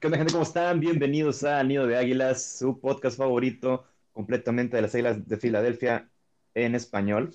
¿Qué 0.00 0.06
onda, 0.06 0.16
gente? 0.18 0.32
¿Cómo 0.32 0.44
están? 0.44 0.78
Bienvenidos 0.78 1.42
a 1.42 1.60
Nido 1.64 1.84
de 1.84 1.96
Águilas, 1.96 2.58
su 2.60 2.78
podcast 2.78 3.18
favorito 3.18 3.84
completamente 4.12 4.76
de 4.76 4.82
las 4.82 4.94
Águilas 4.94 5.26
de 5.26 5.36
Filadelfia 5.36 6.08
en 6.54 6.76
español. 6.76 7.34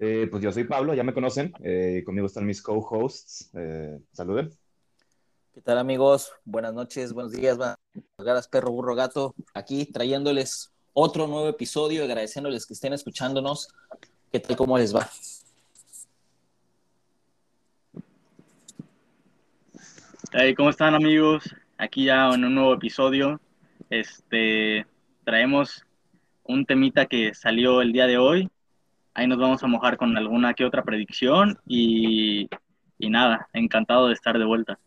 Eh, 0.00 0.26
pues 0.28 0.42
yo 0.42 0.50
soy 0.50 0.64
Pablo, 0.64 0.94
ya 0.94 1.04
me 1.04 1.14
conocen. 1.14 1.52
Eh, 1.62 2.02
conmigo 2.04 2.26
están 2.26 2.44
mis 2.44 2.60
co-hosts. 2.60 3.50
Eh, 3.54 4.00
saluden. 4.10 4.50
¿Qué 5.54 5.60
tal, 5.60 5.78
amigos? 5.78 6.32
Buenas 6.44 6.74
noches, 6.74 7.12
buenos 7.12 7.30
días. 7.30 7.56
Garas, 8.18 8.48
perro, 8.48 8.72
burro, 8.72 8.96
gato. 8.96 9.36
Aquí 9.54 9.86
trayéndoles 9.86 10.72
otro 10.94 11.28
nuevo 11.28 11.48
episodio, 11.48 12.02
agradeciéndoles 12.02 12.66
que 12.66 12.74
estén 12.74 12.94
escuchándonos. 12.94 13.68
¿Qué 14.32 14.40
tal? 14.40 14.56
¿Cómo 14.56 14.76
les 14.76 14.92
va? 14.92 15.08
Hey, 20.32 20.52
¿Cómo 20.56 20.70
están 20.70 20.94
amigos? 20.94 21.44
Aquí 21.82 22.04
ya 22.04 22.28
en 22.32 22.44
un 22.44 22.54
nuevo 22.54 22.74
episodio. 22.74 23.40
Este 23.90 24.86
traemos 25.24 25.84
un 26.44 26.64
temita 26.64 27.06
que 27.06 27.34
salió 27.34 27.82
el 27.82 27.92
día 27.92 28.06
de 28.06 28.18
hoy. 28.18 28.48
Ahí 29.14 29.26
nos 29.26 29.38
vamos 29.38 29.64
a 29.64 29.66
mojar 29.66 29.96
con 29.96 30.16
alguna 30.16 30.54
que 30.54 30.64
otra 30.64 30.84
predicción 30.84 31.58
y, 31.66 32.48
y 32.98 33.10
nada, 33.10 33.48
encantado 33.52 34.06
de 34.06 34.14
estar 34.14 34.38
de 34.38 34.44
vuelta. 34.44 34.78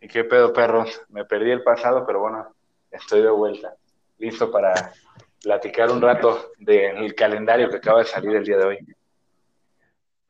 ¿Y 0.00 0.06
qué 0.06 0.22
pedo, 0.22 0.52
perros? 0.52 1.02
Me 1.08 1.24
perdí 1.24 1.50
el 1.50 1.64
pasado, 1.64 2.06
pero 2.06 2.20
bueno, 2.20 2.54
estoy 2.92 3.22
de 3.22 3.30
vuelta. 3.30 3.74
Listo 4.18 4.52
para 4.52 4.92
platicar 5.42 5.90
un 5.90 6.00
rato 6.00 6.52
del 6.60 7.12
calendario 7.16 7.68
que 7.68 7.78
acaba 7.78 7.98
de 7.98 8.04
salir 8.04 8.36
el 8.36 8.44
día 8.44 8.56
de 8.56 8.64
hoy. 8.66 8.78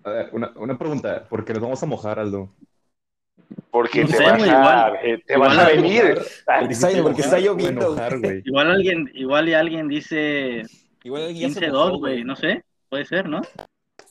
A 0.04 0.10
ver, 0.10 0.30
una, 0.32 0.50
una 0.56 0.78
pregunta, 0.78 1.24
¿por 1.28 1.44
qué 1.44 1.52
nos 1.52 1.60
vamos 1.60 1.82
a 1.82 1.86
mojar, 1.86 2.18
Aldo? 2.18 2.48
Porque 3.70 4.02
No 4.02 4.08
te, 4.08 4.16
sé, 4.16 4.22
vas, 4.24 4.38
güey, 4.38 4.50
a, 4.50 4.54
igual- 4.58 4.98
eh, 5.02 5.22
te 5.26 5.32
igual 5.34 5.48
vas 5.48 5.58
a 5.58 5.68
venir. 5.68 6.18
Porque 6.58 6.72
está, 6.74 7.02
porque 7.02 7.20
está 7.22 7.38
lloviendo. 7.38 7.96
Igual 8.44 8.70
alguien, 8.70 9.10
igual 9.14 9.48
y 9.48 9.54
alguien 9.54 9.88
dice 9.88 10.62
Igual 11.04 11.22
alguien 11.24 11.50
ya 11.52 11.60
se 11.60 11.66
15-2, 11.68 11.72
mojó, 11.72 11.98
güey, 11.98 12.24
no 12.24 12.36
sé, 12.36 12.64
puede 12.88 13.04
ser, 13.04 13.28
¿no? 13.28 13.40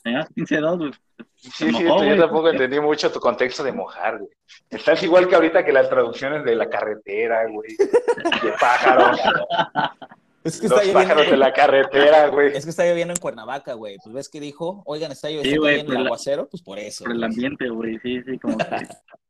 Tenías 0.02 0.28
15-2, 0.34 0.78
güey. 0.78 0.92
Sí, 1.36 1.72
sí, 1.72 1.84
mojó, 1.84 2.04
yo 2.04 2.16
tampoco 2.18 2.50
entendí 2.50 2.80
mucho 2.80 3.10
tu 3.10 3.18
contexto 3.20 3.62
de 3.64 3.72
mojar, 3.72 4.18
güey. 4.18 4.30
Estás 4.70 5.02
igual 5.02 5.26
que 5.28 5.34
ahorita 5.36 5.64
que 5.64 5.72
las 5.72 5.88
traducciones 5.88 6.44
de 6.44 6.54
la 6.56 6.68
carretera, 6.68 7.46
güey. 7.48 7.76
De 7.76 8.52
pájaros. 8.60 9.18
Es 10.44 10.60
que 10.60 10.66
Los 10.68 10.80
está 10.82 10.92
pájaros 10.92 11.18
de 11.18 11.30
lloviendo. 11.30 11.36
la 11.36 11.52
carretera, 11.52 12.26
güey. 12.26 12.48
Es 12.56 12.64
que 12.64 12.70
está 12.70 12.84
lloviendo 12.84 13.14
en 13.14 13.20
Cuernavaca, 13.20 13.74
güey. 13.74 13.96
Pues 14.02 14.12
ves 14.12 14.28
que 14.28 14.40
dijo, 14.40 14.82
oigan, 14.86 15.12
está 15.12 15.28
lloviendo, 15.30 15.50
Sí, 15.50 15.56
por 15.56 15.70
el 15.70 15.94
la- 15.94 16.00
aguacero, 16.08 16.48
pues 16.48 16.60
por 16.64 16.80
eso. 16.80 17.04
Por 17.04 17.12
el 17.12 17.18
güey. 17.18 17.30
ambiente, 17.30 17.68
güey, 17.68 17.98
sí, 18.02 18.20
sí, 18.24 18.38
como 18.40 18.58
que... 18.58 18.64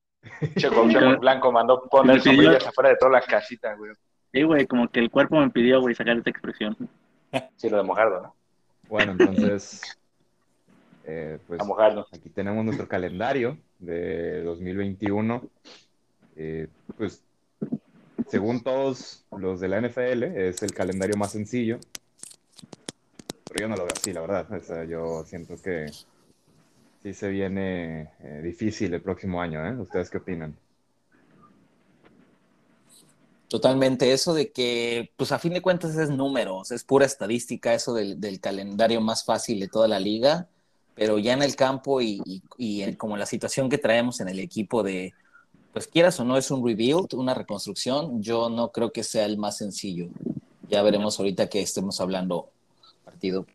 Che, 0.56 0.68
Cuauhtémoc 0.68 1.20
Blanco 1.20 1.52
mandó 1.52 1.82
poner 1.88 2.20
sombrillas 2.20 2.66
afuera 2.66 2.90
de 2.90 2.96
todas 2.96 3.12
las 3.12 3.26
casitas, 3.26 3.76
güey. 3.76 3.92
Sí, 4.32 4.42
güey, 4.42 4.66
como 4.66 4.88
que 4.88 5.00
el 5.00 5.10
cuerpo 5.10 5.36
me 5.36 5.50
pidió, 5.50 5.80
güey, 5.80 5.94
sacar 5.94 6.16
esta 6.16 6.30
expresión. 6.30 6.76
Sí, 7.56 7.68
lo 7.68 7.76
de 7.78 7.82
mojarlo, 7.82 8.22
¿no? 8.22 8.34
Bueno, 8.88 9.12
entonces, 9.12 9.82
eh, 11.04 11.38
pues 11.46 11.60
A 11.60 11.64
mojarlo. 11.64 12.06
aquí 12.12 12.28
tenemos 12.30 12.64
nuestro 12.64 12.88
calendario 12.88 13.58
de 13.78 14.42
2021. 14.42 15.42
Eh, 16.36 16.68
pues, 16.96 17.22
según 18.28 18.62
todos 18.62 19.24
los 19.36 19.60
de 19.60 19.68
la 19.68 19.80
NFL, 19.80 20.22
es 20.22 20.62
el 20.62 20.72
calendario 20.72 21.16
más 21.16 21.32
sencillo. 21.32 21.78
Pero 23.48 23.60
yo 23.60 23.68
no 23.68 23.76
lo 23.76 23.84
veo 23.84 23.92
así, 23.94 24.12
la 24.12 24.20
verdad. 24.22 24.50
O 24.50 24.60
sea, 24.60 24.84
yo 24.84 25.24
siento 25.24 25.56
que 25.62 25.86
sí 27.02 27.14
se 27.14 27.28
viene 27.28 28.12
eh, 28.20 28.40
difícil 28.42 28.94
el 28.94 29.02
próximo 29.02 29.40
año, 29.42 29.64
¿eh? 29.66 29.76
¿Ustedes 29.76 30.10
qué 30.10 30.18
opinan? 30.18 30.56
Totalmente, 33.48 34.12
eso 34.12 34.32
de 34.32 34.50
que, 34.50 35.12
pues 35.16 35.30
a 35.30 35.38
fin 35.38 35.52
de 35.52 35.60
cuentas 35.60 35.94
es 35.96 36.08
números, 36.08 36.70
es 36.70 36.84
pura 36.84 37.04
estadística, 37.04 37.74
eso 37.74 37.92
del, 37.92 38.18
calendario 38.40 39.00
más 39.02 39.24
fácil 39.24 39.60
de 39.60 39.68
toda 39.68 39.88
la 39.88 40.00
liga, 40.00 40.48
pero 40.94 41.18
ya 41.18 41.34
en 41.34 41.42
el 41.42 41.54
campo 41.54 42.00
y, 42.00 42.22
y- 42.24 42.42
y 42.56 42.94
como 42.96 43.16
la 43.18 43.26
situación 43.26 43.68
que 43.68 43.76
traemos 43.76 44.20
en 44.20 44.28
el 44.28 44.38
equipo 44.38 44.82
de, 44.82 45.12
pues 45.72 45.86
quieras 45.86 46.18
o 46.20 46.24
no, 46.24 46.38
es 46.38 46.50
un 46.50 46.66
rebuild, 46.66 47.12
una 47.14 47.34
reconstrucción, 47.34 48.22
yo 48.22 48.48
no 48.48 48.72
creo 48.72 48.92
que 48.92 49.04
sea 49.04 49.26
el 49.26 49.36
más 49.36 49.58
sencillo. 49.58 50.08
Ya 50.68 50.82
veremos 50.82 51.18
ahorita 51.18 51.48
que 51.50 51.60
estemos 51.60 52.00
hablando 52.00 52.48
partido. 53.04 53.46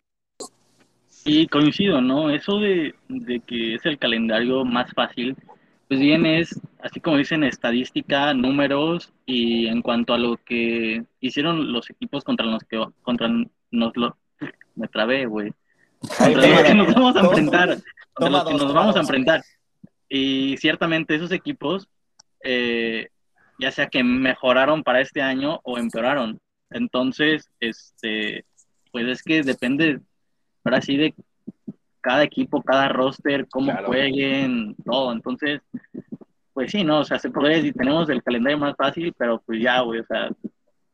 Y 1.27 1.45
coincido, 1.47 1.99
¿no? 1.99 2.29
Eso 2.29 2.57
de, 2.57 2.95
de 3.09 3.41
que 3.41 3.75
es 3.75 3.85
el 3.85 3.97
calendario 3.97 4.63
más 4.63 4.93
fácil, 4.93 5.35
pues 5.89 5.99
bien 5.99 6.25
es, 6.25 6.57
así 6.81 7.01
como 7.01 7.17
dicen, 7.17 7.43
estadística, 7.43 8.33
números, 8.33 9.11
y 9.25 9.67
en 9.67 9.81
cuanto 9.81 10.13
a 10.13 10.17
lo 10.17 10.37
que 10.37 11.03
hicieron 11.19 11.73
los 11.73 11.89
equipos 11.89 12.23
contra 12.23 12.45
los 12.45 12.63
que 12.63 12.81
contra 13.01 13.29
nos 13.71 13.97
lo 13.97 14.17
me 14.75 14.87
trabé, 14.87 15.25
güey. 15.25 15.51
Contra 15.99 16.47
los 16.47 16.63
que 16.63 16.73
nos 16.75 16.93
vamos 16.93 17.16
a 17.17 17.19
enfrentar, 17.19 17.77
contra 18.13 18.43
los 18.43 18.47
que 18.47 18.53
nos 18.53 18.73
vamos 18.73 18.95
a 18.95 18.99
enfrentar. 18.99 19.43
Y 20.07 20.55
ciertamente 20.57 21.16
esos 21.16 21.33
equipos, 21.33 21.89
eh, 22.41 23.09
ya 23.59 23.71
sea 23.71 23.87
que 23.87 24.01
mejoraron 24.01 24.81
para 24.81 25.01
este 25.01 25.21
año 25.21 25.59
o 25.63 25.77
empeoraron. 25.77 26.39
Entonces, 26.69 27.49
este, 27.59 28.45
pues 28.93 29.07
es 29.07 29.23
que 29.23 29.41
depende, 29.43 29.99
ahora 30.67 30.81
sí, 30.81 30.97
de 30.97 31.16
cada 32.01 32.23
equipo, 32.23 32.61
cada 32.61 32.89
roster, 32.89 33.47
cómo 33.50 33.72
Claro. 33.72 33.88
jueguen, 33.88 34.75
todo. 34.85 35.11
Entonces, 35.11 35.61
pues 36.53 36.72
sí, 36.72 36.83
¿no? 36.83 37.00
O 37.00 37.03
sea, 37.03 37.19
se 37.19 37.29
podría 37.29 37.57
decir, 37.57 37.73
tenemos 37.73 38.09
el 38.09 38.23
calendario 38.23 38.57
más 38.57 38.75
fácil, 38.75 39.13
pero 39.17 39.41
pues 39.45 39.61
ya, 39.61 39.81
güey, 39.81 40.01
o 40.01 40.05
sea, 40.05 40.29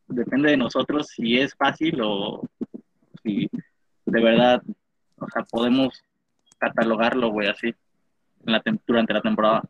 depende 0.07 0.51
de 0.51 0.57
nosotros 0.57 1.07
si 1.07 1.39
es 1.39 1.55
fácil 1.55 1.99
o 2.03 2.41
si 3.23 3.49
de 4.05 4.21
verdad, 4.21 4.61
o 5.17 5.27
sea, 5.29 5.43
podemos 5.43 6.03
catalogarlo, 6.57 7.29
güey, 7.29 7.47
así, 7.47 7.67
en 7.67 8.53
la 8.53 8.61
durante 8.85 9.13
la 9.13 9.21
temporada. 9.21 9.63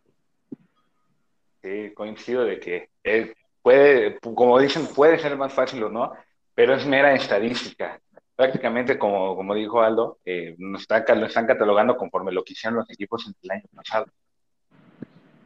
Sí, 1.62 1.91
coincido 1.94 2.44
de 2.44 2.59
que 2.59 2.90
eh, 3.03 3.34
puede, 3.62 4.20
como 4.20 4.59
dicen, 4.59 4.85
puede 4.94 5.18
ser 5.20 5.38
más 5.38 5.53
fácil 5.53 5.84
o 5.84 5.90
no, 5.90 6.12
pero 6.53 6.74
es 6.75 6.85
mera 6.85 7.14
estadística. 7.14 8.00
Prácticamente, 8.36 8.98
como, 8.98 9.36
como 9.36 9.54
dijo 9.54 9.82
Aldo, 9.82 10.18
eh, 10.26 10.56
nos 10.58 10.82
está- 10.82 11.04
lo 11.16 11.26
están 11.28 11.46
catalogando 11.46 11.96
conforme 11.96 12.32
lo 12.32 12.44
que 12.44 12.54
hicieron 12.54 12.78
los 12.80 12.90
equipos 12.90 13.26
en 13.28 13.36
el 13.44 13.52
año 13.52 13.64
pasado. 13.76 14.06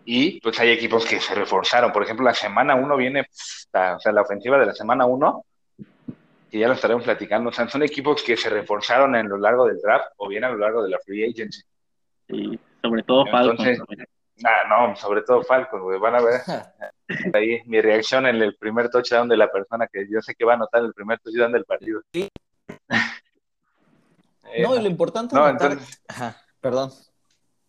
Y 0.06 0.40
pues 0.40 0.58
hay 0.60 0.70
equipos 0.72 1.06
que 1.06 1.20
se 1.20 1.36
reforzaron. 1.36 1.92
Por 1.92 2.04
ejemplo, 2.04 2.26
la 2.26 2.34
semana 2.34 2.76
1 2.76 2.96
viene, 2.96 3.22
o 3.22 4.00
sea, 4.00 4.12
la 4.14 4.22
ofensiva 4.22 4.58
de 4.58 4.66
la 4.68 4.74
semana 4.74 5.06
1, 5.06 5.44
que 6.50 6.60
ya 6.60 6.68
lo 6.70 6.76
estaremos 6.76 7.04
platicando, 7.04 7.50
o 7.50 7.52
sea, 7.54 7.68
son 7.68 7.84
equipos 7.84 8.24
que 8.24 8.38
se 8.38 8.50
reforzaron 8.50 9.16
en 9.18 9.28
lo 9.28 9.38
largo 9.38 9.66
del 9.68 9.82
draft 9.82 10.08
o 10.16 10.30
bien 10.30 10.46
a 10.46 10.50
lo 10.50 10.58
largo 10.58 10.82
de 10.82 10.90
la 10.92 11.00
free 11.00 11.30
agency. 11.30 11.62
Y 12.30 12.58
sobre 12.82 13.04
todo 13.04 13.26
Falcons. 13.26 13.60
Entonces- 13.60 13.80
güey. 13.86 13.98
Nah, 14.40 14.68
no, 14.88 14.96
sobre 14.96 15.24
todo 15.24 15.42
Falcons, 15.44 15.82
güey, 15.84 16.00
van 16.00 16.16
a 16.16 16.22
ver 16.22 16.42
ahí 17.36 17.60
mi 17.66 17.82
reacción 17.82 18.28
en 18.28 18.36
el 18.42 18.56
primer 18.56 18.88
touchdown 18.90 19.28
de 19.28 19.36
la 19.36 19.52
persona 19.52 19.88
que 19.92 20.08
yo 20.10 20.22
sé 20.22 20.36
que 20.36 20.46
va 20.46 20.54
a 20.54 20.56
anotar 20.56 20.84
el 20.84 20.94
primer 20.94 21.20
touchdown 21.20 21.52
del 21.52 21.66
partido. 21.66 22.02
Sí. 22.14 22.30
Eh, 24.54 24.64
No, 24.64 24.76
y 24.76 24.82
lo 24.82 24.88
importante 24.88 25.36
no, 25.36 25.48
es 25.48 25.54
notar- 25.54 25.72
entonces- 25.74 26.02
Ajá, 26.08 26.38
perdón. 26.62 26.92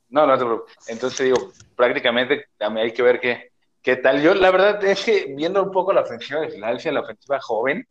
no, 0.08 0.26
no 0.26 0.38
te 0.38 0.44
preocupes. 0.44 0.74
Entonces 0.88 1.26
digo, 1.26 1.52
prácticamente 1.76 2.46
mí 2.70 2.80
hay 2.80 2.92
que 2.92 3.02
ver 3.02 3.20
qué, 3.20 3.50
qué 3.82 3.96
tal. 3.96 4.22
Yo, 4.22 4.34
la 4.34 4.50
verdad 4.50 4.82
es 4.84 5.04
que 5.04 5.32
viendo 5.36 5.62
un 5.62 5.70
poco 5.72 5.92
la 5.92 6.02
ofensiva 6.02 6.40
de 6.40 6.50
Filadelfia, 6.50 6.92
la 6.92 7.00
ofensiva 7.00 7.40
joven, 7.40 7.86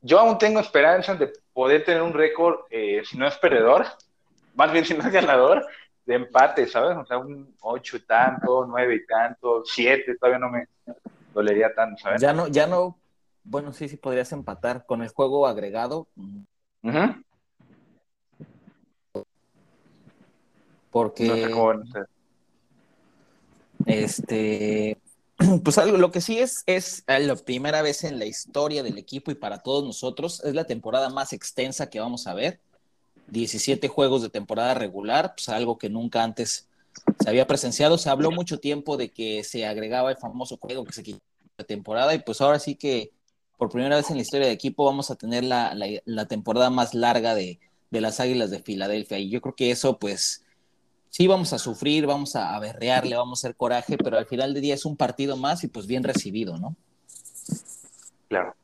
yo 0.00 0.18
aún 0.20 0.38
tengo 0.38 0.60
esperanzas 0.60 1.18
de 1.18 1.32
poder 1.52 1.84
tener 1.84 2.02
un 2.02 2.12
récord, 2.12 2.60
eh, 2.70 3.02
si 3.04 3.16
no 3.18 3.26
es 3.26 3.36
perdedor, 3.38 3.86
más 4.54 4.72
bien 4.72 4.84
si 4.84 4.94
no 4.94 5.00
es 5.04 5.12
ganador, 5.12 5.66
de 6.04 6.14
empate, 6.14 6.66
¿sabes? 6.68 6.96
O 6.96 7.04
sea, 7.04 7.18
un 7.18 7.52
ocho 7.62 7.96
y 7.96 8.00
tanto, 8.06 8.64
nueve 8.66 8.94
y 8.94 9.06
tanto, 9.06 9.62
siete, 9.64 10.16
todavía 10.16 10.38
no 10.38 10.48
me 10.50 10.68
dolería 11.34 11.74
tanto, 11.74 12.00
¿sabes? 12.00 12.22
Ya 12.22 12.32
no, 12.32 12.46
ya 12.46 12.66
no, 12.68 12.96
bueno, 13.42 13.72
sí, 13.72 13.88
sí 13.88 13.96
podrías 13.96 14.30
empatar 14.32 14.86
con 14.86 15.02
el 15.02 15.08
juego 15.08 15.46
agregado, 15.48 16.06
Ujú. 16.82 17.24
Porque 20.96 21.28
este, 23.86 24.98
pues 25.62 25.78
algo, 25.78 25.96
lo 25.98 26.10
que 26.10 26.20
sí 26.20 26.38
es, 26.38 26.62
es 26.66 27.04
la 27.06 27.36
primera 27.36 27.82
vez 27.82 28.04
en 28.04 28.18
la 28.18 28.24
historia 28.24 28.82
del 28.82 28.98
equipo 28.98 29.30
y 29.30 29.34
para 29.34 29.58
todos 29.62 29.84
nosotros, 29.84 30.42
es 30.44 30.54
la 30.54 30.64
temporada 30.64 31.10
más 31.10 31.32
extensa 31.32 31.90
que 31.90 32.00
vamos 32.00 32.26
a 32.26 32.34
ver. 32.34 32.60
17 33.28 33.88
juegos 33.88 34.22
de 34.22 34.30
temporada 34.30 34.72
regular, 34.74 35.34
pues 35.36 35.48
algo 35.48 35.78
que 35.78 35.90
nunca 35.90 36.22
antes 36.22 36.68
se 37.20 37.28
había 37.28 37.46
presenciado. 37.46 37.98
Se 37.98 38.08
habló 38.08 38.30
mucho 38.30 38.58
tiempo 38.60 38.96
de 38.96 39.10
que 39.10 39.42
se 39.44 39.66
agregaba 39.66 40.10
el 40.10 40.16
famoso 40.16 40.56
juego 40.56 40.84
que 40.84 40.92
se 40.92 41.02
quitó 41.02 41.18
de 41.58 41.64
temporada 41.64 42.14
y 42.14 42.20
pues 42.20 42.40
ahora 42.40 42.58
sí 42.58 42.76
que 42.76 43.10
por 43.58 43.68
primera 43.68 43.96
vez 43.96 44.08
en 44.10 44.16
la 44.16 44.22
historia 44.22 44.46
del 44.46 44.54
equipo 44.54 44.84
vamos 44.84 45.10
a 45.10 45.16
tener 45.16 45.42
la, 45.44 45.74
la- 45.74 46.00
la 46.04 46.26
temporada 46.26 46.70
más 46.70 46.94
larga 46.94 47.34
de, 47.34 47.58
de 47.90 48.00
las 48.00 48.20
Águilas 48.20 48.50
de 48.50 48.60
Filadelfia 48.62 49.18
y 49.18 49.28
yo 49.28 49.40
creo 49.42 49.54
que 49.56 49.70
eso 49.70 49.98
pues 49.98 50.44
sí 51.10 51.26
vamos 51.26 51.52
a 51.52 51.58
sufrir, 51.58 52.06
vamos 52.06 52.36
a, 52.36 52.54
a 52.56 52.60
berrearle, 52.60 53.16
vamos 53.16 53.44
a 53.44 53.48
hacer 53.48 53.56
coraje, 53.56 53.98
pero 53.98 54.18
al 54.18 54.26
final 54.26 54.54
del 54.54 54.62
día 54.62 54.74
es 54.74 54.84
un 54.84 54.96
partido 54.96 55.36
más 55.36 55.64
y 55.64 55.68
pues 55.68 55.86
bien 55.86 56.04
recibido, 56.04 56.58
¿no? 56.58 56.76
Claro. 58.28 58.54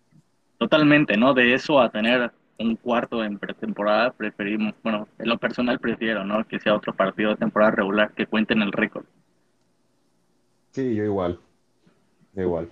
Totalmente, 0.59 1.17
¿no? 1.17 1.35
De 1.35 1.55
eso 1.55 1.81
a 1.81 1.91
tener 1.91 2.33
un 2.59 2.77
cuarto 2.77 3.25
en 3.25 3.39
pretemporada, 3.39 4.13
preferimos, 4.13 4.75
bueno, 4.83 5.09
en 5.19 5.29
lo 5.29 5.39
personal 5.39 5.79
prefiero, 5.79 6.25
¿no? 6.25 6.47
Que 6.47 6.61
sea 6.61 6.75
otro 6.75 6.95
partido 6.95 7.31
de 7.31 7.37
temporada 7.37 7.73
regular 7.73 8.13
que 8.15 8.27
cuente 8.27 8.55
en 8.55 8.63
el 8.63 8.73
récord. 8.73 9.05
Sí, 10.73 10.95
yo 10.95 11.05
igual. 11.05 11.41
Yo 12.33 12.43
igual. 12.43 12.71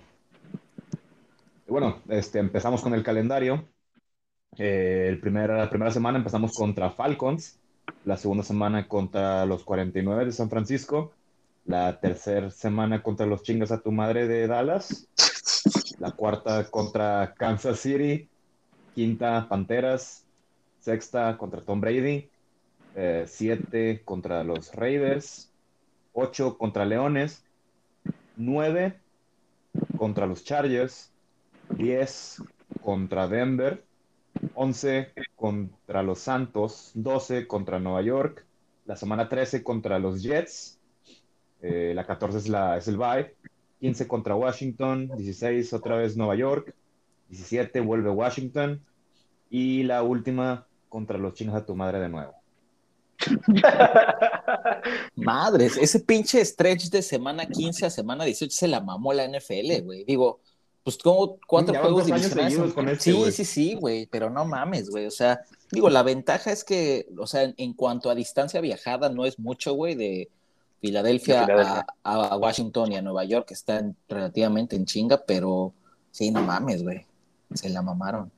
Y 1.67 1.71
bueno, 1.71 2.01
este, 2.09 2.39
empezamos 2.39 2.81
con 2.81 2.93
el 2.93 3.03
calendario. 3.03 3.69
Eh, 4.57 5.05
el 5.07 5.19
primer, 5.19 5.49
la 5.49 5.69
primera 5.69 5.91
semana 5.91 6.17
empezamos 6.17 6.53
contra 6.53 6.91
Falcons, 6.91 7.60
la 8.05 8.17
segunda 8.17 8.43
semana 8.43 8.87
contra 8.87 9.45
los 9.45 9.63
49 9.63 10.25
de 10.25 10.31
San 10.31 10.49
Francisco, 10.49 11.13
la 11.65 11.99
tercera 11.99 12.49
semana 12.49 13.03
contra 13.03 13.25
los 13.25 13.43
chingas 13.43 13.71
a 13.71 13.81
tu 13.81 13.91
madre 13.91 14.27
de 14.27 14.47
Dallas, 14.47 15.07
la 15.99 16.11
cuarta 16.11 16.69
contra 16.69 17.33
Kansas 17.37 17.79
City, 17.79 18.27
quinta 18.95 19.47
Panteras, 19.47 20.25
sexta 20.79 21.37
contra 21.37 21.61
Tom 21.61 21.79
Brady, 21.79 22.29
eh, 22.95 23.25
siete 23.27 24.01
contra 24.03 24.43
los 24.43 24.73
Raiders, 24.73 25.51
ocho 26.13 26.57
contra 26.57 26.85
Leones, 26.85 27.43
nueve 28.35 28.99
contra 29.97 30.25
los 30.25 30.43
Chargers, 30.43 31.11
diez 31.69 32.41
contra 32.81 33.27
Denver, 33.27 33.83
11 34.55 35.13
contra 35.35 36.03
los 36.03 36.19
Santos, 36.19 36.91
12 36.95 37.47
contra 37.47 37.79
Nueva 37.79 38.01
York, 38.01 38.45
la 38.85 38.95
semana 38.95 39.29
13 39.29 39.63
contra 39.63 39.99
los 39.99 40.21
Jets, 40.23 40.79
eh, 41.61 41.93
la 41.95 42.05
14 42.05 42.37
es, 42.37 42.49
la, 42.49 42.77
es 42.77 42.87
el 42.87 42.97
bye, 42.97 43.33
15 43.79 44.07
contra 44.07 44.35
Washington, 44.35 45.11
16 45.15 45.73
otra 45.73 45.95
vez 45.95 46.17
Nueva 46.17 46.35
York, 46.35 46.73
17 47.29 47.79
vuelve 47.81 48.09
Washington 48.09 48.81
y 49.49 49.83
la 49.83 50.03
última 50.03 50.67
contra 50.89 51.17
los 51.17 51.33
chinos 51.33 51.55
a 51.55 51.65
tu 51.65 51.75
madre 51.75 51.99
de 51.99 52.09
nuevo. 52.09 52.33
Madres, 55.15 55.77
ese 55.77 55.99
pinche 55.99 56.43
stretch 56.43 56.89
de 56.89 57.01
semana 57.01 57.45
15 57.45 57.85
a 57.85 57.89
semana 57.89 58.25
18 58.25 58.51
se 58.51 58.67
la 58.67 58.81
mamó 58.81 59.13
la 59.13 59.27
NFL, 59.27 59.83
güey. 59.83 60.03
Digo, 60.03 60.41
pues 60.83 60.97
como 60.97 61.37
cuatro 61.47 61.73
Ya 61.73 61.81
juegos 61.81 62.05
divisionales. 62.07 62.73
con 62.73 62.89
este, 62.89 63.11
sí, 63.11 63.31
sí, 63.31 63.45
sí, 63.45 63.73
güey, 63.75 64.07
pero 64.07 64.29
no 64.29 64.45
mames, 64.45 64.89
güey. 64.89 65.05
O 65.05 65.11
sea, 65.11 65.41
digo, 65.71 65.89
la 65.89 66.03
ventaja 66.03 66.51
es 66.51 66.63
que, 66.63 67.07
o 67.17 67.27
sea, 67.27 67.43
en, 67.43 67.53
en 67.57 67.73
cuanto 67.73 68.09
a 68.09 68.15
distancia 68.15 68.61
viajada, 68.61 69.09
no 69.09 69.25
es 69.25 69.37
mucho, 69.39 69.73
güey, 69.73 69.95
de 69.95 70.29
Filadelfia, 70.79 71.41
De 71.41 71.45
Filadelfia. 71.45 71.85
A, 72.03 72.13
a 72.27 72.37
Washington 72.37 72.91
y 72.91 72.95
a 72.95 73.01
Nueva 73.01 73.23
York, 73.25 73.47
que 73.47 73.53
están 73.53 73.95
relativamente 74.09 74.75
en 74.75 74.85
chinga, 74.85 75.23
pero 75.25 75.73
sí, 76.09 76.31
no 76.31 76.41
mames, 76.41 76.81
güey. 76.83 77.05
Se 77.53 77.69
la 77.69 77.81
mamaron. 77.81 78.31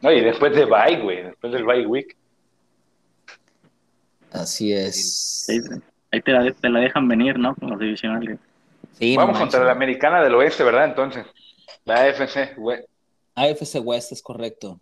No, 0.00 0.10
y 0.10 0.20
después 0.20 0.54
de 0.54 0.64
bye, 0.64 1.00
güey, 1.02 1.22
después 1.24 1.52
del 1.52 1.64
bye 1.64 1.86
week. 1.86 2.16
Así 4.30 4.72
es. 4.72 5.44
Sí, 5.46 5.60
Ahí 6.10 6.20
te 6.20 6.32
la, 6.32 6.50
te 6.52 6.68
la 6.68 6.80
dejan 6.80 7.08
venir, 7.08 7.38
¿no? 7.38 7.54
Con 7.54 7.70
los 7.70 7.78
divisionales. 7.78 8.38
Sí, 8.98 9.14
no 9.14 9.22
Vamos 9.22 9.34
manches, 9.34 9.54
contra 9.54 9.64
la 9.66 9.72
americana 9.72 10.22
del 10.22 10.34
oeste, 10.34 10.62
¿verdad? 10.64 10.84
Entonces, 10.86 11.26
la 11.84 12.02
AFC, 12.02 12.54
güey. 12.56 12.84
AFC 13.34 13.80
West 13.80 14.12
es 14.12 14.22
correcto. 14.22 14.78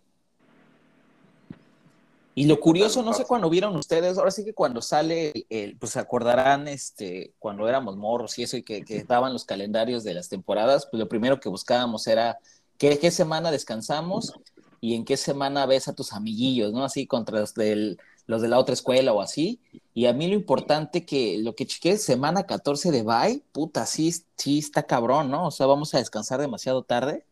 Y 2.33 2.45
lo 2.45 2.59
curioso, 2.61 3.03
no 3.03 3.13
sé 3.13 3.25
cuándo 3.25 3.49
vieron 3.49 3.75
ustedes, 3.75 4.17
ahora 4.17 4.31
sí 4.31 4.45
que 4.45 4.53
cuando 4.53 4.81
sale, 4.81 5.31
el, 5.31 5.45
el- 5.49 5.77
pues 5.77 5.91
se 5.93 5.99
acordarán, 5.99 6.67
este, 6.67 7.33
cuando 7.39 7.67
éramos 7.67 7.97
morros 7.97 8.39
y 8.39 8.43
eso, 8.43 8.55
y 8.55 8.63
que, 8.63 8.85
que 8.85 9.03
daban 9.03 9.33
los 9.33 9.43
calendarios 9.43 10.03
de 10.05 10.13
las 10.13 10.29
temporadas, 10.29 10.87
pues 10.89 10.99
lo 10.99 11.09
primero 11.09 11.39
que 11.41 11.49
buscábamos 11.49 12.07
era 12.07 12.37
qué, 12.77 12.97
qué 12.99 13.11
semana 13.11 13.51
descansamos 13.51 14.33
y 14.79 14.95
en 14.95 15.03
qué 15.03 15.17
semana 15.17 15.65
ves 15.65 15.89
a 15.89 15.93
tus 15.93 16.13
amiguillos, 16.13 16.71
¿no? 16.71 16.85
Así 16.85 17.05
contra 17.05 17.39
los, 17.41 17.53
del, 17.53 17.99
los 18.31 18.41
de 18.41 18.47
la 18.47 18.57
otra 18.57 18.73
escuela 18.73 19.13
o 19.13 19.21
así. 19.21 19.59
Y 19.93 20.05
a 20.05 20.13
mí 20.13 20.27
lo 20.27 20.35
importante 20.35 21.05
que 21.05 21.37
lo 21.39 21.53
que 21.53 21.65
chequé 21.65 21.91
es 21.91 22.03
semana 22.03 22.45
14 22.45 22.91
de 22.91 23.03
bye, 23.03 23.43
puta, 23.51 23.85
sí, 23.85 24.11
sí 24.37 24.59
está 24.59 24.83
cabrón, 24.83 25.29
¿no? 25.29 25.47
O 25.47 25.51
sea, 25.51 25.67
vamos 25.67 25.93
a 25.93 25.97
descansar 25.99 26.39
demasiado 26.39 26.81
tarde. 26.81 27.25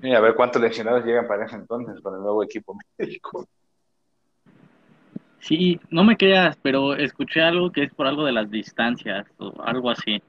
Y 0.00 0.12
a 0.12 0.20
ver 0.20 0.34
cuántos 0.34 0.62
lesionados 0.62 1.04
llegan 1.04 1.26
para 1.26 1.46
ese 1.46 1.56
entonces 1.56 2.00
con 2.00 2.14
el 2.14 2.20
nuevo 2.20 2.44
equipo 2.44 2.78
médico. 2.96 3.48
Sí, 5.40 5.80
no 5.90 6.04
me 6.04 6.16
creas, 6.16 6.56
pero 6.62 6.94
escuché 6.94 7.42
algo 7.42 7.72
que 7.72 7.82
es 7.82 7.92
por 7.92 8.06
algo 8.06 8.24
de 8.24 8.32
las 8.32 8.50
distancias 8.50 9.26
o 9.38 9.52
algo 9.62 9.90
así. 9.90 10.22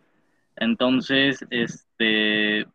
Entonces, 0.55 1.45
este, 1.51 2.65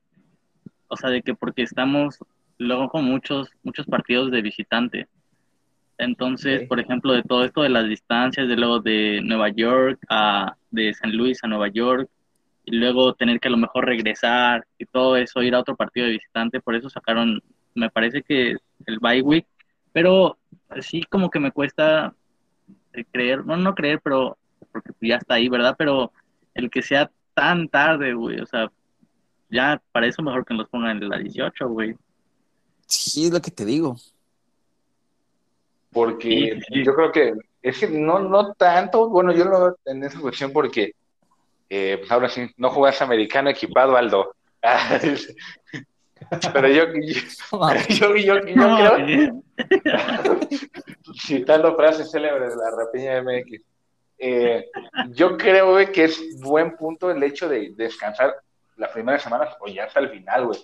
o 0.87 0.97
sea, 0.97 1.11
de 1.11 1.23
que 1.23 1.35
porque 1.35 1.63
estamos 1.63 2.19
luego 2.59 2.89
con 2.89 3.05
muchos, 3.05 3.51
muchos 3.65 3.87
partidos 3.87 4.31
de 4.31 4.43
visitante. 4.43 5.09
Entonces, 5.99 6.67
por 6.67 6.81
ejemplo, 6.81 7.13
de 7.13 7.23
todo 7.23 7.45
esto 7.45 7.63
de 7.63 7.69
las 7.69 7.89
distancias, 7.89 8.49
de 8.49 8.57
luego 8.57 8.81
de 8.81 9.21
Nueva 9.23 9.51
York 9.51 10.01
a, 10.09 10.57
de 10.71 10.93
San 10.95 11.17
Luis 11.17 11.43
a 11.43 11.49
Nueva 11.49 11.69
York, 11.69 12.09
y 12.65 12.77
luego 12.77 13.15
tener 13.15 13.41
que 13.41 13.49
a 13.49 13.51
lo 13.51 13.57
mejor 13.57 13.87
regresar 13.87 14.67
y 14.79 14.87
todo 14.87 15.17
eso, 15.17 15.43
ir 15.43 15.55
a 15.55 15.61
otro 15.61 15.77
partido 15.77 16.07
de 16.07 16.13
visitante, 16.13 16.61
por 16.61 16.75
eso 16.75 16.89
sacaron, 16.89 17.43
me 17.75 17.91
parece 17.91 18.23
que 18.23 18.57
el 18.87 18.99
bye 19.01 19.23
week, 19.23 19.47
pero 19.93 20.39
sí 20.81 21.03
como 21.09 21.31
que 21.31 21.41
me 21.41 21.53
cuesta 21.53 22.15
eh, 22.93 23.05
creer, 23.11 23.45
no, 23.45 23.57
no 23.57 23.75
creer, 23.75 24.01
pero 24.03 24.39
porque 24.71 24.93
ya 25.01 25.17
está 25.17 25.35
ahí, 25.35 25.49
¿verdad? 25.49 25.75
Pero 25.77 26.13
el 26.55 26.71
que 26.71 26.83
sea 26.83 27.11
tan 27.35 27.69
tarde, 27.69 28.15
güey, 28.15 28.41
o 28.41 28.47
sea, 28.47 28.71
ya 29.51 29.83
para 29.93 30.07
eso 30.07 30.23
mejor 30.23 30.45
que 30.45 30.55
nos 30.55 30.69
pongan 30.69 31.03
en 31.03 31.09
la 31.09 31.19
18, 31.19 31.69
güey. 31.69 31.95
Sí, 32.87 33.27
es 33.27 33.33
lo 33.33 33.41
que 33.41 33.51
te 33.51 33.65
digo. 33.65 33.97
Porque 35.93 36.61
Sí, 36.69 36.85
yo 36.85 36.95
creo 36.95 37.13
que 37.13 37.35
es 37.63 37.79
que 37.79 37.89
no, 37.89 38.19
no 38.19 38.55
tanto, 38.55 39.09
bueno, 39.09 39.33
yo 39.33 39.45
lo 39.45 39.61
veo 39.61 39.77
en 39.85 40.03
esa 40.05 40.21
cuestión 40.21 40.53
porque, 40.53 40.93
eh, 41.69 41.97
pues 41.99 42.11
ahora 42.11 42.29
sí, 42.29 42.51
no 42.57 42.71
jugas 42.71 43.01
americano 43.03 43.51
equipado, 43.51 43.97
Aldo. 43.97 44.35
Pero 46.53 46.69
yo, 46.69 46.85
yo, 46.87 47.21
yo, 47.89 48.17
yo, 48.17 48.47
yo 48.47 48.55
No, 48.57 48.77
creo, 48.77 49.43
citando 51.21 51.77
frases 51.77 52.11
célebres 52.11 52.51
de 52.51 52.57
la 52.57 52.71
Rapiña 52.71 53.23
MX, 53.23 53.63
eh, 54.19 54.71
yo 55.11 55.37
creo, 55.37 55.73
güey, 55.73 55.91
que 55.91 56.05
es 56.05 56.41
buen 56.41 56.77
punto 56.77 57.11
el 57.11 57.23
hecho 57.23 57.49
de 57.49 57.73
descansar 57.77 58.35
las 58.77 58.91
primeras 58.91 59.23
semanas 59.23 59.57
o 59.61 59.67
ya 59.67 59.85
hasta 59.85 60.01
el 60.01 60.11
final, 60.11 60.47
güey. 60.47 60.61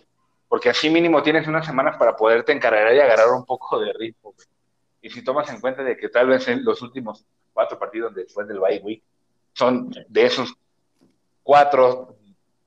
Porque 0.48 0.70
así 0.70 0.88
mínimo 0.88 1.22
tienes 1.22 1.46
unas 1.46 1.66
semanas 1.66 1.96
para 1.98 2.16
poderte 2.16 2.52
encargar 2.52 2.94
y 2.94 3.00
agarrar 3.00 3.28
un 3.30 3.44
poco 3.44 3.78
de 3.80 3.92
ritmo, 3.92 4.32
güey. 4.32 4.46
Y 5.08 5.10
si 5.10 5.24
tomas 5.24 5.48
en 5.48 5.58
cuenta 5.58 5.82
de 5.82 5.96
que 5.96 6.10
tal 6.10 6.26
vez 6.26 6.46
en 6.48 6.62
los 6.62 6.82
últimos 6.82 7.24
cuatro 7.54 7.78
partidos 7.78 8.14
después 8.14 8.46
del 8.46 8.60
bye 8.60 8.78
week 8.84 9.02
son 9.54 9.90
de 10.06 10.26
esos 10.26 10.54
cuatro, 11.42 12.14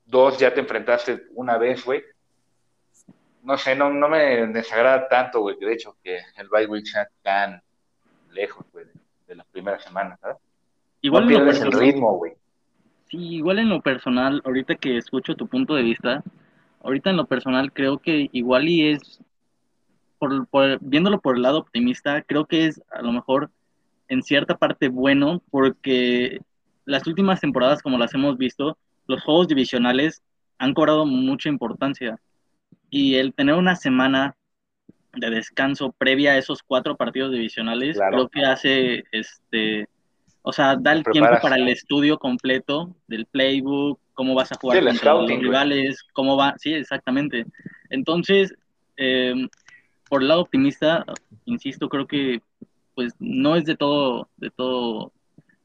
dos 0.04 0.38
ya 0.38 0.52
te 0.52 0.58
enfrentaste 0.58 1.28
una 1.34 1.56
vez, 1.56 1.84
güey. 1.84 2.02
No 3.44 3.56
sé, 3.56 3.76
no, 3.76 3.90
no 3.90 4.08
me 4.08 4.44
desagrada 4.48 5.08
tanto, 5.08 5.42
güey, 5.42 5.56
de 5.56 5.72
hecho, 5.72 5.96
que 6.02 6.18
el 6.36 6.48
bye 6.48 6.66
week 6.66 6.84
sea 6.84 7.06
tan 7.22 7.62
lejos, 8.32 8.66
güey, 8.72 8.86
de, 9.28 9.36
las 9.36 9.46
primeras 9.46 9.84
semanas, 9.84 10.18
¿sabes? 10.18 10.38
Igual 11.00 11.22
no 11.22 11.28
pierdes 11.28 11.58
el 11.58 11.70
personal- 11.70 11.80
ritmo, 11.80 12.16
güey. 12.16 12.32
Sí, 13.08 13.36
igual 13.36 13.60
en 13.60 13.68
lo 13.68 13.80
personal, 13.82 14.42
ahorita 14.44 14.74
que 14.74 14.96
escucho 14.96 15.36
tu 15.36 15.46
punto 15.46 15.76
de 15.76 15.84
vista, 15.84 16.24
ahorita 16.82 17.10
en 17.10 17.18
lo 17.18 17.26
personal 17.26 17.72
creo 17.72 17.98
que 17.98 18.28
igual 18.32 18.68
y 18.68 18.90
es, 18.90 19.20
por, 20.22 20.46
por- 20.46 20.78
viéndolo 20.80 21.20
por 21.20 21.34
el 21.34 21.42
lado 21.42 21.58
optimista, 21.58 22.22
creo 22.22 22.46
que 22.46 22.66
es 22.66 22.80
a 22.92 23.02
lo 23.02 23.10
mejor 23.10 23.50
en 24.06 24.22
cierta 24.22 24.56
parte 24.56 24.86
bueno 24.86 25.42
porque 25.50 26.40
las 26.84 27.08
últimas 27.08 27.40
temporadas, 27.40 27.82
como 27.82 27.98
las 27.98 28.14
hemos 28.14 28.38
visto, 28.38 28.78
los 29.08 29.20
juegos 29.24 29.48
divisionales 29.48 30.22
han 30.58 30.74
cobrado 30.74 31.06
mucha 31.06 31.48
importancia 31.48 32.20
y 32.88 33.16
el 33.16 33.34
tener 33.34 33.56
una 33.56 33.74
semana 33.74 34.36
de 35.14 35.28
descanso 35.30 35.90
previa 35.98 36.32
a 36.32 36.38
esos 36.38 36.62
cuatro 36.62 36.96
partidos 36.96 37.32
divisionales, 37.32 37.96
Claro. 37.96 38.12
creo 38.16 38.28
que 38.28 38.44
hace 38.44 39.04
este 39.10 39.88
o 40.44 40.52
sea, 40.52 40.76
da 40.76 40.92
el 40.92 41.04
tiempo 41.04 41.36
para 41.40 41.56
el 41.56 41.68
estudio 41.68 42.18
completo 42.18 42.94
del 43.08 43.26
playbook, 43.26 43.98
cómo 44.14 44.34
vas 44.34 44.52
a 44.52 44.56
jugar 44.60 44.80
Sí, 44.80 44.86
contra 44.86 45.14
los 45.14 45.28
rivales, 45.40 46.02
cómo 46.12 46.36
va, 46.36 46.54
sí, 46.58 46.74
exactamente. 46.74 47.46
Entonces, 47.90 48.52
eh, 48.96 49.34
por 50.12 50.20
el 50.20 50.28
lado 50.28 50.42
optimista, 50.42 51.06
insisto, 51.46 51.88
creo 51.88 52.06
que 52.06 52.42
pues 52.94 53.14
no 53.18 53.56
es 53.56 53.64
de 53.64 53.76
todo, 53.76 54.28
de 54.36 54.50
todo, 54.50 55.10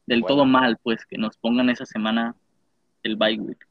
del 0.06 0.22
Bueno. 0.22 0.36
todo 0.36 0.46
mal, 0.46 0.78
pues, 0.82 1.04
que 1.04 1.18
nos 1.18 1.36
pongan 1.36 1.68
esa 1.68 1.84
semana 1.84 2.34
el 3.02 3.16
bye 3.16 3.38
week. 3.38 3.68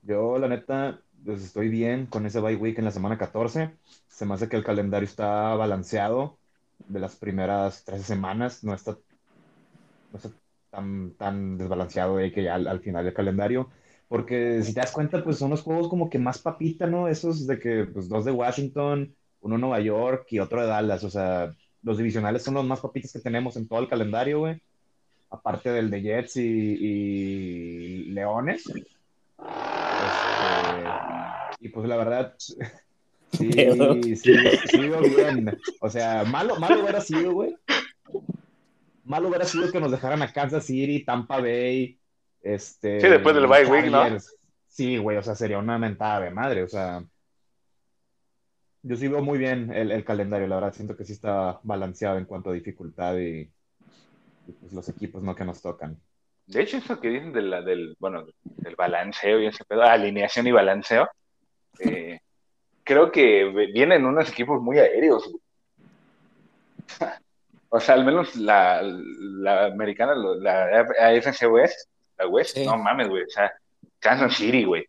Yo, 0.00 0.38
la 0.38 0.48
neta, 0.48 0.98
pues 1.26 1.44
estoy 1.44 1.68
bien 1.68 2.06
con 2.06 2.24
ese 2.24 2.40
bye 2.40 2.56
week 2.56 2.78
en 2.78 2.86
la 2.86 2.90
semana 2.90 3.18
14. 3.18 3.72
Se 4.08 4.24
me 4.24 4.32
hace 4.32 4.48
que 4.48 4.56
el 4.56 4.64
calendario 4.64 5.06
está 5.06 5.56
balanceado. 5.56 6.38
de 6.88 6.98
las 6.98 7.14
primeras 7.16 7.84
13 7.84 8.04
semanas 8.04 8.64
no 8.64 8.72
está, 8.72 8.92
no 8.92 10.16
está 10.16 10.30
tan, 10.70 11.10
tan 11.18 11.58
desbalanceado 11.58 12.16
de 12.16 12.32
que 12.32 12.44
ya 12.44 12.54
al, 12.54 12.66
al 12.66 12.80
final 12.80 13.04
del 13.04 13.12
calendario. 13.12 13.68
Porque 14.12 14.62
si 14.62 14.74
te 14.74 14.80
das 14.80 14.92
cuenta, 14.92 15.24
pues 15.24 15.38
son 15.38 15.48
los 15.48 15.62
juegos 15.62 15.88
como 15.88 16.10
que 16.10 16.18
más 16.18 16.38
papita, 16.38 16.86
¿no? 16.86 17.08
Esos 17.08 17.46
de 17.46 17.58
que, 17.58 17.86
pues 17.86 18.10
dos 18.10 18.26
de 18.26 18.30
Washington, 18.30 19.16
uno 19.40 19.56
Nueva 19.56 19.80
York 19.80 20.26
y 20.28 20.38
otro 20.38 20.60
de 20.60 20.66
Dallas. 20.66 21.02
O 21.02 21.08
sea, 21.08 21.56
los 21.82 21.96
divisionales 21.96 22.42
son 22.42 22.52
los 22.52 22.66
más 22.66 22.80
papitas 22.80 23.10
que 23.10 23.20
tenemos 23.20 23.56
en 23.56 23.66
todo 23.66 23.78
el 23.80 23.88
calendario, 23.88 24.40
güey. 24.40 24.60
Aparte 25.30 25.70
del 25.70 25.88
de 25.88 26.02
Jets 26.02 26.36
y, 26.36 26.42
y 26.42 28.04
Leones. 28.10 28.66
Este, 28.66 28.84
y 31.60 31.70
pues 31.70 31.88
la 31.88 31.96
verdad, 31.96 32.34
sí, 32.38 33.50
sí, 34.14 34.34
sí, 34.66 34.90
bien. 35.16 35.58
O 35.80 35.88
sea, 35.88 36.24
malo, 36.24 36.56
malo 36.56 36.82
hubiera 36.82 37.00
sido, 37.00 37.32
güey. 37.32 37.56
Malo 39.04 39.28
hubiera 39.28 39.46
sido 39.46 39.72
que 39.72 39.80
nos 39.80 39.90
dejaran 39.90 40.20
a 40.20 40.30
Kansas 40.30 40.66
City, 40.66 41.02
Tampa 41.02 41.40
Bay, 41.40 41.98
este... 42.42 43.00
Sí, 43.00 43.08
después 43.08 43.34
del 43.34 43.46
bye 43.46 43.66
week, 43.66 43.86
¿no? 43.86 44.04
Sí, 44.68 44.96
güey, 44.96 45.16
o 45.16 45.22
sea, 45.22 45.34
sería 45.34 45.58
una 45.58 45.78
mentada 45.78 46.20
de 46.20 46.30
madre, 46.30 46.62
o 46.62 46.68
sea... 46.68 47.02
Yo 48.84 48.96
sí 48.96 49.06
veo 49.06 49.22
muy 49.22 49.38
bien 49.38 49.72
el, 49.72 49.92
el 49.92 50.04
calendario, 50.04 50.48
la 50.48 50.56
verdad, 50.56 50.74
siento 50.74 50.96
que 50.96 51.04
sí 51.04 51.12
está 51.12 51.60
balanceado 51.62 52.18
en 52.18 52.24
cuanto 52.24 52.50
a 52.50 52.54
dificultad 52.54 53.16
y, 53.16 53.42
y, 54.46 54.52
pues 54.60 54.72
los 54.72 54.88
equipos 54.88 55.22
no 55.22 55.36
que 55.36 55.44
nos 55.44 55.62
tocan. 55.62 56.00
De 56.46 56.62
hecho, 56.62 56.78
eso 56.78 57.00
que 57.00 57.08
dicen 57.08 57.32
de 57.32 57.42
la, 57.42 57.62
del, 57.62 57.94
bueno, 58.00 58.26
del 58.42 58.74
balanceo 58.74 59.40
y 59.40 59.46
ese 59.46 59.64
pedo, 59.64 59.82
alineación 59.82 60.48
y 60.48 60.52
balanceo, 60.52 61.08
eh, 61.78 62.18
creo 62.84 63.12
que 63.12 63.44
vienen 63.72 64.04
unos 64.04 64.30
equipos 64.30 64.60
muy 64.60 64.78
aéreos. 64.78 65.30
O 67.74 67.80
sea, 67.80 67.94
al 67.94 68.04
menos 68.04 68.36
la, 68.36 68.82
la 68.82 69.64
americana, 69.64 70.14
la 70.14 70.80
AFC 71.00 71.50
West, 71.50 71.88
la 72.22 72.28
West, 72.28 72.56
Sí. 72.56 72.64
no 72.66 72.76
mames, 72.76 73.08
güey. 73.08 73.24
O 73.24 73.30
sea, 73.30 73.52
Kansas 73.98 74.34
City, 74.36 74.64
güey. 74.64 74.86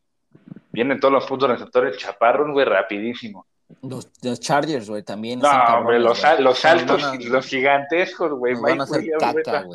Vienen 0.71 0.99
todos 0.99 1.13
los 1.13 1.25
puntos 1.25 1.49
receptores 1.49 1.97
chaparros, 1.97 2.51
güey, 2.51 2.65
rapidísimo. 2.65 3.45
Los, 3.81 4.09
los 4.21 4.39
Chargers, 4.39 4.89
güey, 4.89 5.03
también. 5.03 5.39
No, 5.39 5.49
hombre, 5.49 5.99
los, 5.99 6.21
los 6.39 6.65
altos, 6.65 7.03
a- 7.03 7.15
los 7.15 7.45
gigantescos, 7.45 8.31
güey. 8.33 8.55
van 8.55 8.81
a 8.81 8.83
hacer 8.83 9.03
caca. 9.19 9.65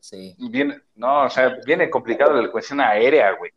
Sí. 0.00 0.34
Viene, 0.38 0.80
no, 0.96 1.24
o 1.24 1.30
sea, 1.30 1.56
viene 1.66 1.90
complicado 1.90 2.40
la 2.40 2.50
cuestión 2.50 2.80
aérea, 2.80 3.32
güey. 3.32 3.50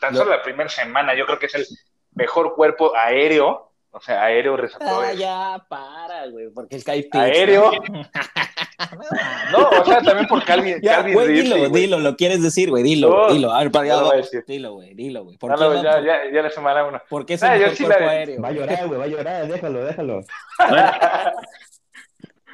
Tan 0.00 0.12
Lo- 0.12 0.18
solo 0.20 0.30
la 0.32 0.42
primera 0.42 0.68
semana, 0.68 1.14
yo 1.14 1.24
creo 1.26 1.38
que 1.38 1.46
es 1.46 1.54
el 1.54 1.66
mejor 2.14 2.54
cuerpo 2.54 2.94
aéreo, 2.94 3.70
o 3.96 4.00
sea, 4.00 4.24
aéreo 4.24 4.54
Ah, 4.54 4.56
receptores. 4.58 5.18
ya, 5.18 5.64
para, 5.68 6.26
güey, 6.28 6.50
porque 6.50 6.76
el 6.76 6.84
Kai 6.84 7.02
Pitts, 7.02 7.14
Aéreo. 7.16 7.70
¿no? 7.72 8.02
No, 9.52 9.68
o 9.70 9.84
sea, 9.86 10.02
también 10.02 10.26
por 10.28 10.44
Calvin, 10.44 10.78
Ya, 10.82 10.96
Calvin 10.96 11.14
güey, 11.14 11.26
Ridley, 11.28 11.42
dilo, 11.44 11.68
güey. 11.70 11.82
dilo, 11.82 11.98
lo 11.98 12.14
quieres 12.16 12.42
decir, 12.42 12.68
güey, 12.68 12.82
dilo, 12.82 13.08
No, 13.28 13.32
dilo. 13.32 13.50
A 13.52 13.60
ver, 13.62 13.70
para 13.72 13.84
allá, 13.96 14.22
dilo, 14.46 14.74
güey, 14.74 14.94
dilo, 14.94 15.24
güey. 15.24 15.38
¿Por 15.38 15.50
No, 15.50 15.56
qué, 15.56 15.76
no, 15.76 15.82
ya, 15.82 16.00
ya, 16.00 16.16
ya 16.32 16.42
le 16.42 16.50
sumará 16.50 16.84
uno. 16.84 17.00
¿Por 17.08 17.24
qué 17.24 17.34
es 17.34 17.42
Ah, 17.42 17.54
el 17.54 17.60
yo 17.60 17.64
mejor 17.68 17.76
sí 17.78 17.84
cuerpo 17.84 18.04
la- 18.04 18.10
aéreo? 18.10 18.42
Va 18.42 18.48
a 18.48 18.52
llorar, 18.52 18.86
güey, 18.86 18.98
va 19.00 19.04
a 19.04 19.08
llorar, 19.08 19.46
déjalo, 19.48 19.84
déjalo. 19.84 20.20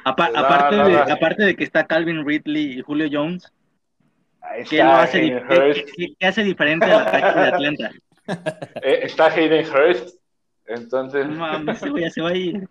Apa- 0.05 0.29
No, 0.29 0.39
aparte, 0.39 0.75
no, 0.77 0.87
de, 0.87 0.93
no. 0.93 1.13
aparte 1.13 1.43
de 1.43 1.55
que 1.55 1.63
está 1.63 1.85
Calvin 1.85 2.25
Ridley 2.25 2.79
y 2.79 2.81
Julio 2.81 3.07
Jones, 3.11 3.51
¿qué, 4.69 4.83
lo 4.83 4.91
hace, 4.91 5.21
qué- 5.21 5.35
Hurst. 5.49 5.89
qué- 5.97 6.13
qué 6.19 6.25
hace 6.27 6.43
diferente 6.43 6.85
al 6.85 7.07
ataque 7.07 7.39
de 7.39 7.47
Atlanta? 7.47 7.91
Eh, 8.81 8.99
está 9.03 9.25
Hayden 9.27 9.65
Hurst. 9.69 10.15
Entonces, 10.67 11.27
No 11.27 11.35
mames, 11.35 11.81
ya 12.01 12.09
se 12.09 12.21
va 12.21 12.29
a 12.29 12.35
ir. 12.35 12.67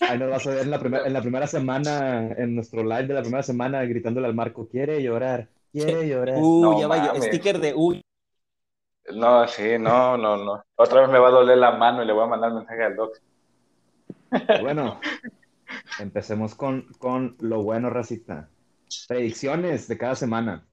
Ahí 0.00 0.18
nos 0.18 0.30
vas 0.30 0.46
a 0.46 0.50
ver 0.50 0.58
en 0.60 0.70
la, 0.70 0.78
primer- 0.78 1.06
en 1.06 1.12
la 1.12 1.20
primera 1.22 1.46
semana, 1.46 2.28
en 2.32 2.54
nuestro 2.54 2.82
live 2.82 3.06
de 3.06 3.14
la 3.14 3.20
primera 3.22 3.42
semana, 3.42 3.84
gritándole 3.84 4.26
al 4.26 4.34
Marco, 4.34 4.68
quiere 4.68 5.02
llorar, 5.02 5.48
quiere 5.72 6.08
llorar. 6.08 6.36
Uh, 6.38 6.62
No 6.62 6.80
ya 6.80 6.88
va, 6.88 6.96
mames. 6.98 7.24
sticker 7.24 7.58
de 7.60 7.74
uy. 7.74 8.02
no, 9.14 9.46
sí, 9.48 9.78
no, 9.78 10.16
no, 10.16 10.36
no. 10.36 10.62
Otra 10.76 11.00
vez 11.02 11.10
me 11.10 11.18
va 11.18 11.28
a 11.28 11.30
doler 11.32 11.58
la 11.58 11.72
mano 11.72 12.02
y 12.02 12.06
le 12.06 12.12
voy 12.12 12.24
a 12.24 12.26
mandar 12.26 12.52
mensaje 12.52 12.82
al 12.84 12.96
doc. 12.96 13.16
Bueno, 14.62 15.00
empecemos 16.00 16.54
con, 16.54 16.86
con 16.98 17.36
lo 17.40 17.62
bueno, 17.62 17.90
racita. 17.90 18.50
Predicciones 19.08 19.88
de 19.88 19.98
cada 19.98 20.14
semana. 20.16 20.66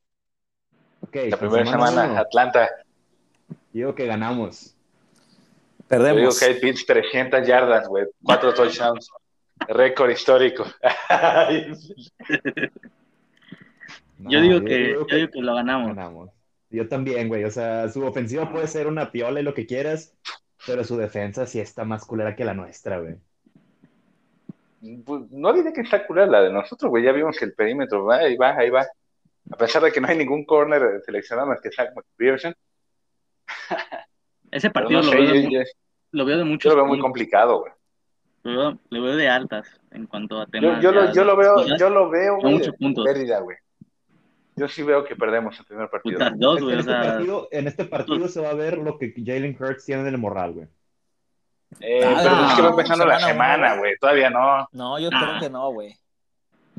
Ok, 1.01 1.15
La 1.29 1.38
primera 1.38 1.65
semana, 1.65 2.19
Atlanta. 2.19 2.69
digo 3.72 3.96
que 3.96 4.05
ganamos. 4.05 4.75
Yo 5.89 5.98
digo 5.98 6.05
Perdemos. 6.05 6.39
que 6.39 6.46
hay 6.46 6.60
Pitts 6.60 6.86
300 6.86 7.48
yardas, 7.48 7.88
güey. 7.88 8.05
Cuatro 8.24 8.53
touchdowns. 8.53 9.10
Récord 9.67 10.10
histórico. 10.12 10.65
No, 14.17 14.29
Yo 14.29 14.41
digo 14.41 14.63
que, 14.63 14.77
digo 14.77 15.08
yo 15.08 15.15
digo 15.15 15.31
que 15.31 15.41
lo 15.41 15.55
ganamos. 15.55 15.96
ganamos. 15.96 16.29
Yo 16.69 16.88
también, 16.88 17.27
güey. 17.27 17.43
O 17.43 17.51
sea, 17.51 17.89
su 17.89 18.05
ofensiva 18.05 18.51
puede 18.51 18.67
ser 18.67 18.88
una 18.88 19.12
piola 19.12 19.39
y 19.39 19.43
lo 19.43 19.53
que 19.53 19.65
quieras, 19.65 20.13
pero 20.67 20.84
su 20.84 20.98
defensa 20.98 21.46
sí 21.48 21.60
está 21.60 21.84
más 21.86 22.05
culera 22.05 22.36
que 22.36 22.46
la 22.46 22.53
nuestra, 22.53 23.00
güey. 23.00 23.15
Pues, 25.05 25.24
no 25.31 25.51
diré 25.53 25.74
que 25.74 25.81
está 25.81 26.05
curada 26.05 26.27
la 26.27 26.41
de 26.41 26.53
nosotros, 26.53 26.89
güey. 26.89 27.03
Ya 27.03 27.12
vimos 27.12 27.38
que 27.38 27.46
el 27.46 27.53
perímetro 27.53 28.05
va, 28.05 28.17
ahí 28.17 28.38
va, 28.38 28.55
ahí 28.55 28.69
va. 28.69 28.86
A 29.51 29.58
pesar 29.58 29.81
de 29.81 29.91
que 29.91 30.00
no 30.00 30.08
hay 30.08 30.17
ningún 30.17 30.46
corner 30.46 31.01
seleccionado 31.05 31.48
más 31.50 31.60
que 31.62 31.72
Zach 31.72 31.89
McPherson. 31.96 32.53
Ese 34.51 34.69
partido 34.69 35.01
no 35.01 35.05
lo, 35.05 35.11
sé, 35.11 35.17
veo 35.17 35.25
yo, 35.27 35.33
de, 35.33 35.51
yo- 35.51 35.59
lo 36.11 36.25
veo 36.25 36.37
de 36.37 36.57
yo 36.57 36.69
lo 36.71 36.75
veo 36.75 36.85
muy 36.85 36.99
complicado, 36.99 37.59
güey. 37.59 37.71
Lo 38.43 38.51
veo, 38.57 38.79
lo 38.89 39.01
veo 39.03 39.15
de 39.15 39.27
altas 39.29 39.67
en 39.91 40.07
cuanto 40.07 40.39
a 40.41 40.45
temas. 40.47 40.81
yo, 40.81 40.91
lo, 40.91 41.11
yo 41.13 41.25
veo, 41.35 41.53
cosas. 41.55 41.79
yo 41.79 41.89
lo 41.89 42.09
veo, 42.09 42.37
güey, 42.37 42.53
muchos 42.53 42.75
puntos. 42.75 43.05
pérdida, 43.05 43.39
güey. 43.41 43.57
Yo 44.55 44.67
sí 44.67 44.83
veo 44.83 45.03
que 45.05 45.15
perdemos 45.15 45.57
el 45.59 45.65
primer 45.65 45.89
partido. 45.89 46.17
Putas 46.19 46.33
dos, 46.37 46.59
En. 46.61 46.65
O 46.75 46.79
este, 46.79 46.91
sea, 46.91 47.01
partido, 47.01 47.47
en 47.51 47.67
este 47.67 47.85
partido 47.85 48.27
se 48.27 48.41
va 48.41 48.49
a 48.49 48.53
ver 48.53 48.77
lo 48.77 48.97
que 48.97 49.13
Jalen 49.15 49.55
Hurts 49.59 49.85
tiene 49.85 50.01
en 50.01 50.07
el 50.09 50.17
morral, 50.17 50.53
güey. 50.53 50.67
Eh, 51.81 52.01
Ah, 52.03 52.19
pero 52.23 52.45
es 52.47 52.53
que 52.55 52.61
va 52.63 52.69
empezando 52.69 53.05
la 53.05 53.19
semana 53.19 53.53
semana, 53.55 53.77
güey. 53.77 53.93
Todavía 53.99 54.29
no. 54.29 54.67
No, 54.71 54.99
yo 54.99 55.09
Ah. 55.13 55.19
creo 55.21 55.39
que 55.39 55.49
no, 55.49 55.71
güey. 55.71 55.95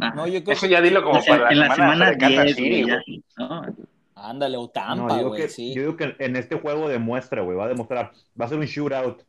ajá. 0.00 0.14
No, 0.14 0.26
yo 0.26 0.42
creo 0.42 0.52
Eso 0.54 0.66
ya 0.66 0.80
dilo 0.80 1.02
como 1.02 1.18
O 1.18 1.22
sea, 1.22 1.38
para 1.38 1.50
en 1.52 1.58
la 1.60 1.68
la 1.68 1.74
semana, 1.74 1.92
semana 1.92 2.10
de 2.10 2.18
Kansas 2.18 2.44
10, 2.46 2.56
City, 2.56 2.82
güey, 2.82 2.86
ya. 2.86 3.02
güey. 3.06 3.24
¿no? 3.38 3.62
Ándale, 4.20 4.56
o 4.56 4.62
No, 4.62 4.68
Tampa, 4.68 5.08
yo 5.08 5.16
digo 5.16 5.28
güey, 5.30 5.42
que, 5.42 5.48
sí. 5.48 5.74
yo 5.74 5.82
digo 5.82 5.96
que 5.96 6.14
en 6.18 6.36
este 6.36 6.56
juego 6.58 6.88
demuestra, 6.88 7.42
güey. 7.42 7.56
Va 7.56 7.64
a 7.64 7.68
demostrar. 7.68 8.12
Va 8.40 8.44
a 8.44 8.48
ser 8.48 8.58
un 8.58 8.66
shootout. 8.66 9.22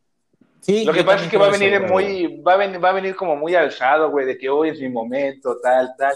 Sí, 0.59 0.85
Lo 0.85 0.93
que 0.93 1.03
pasa 1.03 1.25
es 1.25 1.31
que 1.31 1.37
va 1.37 1.47
a 1.47 1.51
venir 1.51 1.73
eso, 1.73 1.87
muy, 1.87 2.41
va 2.41 2.53
a 2.53 2.57
venir, 2.57 2.83
va 2.83 2.89
a 2.89 2.93
venir 2.93 3.15
como 3.15 3.35
muy 3.35 3.55
alzado, 3.55 4.11
güey, 4.11 4.27
de 4.27 4.37
que 4.37 4.47
hoy 4.49 4.69
es 4.69 4.79
mi 4.79 4.89
momento, 4.89 5.57
tal, 5.61 5.89
tal. 5.97 6.15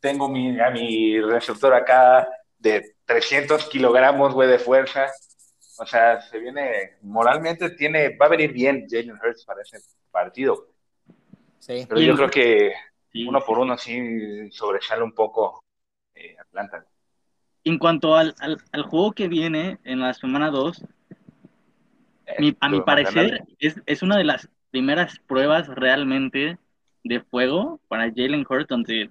Tengo 0.00 0.28
mi, 0.28 0.60
a 0.60 0.70
mi 0.70 1.18
receptor 1.20 1.72
acá 1.72 2.28
de 2.58 2.96
300 3.06 3.64
kilogramos, 3.68 4.34
güey, 4.34 4.48
de 4.48 4.58
fuerza. 4.58 5.06
O 5.78 5.86
sea, 5.86 6.20
se 6.20 6.38
viene, 6.38 6.96
moralmente 7.02 7.70
tiene, 7.70 8.16
va 8.16 8.26
a 8.26 8.30
venir 8.30 8.52
bien 8.52 8.86
Jalen 8.90 9.12
Hurts 9.12 9.44
para 9.44 9.62
ese 9.62 9.78
partido. 10.10 10.66
Sí. 11.60 11.86
Pero 11.88 12.00
yo 12.00 12.14
creo 12.16 12.30
que 12.30 12.72
Sí. 13.10 13.26
uno 13.26 13.40
por 13.40 13.58
uno 13.58 13.78
sí 13.78 14.50
sobresale 14.50 15.02
un 15.02 15.12
poco 15.12 15.64
eh, 16.14 16.36
Atlanta. 16.38 16.84
En 17.64 17.78
cuanto 17.78 18.16
al, 18.16 18.34
al, 18.40 18.58
al 18.72 18.82
juego 18.82 19.12
que 19.12 19.28
viene 19.28 19.78
en 19.84 20.00
la 20.00 20.14
semana 20.14 20.50
2, 20.50 20.84
mi- 22.38 22.56
a 22.60 22.68
mi 22.68 22.80
parecer 22.84 23.44
es, 23.58 23.80
es 23.86 24.02
una 24.02 24.16
de 24.16 24.24
las 24.24 24.48
primeras 24.70 25.18
pruebas 25.26 25.66
realmente 25.68 26.58
de 27.04 27.20
fuego 27.20 27.80
para 27.88 28.10
Jalen 28.14 28.44
Hurts, 28.48 28.68
donde 28.68 29.10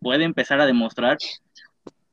puede 0.00 0.24
empezar 0.24 0.60
a 0.60 0.66
demostrar 0.66 1.18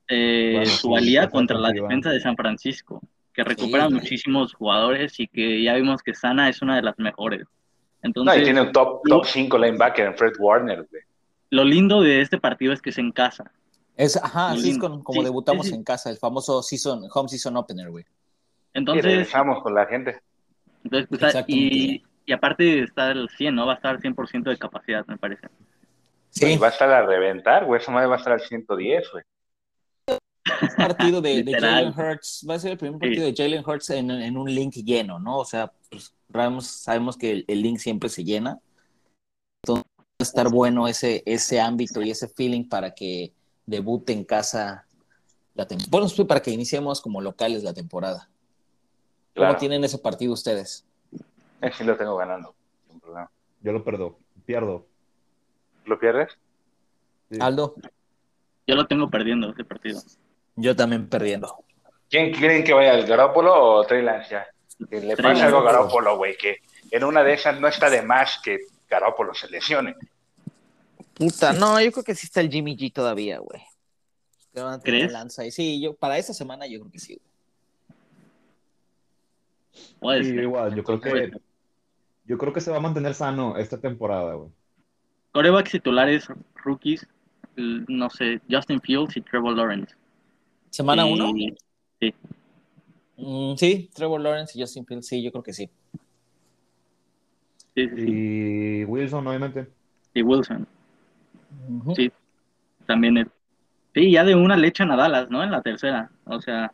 eh, 0.07 0.51
Bueno, 0.55 0.71
su 0.71 0.89
valía 0.89 1.29
contra 1.29 1.57
la 1.57 1.69
defensa 1.87 2.09
de 2.11 2.19
San 2.19 2.35
Francisco, 2.35 3.01
que 3.33 3.43
recupera 3.43 3.89
muchísimos 3.89 4.53
jugadores 4.53 5.19
y 5.19 5.27
que 5.27 5.61
ya 5.63 5.73
vimos 5.75 6.01
que 6.03 6.13
Sana 6.13 6.49
es 6.49 6.61
una 6.61 6.75
de 6.75 6.81
las 6.83 6.97
mejores. 6.99 7.41
No, 7.41 7.47
Entonces, 8.03 8.41
y 8.41 8.43
tiene 8.45 8.61
un 8.61 8.71
top, 8.71 9.01
top 9.07 9.25
5 9.25 9.57
linebacker 9.57 10.07
en 10.07 10.15
Fred 10.17 10.33
Warner, 10.39 10.87
güey. 10.89 11.01
lo 11.51 11.63
lindo 11.63 12.01
de 12.01 12.21
este 12.21 12.37
partido 12.39 12.73
es 12.73 12.81
que 12.81 12.91
es 12.91 12.97
en 12.97 13.11
casa. 13.11 13.51
Es, 13.99 14.15
ajá, 14.15 14.51
así 14.51 14.71
es 14.71 14.77
con- 14.77 15.03
como 15.03 15.19
Sí, 15.19 15.25
debutamos 15.25 15.65
sí, 15.65 15.71
sí. 15.71 15.75
en 15.77 15.83
casa, 15.83 16.09
el 16.09 16.17
famoso 16.17 16.63
season, 16.63 17.03
home 17.13 17.27
season 17.27 17.57
opener, 17.57 17.89
güey. 17.89 18.05
Y 18.73 18.77
Entonces, 18.79 19.03
regresamos 19.03 19.61
con 19.61 19.73
la 19.75 19.85
gente. 19.87 20.21
Entonces, 20.85 21.07
pues, 21.09 21.21
Exactamente. 21.21 21.51
y, 21.75 22.03
y 22.25 22.31
aparte 22.31 22.83
está 22.83 23.11
el 23.11 23.27
100, 23.29 23.55
¿no? 23.55 23.65
Va 23.65 23.73
a 23.73 23.75
estar 23.75 23.99
100% 23.99 24.49
de 24.49 24.57
capacidad, 24.57 25.05
me 25.07 25.17
parece. 25.17 25.47
Y 26.33 26.39
Sí, 26.39 26.57
va 26.57 26.67
a 26.67 26.69
estar 26.69 26.89
a 26.89 27.05
reventar, 27.05 27.65
güey. 27.65 27.81
Esa 27.81 27.91
madre 27.91 28.07
va 28.07 28.15
a 28.15 28.17
estar 28.19 28.31
al 28.33 28.39
110, 28.41 29.03
güey. 29.11 29.23
partido 30.77 31.21
de. 31.21 31.43
Jalen 31.59 31.93
Hurts, 31.97 32.45
va 32.49 32.53
a 32.55 32.59
ser 32.59 32.71
el 32.71 32.77
primer 32.77 32.95
Sí. 32.99 32.99
partido 33.05 33.25
de 33.25 33.33
Jalen 33.35 33.63
Hurts 33.67 33.89
en, 33.89 34.11
en 34.11 34.37
un 34.37 34.53
link 34.53 34.75
lleno, 34.75 35.19
¿no? 35.19 35.39
O 35.39 35.45
sea, 35.45 35.71
pues 35.89 36.13
sabemos, 36.31 36.67
sabemos 36.67 37.17
que 37.17 37.31
el, 37.31 37.45
el 37.47 37.61
link 37.61 37.79
siempre 37.79 38.07
se 38.09 38.23
llena. 38.23 38.59
Entonces 39.63 39.85
va 39.99 40.03
a 40.19 40.23
estar 40.23 40.49
bueno 40.49 40.87
ese, 40.87 41.21
ese 41.25 41.59
ámbito 41.59 42.01
y 42.01 42.11
ese 42.11 42.27
feeling 42.29 42.63
para 42.69 42.93
que 42.93 43.33
debute 43.69 44.13
en 44.13 44.23
casa 44.23 44.85
la 45.55 45.67
temporada. 45.67 45.89
Bueno, 45.91 46.27
para 46.27 46.41
que 46.41 46.51
iniciemos 46.51 47.01
como 47.01 47.21
locales 47.21 47.63
la 47.63 47.73
temporada. 47.73 48.27
¿Cómo 49.35 49.45
Claro. 49.47 49.57
tienen 49.59 49.83
ese 49.83 49.97
partido 49.99 50.33
ustedes? 50.33 50.85
Eh, 51.61 51.71
Sí 51.77 51.83
lo 51.83 51.95
tengo 51.95 52.15
ganando. 52.17 52.55
sin 52.89 52.99
problema. 52.99 53.29
Yo 53.61 53.71
lo 53.71 53.83
perdo, 53.83 54.17
pierdo. 54.45 54.85
¿Lo 55.85 55.99
pierdes? 55.99 56.29
Sí. 57.31 57.37
Aldo, 57.41 57.75
Yo 58.67 58.75
lo 58.75 58.85
tengo 58.87 59.09
perdiendo 59.09 59.51
ese 59.51 59.63
partido. 59.63 60.01
yo 60.55 60.75
también 60.75 61.07
perdiendo. 61.09 61.55
¿Quién 62.09 62.31
creen 62.33 62.63
que 62.63 62.73
vaya, 62.73 62.93
el 62.95 63.05
Garópolo 63.05 63.53
o 63.53 63.83
Trey 63.85 64.01
Lance 64.03 64.31
ya? 64.31 64.45
Que 64.89 64.99
le 65.01 65.15
pase 65.15 65.43
algo 65.43 65.59
a. 65.59 65.63
Garópolo, 65.63 66.17
güey, 66.17 66.35
que 66.37 66.57
en 66.91 67.03
una 67.03 67.23
de 67.23 67.33
esas 67.33 67.59
no 67.59 67.67
está 67.67 67.89
de 67.89 68.01
más 68.01 68.39
que 68.43 68.59
Garópolo 68.89 69.33
se 69.35 69.47
lesione. 69.49 69.95
Puta, 71.19 71.53
no, 71.53 71.79
yo 71.81 71.91
creo 71.91 72.03
que 72.03 72.15
sí 72.15 72.25
está 72.25 72.41
el 72.41 72.49
Jimmy 72.49 72.75
G 72.75 72.91
todavía, 72.91 73.37
güey. 73.39 73.61
Que 74.53 74.61
van 74.61 74.73
a 74.73 74.79
tener 74.79 75.01
¿Crees? 75.01 75.11
Lanza 75.13 75.41
ahí. 75.43 75.51
Sí, 75.51 75.79
yo, 75.81 75.93
para 75.93 76.17
esta 76.17 76.33
semana 76.33 76.65
yo 76.65 76.79
creo 76.79 76.91
que 76.91 76.97
sí. 76.99 77.19
güey. 77.19 77.99
Puede 79.99 80.23
Sí, 80.23 80.29
ser. 80.31 80.43
igual, 80.43 80.75
yo 80.75 80.83
creo 80.83 80.99
que 81.01 81.31
yo 82.25 82.37
creo 82.37 82.53
que 82.53 82.61
se 82.61 82.71
va 82.71 82.77
a 82.77 82.81
mantener 82.81 83.13
sano 83.15 83.57
esta 83.57 83.79
temporada, 83.79 84.33
güey. 84.35 84.49
Corebacks 85.31 85.71
titulares, 85.71 86.27
rookies, 86.63 87.05
no 87.55 88.09
sé, 88.09 88.39
Justin 88.49 88.81
Fields 88.81 89.17
y 89.17 89.21
Trevor 89.21 89.55
Lawrence. 89.55 89.95
¿Semana 90.69 91.07
Y- 91.07 91.13
uno? 91.13 91.31
Sí. 91.99 92.13
Mm, 93.17 93.55
sí, 93.57 93.89
Trevor 93.93 94.21
Lawrence 94.21 94.57
y 94.57 94.61
Justin 94.61 94.85
Fields, 94.85 95.07
sí, 95.07 95.21
yo 95.23 95.31
creo 95.31 95.43
que 95.43 95.53
sí. 95.53 95.69
Sí, 97.75 97.89
sí, 97.89 97.95
sí. 97.95 98.05
Y 98.07 98.83
Wilson, 98.85 99.27
obviamente. 99.27 99.67
Y 100.13 100.21
Wilson. 100.21 100.67
Sí. 101.95 102.11
También 102.85 103.17
es. 103.17 103.27
Sí, 103.93 104.11
ya 104.11 104.23
de 104.23 104.35
una 104.35 104.55
le 104.55 104.67
echan 104.67 104.91
a 104.91 104.95
Dallas, 104.95 105.29
¿no? 105.29 105.43
En 105.43 105.51
la 105.51 105.61
tercera. 105.61 106.11
O 106.25 106.39
sea, 106.39 106.71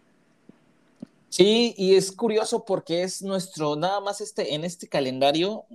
Sí, 1.35 1.73
y 1.77 1.95
es 1.95 2.13
curioso 2.13 2.63
porque 2.63 3.03
es 3.03 3.21
nuestro, 3.21 3.75
nada 3.75 3.99
más 3.99 4.21
este, 4.21 4.55
en 4.55 4.63
este 4.63 4.87
calendario, 4.87 5.65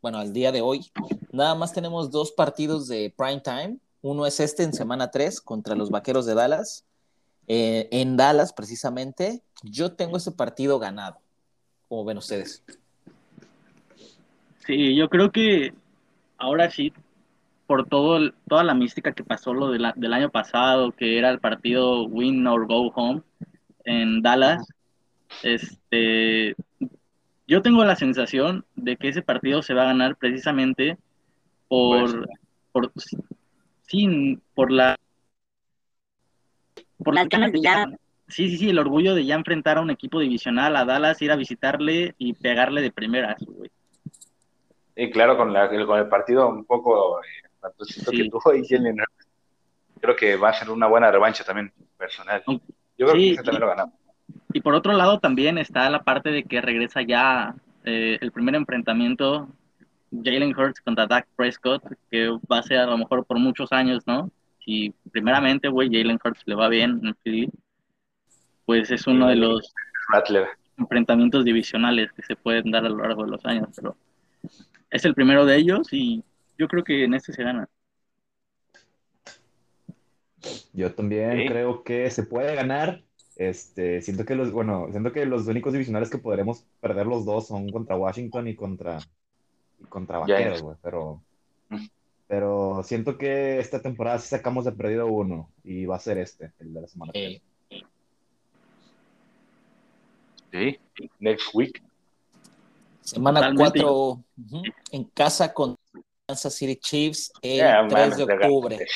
bueno, 0.00 0.16
al 0.16 0.32
día 0.32 0.50
de 0.50 0.62
hoy, 0.62 0.90
nada 1.30 1.54
más 1.54 1.74
tenemos 1.74 2.10
dos 2.10 2.32
partidos 2.32 2.88
de 2.88 3.12
prime 3.14 3.40
time. 3.40 3.76
Uno 4.00 4.24
es 4.24 4.40
este 4.40 4.62
en 4.62 4.72
semana 4.72 5.10
3 5.10 5.42
contra 5.42 5.74
los 5.74 5.90
Vaqueros 5.90 6.24
de 6.24 6.34
Dallas, 6.34 6.86
eh, 7.48 7.86
en 7.90 8.16
Dallas 8.16 8.54
precisamente. 8.54 9.42
Yo 9.62 9.92
tengo 9.92 10.16
ese 10.16 10.32
partido 10.32 10.78
ganado, 10.78 11.18
como 11.86 12.06
ven 12.06 12.16
ustedes. 12.16 12.62
sí, 14.66 14.96
yo 14.96 15.10
creo 15.10 15.30
que 15.30 15.74
ahora 16.38 16.70
sí, 16.70 16.94
por 17.70 17.86
todo 17.86 18.16
el- 18.16 18.34
toda 18.48 18.64
la 18.64 18.74
mística 18.74 19.12
que 19.12 19.22
pasó 19.22 19.54
lo 19.54 19.70
de 19.70 19.78
la- 19.78 19.94
del 19.94 20.12
año 20.12 20.28
pasado, 20.28 20.90
que 20.90 21.18
era 21.18 21.30
el 21.30 21.38
partido 21.38 22.02
win 22.02 22.44
or 22.48 22.66
go 22.66 22.88
home 22.96 23.22
en 23.84 24.22
Dallas, 24.22 24.66
este, 25.44 26.56
yo 27.46 27.62
tengo 27.62 27.84
la 27.84 27.94
sensación 27.94 28.64
de 28.74 28.96
que 28.96 29.06
ese 29.06 29.22
partido 29.22 29.62
se 29.62 29.74
va 29.74 29.82
a 29.82 29.92
ganar 29.92 30.16
precisamente 30.16 30.98
por, 31.68 32.28
por 32.72 32.90
sí, 33.86 34.36
por 34.56 34.72
la 34.72 34.96
por 37.04 37.14
las 37.14 37.28
ganas 37.28 37.52
de 37.52 37.60
ya 37.60 37.88
sí, 38.26 38.50
sí, 38.50 38.56
sí, 38.56 38.70
el 38.70 38.80
orgullo 38.80 39.14
de 39.14 39.24
ya 39.24 39.36
enfrentar 39.36 39.78
a 39.78 39.80
un 39.80 39.90
equipo 39.90 40.18
divisional 40.18 40.74
a 40.74 40.84
Dallas, 40.84 41.22
ir 41.22 41.30
a 41.30 41.36
visitarle 41.36 42.16
y 42.18 42.32
pegarle 42.32 42.82
de 42.82 42.90
primeras, 42.90 43.40
güey. 43.44 43.70
Y 44.96 45.08
claro, 45.10 45.36
con, 45.36 45.52
la, 45.52 45.68
con 45.86 45.98
el 45.98 46.08
partido 46.08 46.48
un 46.48 46.64
poco 46.64 47.20
eh, 47.60 47.68
pantosito 47.68 48.10
Sí. 48.10 48.16
que 48.16 48.28
tuvo 48.30 48.50
ahí 48.52 48.62
Jalen 48.68 49.00
Hurts, 49.00 49.28
creo 50.00 50.16
que 50.16 50.36
va 50.36 50.50
a 50.50 50.54
ser 50.54 50.70
una 50.70 50.86
buena 50.86 51.10
revancha 51.10 51.44
también 51.44 51.72
personal. 51.98 52.42
Yo 52.46 52.60
creo 53.06 53.12
Sí, 53.14 53.20
que 53.20 53.32
ese 53.34 53.42
también 53.42 53.60
lo 53.60 53.68
ganamos. 53.68 53.94
Y 54.52 54.60
por 54.60 54.74
otro 54.74 54.92
lado 54.92 55.18
también 55.20 55.58
está 55.58 55.88
la 55.90 56.02
parte 56.02 56.30
de 56.30 56.44
que 56.44 56.60
regresa 56.60 57.02
ya 57.02 57.54
eh, 57.84 58.18
el 58.20 58.32
primer 58.32 58.54
enfrentamiento 58.54 59.48
Jalen 60.12 60.56
Hurts 60.58 60.80
contra 60.80 61.06
Dak 61.06 61.26
Prescott, 61.36 61.82
que 62.10 62.28
va 62.50 62.58
a 62.58 62.62
ser 62.62 62.78
a 62.78 62.86
lo 62.86 62.98
mejor 62.98 63.24
por 63.24 63.38
muchos 63.38 63.70
años, 63.72 64.04
¿no? 64.06 64.30
Si 64.64 64.92
primeramente, 65.12 65.68
güey, 65.68 65.88
Jalen 65.90 66.18
Hurts 66.22 66.42
le 66.46 66.54
va 66.54 66.68
bien 66.68 67.00
en 67.04 67.14
Philly, 67.22 67.50
pues 68.66 68.90
es 68.90 69.06
uno 69.06 69.28
de 69.28 69.36
los 69.36 69.72
Rattler. 70.12 70.48
enfrentamientos 70.78 71.44
divisionales 71.44 72.10
que 72.12 72.22
se 72.22 72.36
pueden 72.36 72.70
dar 72.70 72.84
a 72.84 72.88
lo 72.88 72.98
largo 72.98 73.24
de 73.24 73.30
los 73.30 73.44
años, 73.46 73.68
pero 73.76 73.96
es 74.90 75.04
el 75.04 75.14
primero 75.14 75.44
de 75.46 75.56
ellos 75.56 75.92
y 75.92 76.22
yo 76.60 76.68
creo 76.68 76.84
que 76.84 77.04
en 77.04 77.14
este 77.14 77.32
se 77.32 77.42
gana. 77.42 77.66
Yo 80.74 80.94
también 80.94 81.38
Sí. 81.38 81.48
creo 81.48 81.82
que 81.82 82.10
se 82.10 82.22
puede 82.22 82.54
ganar. 82.54 83.02
Este, 83.36 84.02
siento 84.02 84.26
que 84.26 84.34
los, 84.34 84.52
bueno, 84.52 84.88
siento 84.90 85.12
que 85.12 85.24
los 85.24 85.46
únicos 85.46 85.72
divisionales 85.72 86.10
que 86.10 86.18
podremos 86.18 86.64
perder 86.80 87.06
los 87.06 87.24
dos 87.24 87.46
son 87.46 87.70
contra 87.70 87.96
Washington 87.96 88.46
y 88.48 88.54
contra, 88.54 88.98
y 89.80 89.84
contra 89.84 90.18
Vaqueros, 90.18 90.60
güey, 90.62 90.76
pero, 90.82 91.22
Mm. 91.70 91.86
pero 92.26 92.82
siento 92.84 93.16
que 93.16 93.58
esta 93.58 93.80
temporada 93.80 94.18
sí 94.18 94.28
sacamos 94.28 94.66
de 94.66 94.72
perdido 94.72 95.06
uno 95.06 95.48
y 95.64 95.86
va 95.86 95.96
a 95.96 96.00
ser 96.00 96.18
este, 96.18 96.52
el 96.58 96.74
de 96.74 96.80
la 96.82 96.88
semana. 96.88 97.12
Eh, 97.14 97.40
Sí. 100.52 100.78
Next 101.20 101.54
week. 101.54 101.80
semana 103.02 103.40
Totalmente. 103.40 103.80
4 103.82 104.24
en 104.92 105.04
casa 105.04 105.52
con 105.54 105.76
Kansas 106.30 106.54
City 106.54 106.76
Chiefs 106.76 107.32
el 107.42 107.58
Ya, 107.58 107.84
3 107.88 107.92
mames, 107.92 108.16
de 108.16 108.22
octubre. 108.22 108.86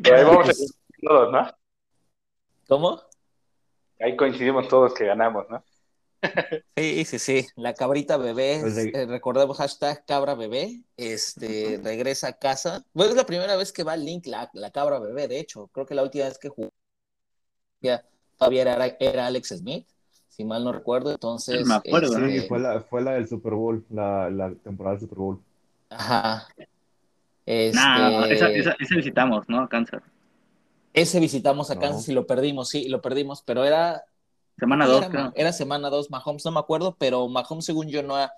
Pero 0.00 0.16
ahí 0.16 0.24
vamos 0.24 0.38
a 0.38 0.42
coincidir 0.44 0.70
todos, 1.02 1.32
¿no? 1.32 1.50
¿Cómo? 2.68 3.02
Ahí 3.98 4.16
coincidimos 4.16 4.68
todos 4.68 4.94
que 4.94 5.06
ganamos, 5.06 5.46
¿no? 5.50 5.64
Sí, 6.76 7.04
sí, 7.04 7.18
sí. 7.18 7.46
La 7.56 7.74
cabrita 7.74 8.16
bebé, 8.16 8.58
Pues 8.60 8.78
eh, 8.78 9.06
recordemos 9.06 9.56
hashtag 9.56 10.04
cabra 10.04 10.36
bebé, 10.36 10.84
este, 10.96 11.80
regresa 11.82 12.28
a 12.28 12.38
casa. 12.38 12.84
Bueno, 12.92 13.10
es 13.10 13.16
la 13.16 13.26
primera 13.26 13.56
vez 13.56 13.72
que 13.72 13.82
va 13.82 13.94
al 13.94 14.04
link 14.04 14.26
la, 14.26 14.48
la 14.52 14.70
cabra 14.70 15.00
bebé, 15.00 15.26
de 15.26 15.40
hecho. 15.40 15.66
Creo 15.68 15.84
que 15.86 15.96
la 15.96 16.04
última 16.04 16.26
vez 16.26 16.38
que 16.38 16.48
jugó 16.48 16.70
ya 17.80 18.04
todavía 18.36 18.62
era, 18.62 18.96
era 19.00 19.26
Alex 19.26 19.48
Smith, 19.48 19.88
si 20.38 20.44
mal 20.46 20.64
no 20.64 20.72
recuerdo. 20.72 21.12
Entonces, 21.12 21.66
Me 21.66 21.74
acuerdo, 21.74 22.16
este, 22.18 22.40
Sí, 22.40 22.40
fue 22.48 22.60
la, 22.60 22.80
fue 22.82 23.02
la 23.02 23.12
del 23.12 23.28
Super 23.28 23.54
Bowl, 23.54 23.84
la, 23.90 24.30
la 24.30 24.54
temporada 24.54 24.94
del 24.96 25.00
Super 25.02 25.18
Bowl. 25.18 25.44
Ajá. 25.90 26.48
Este, 27.46 27.76
Nah, 27.76 28.26
esa, 28.26 28.50
esa, 28.50 28.72
esa 28.78 28.94
visitamos, 28.96 29.48
¿no? 29.48 29.60
A 29.62 29.68
Kansas. 29.68 30.02
Ese 30.92 31.20
visitamos 31.20 31.70
a 31.70 31.74
No. 31.74 31.80
Kansas 31.80 32.08
y 32.08 32.12
lo 32.12 32.26
perdimos, 32.26 32.68
sí, 32.70 32.88
lo 32.88 33.00
perdimos, 33.00 33.42
pero 33.42 33.64
era 33.64 34.02
Semana 34.58 34.86
Sí, 34.86 34.92
2, 34.92 35.08
era, 35.10 35.10
creo. 35.10 35.32
era 35.34 35.52
semana 35.52 35.90
2, 35.90 36.10
Mahomes, 36.10 36.44
no 36.44 36.52
me 36.52 36.60
acuerdo, 36.60 36.96
pero 36.98 37.28
Mahomes, 37.28 37.64
según 37.64 37.88
yo, 37.88 38.02
no 38.02 38.16
ha, 38.16 38.32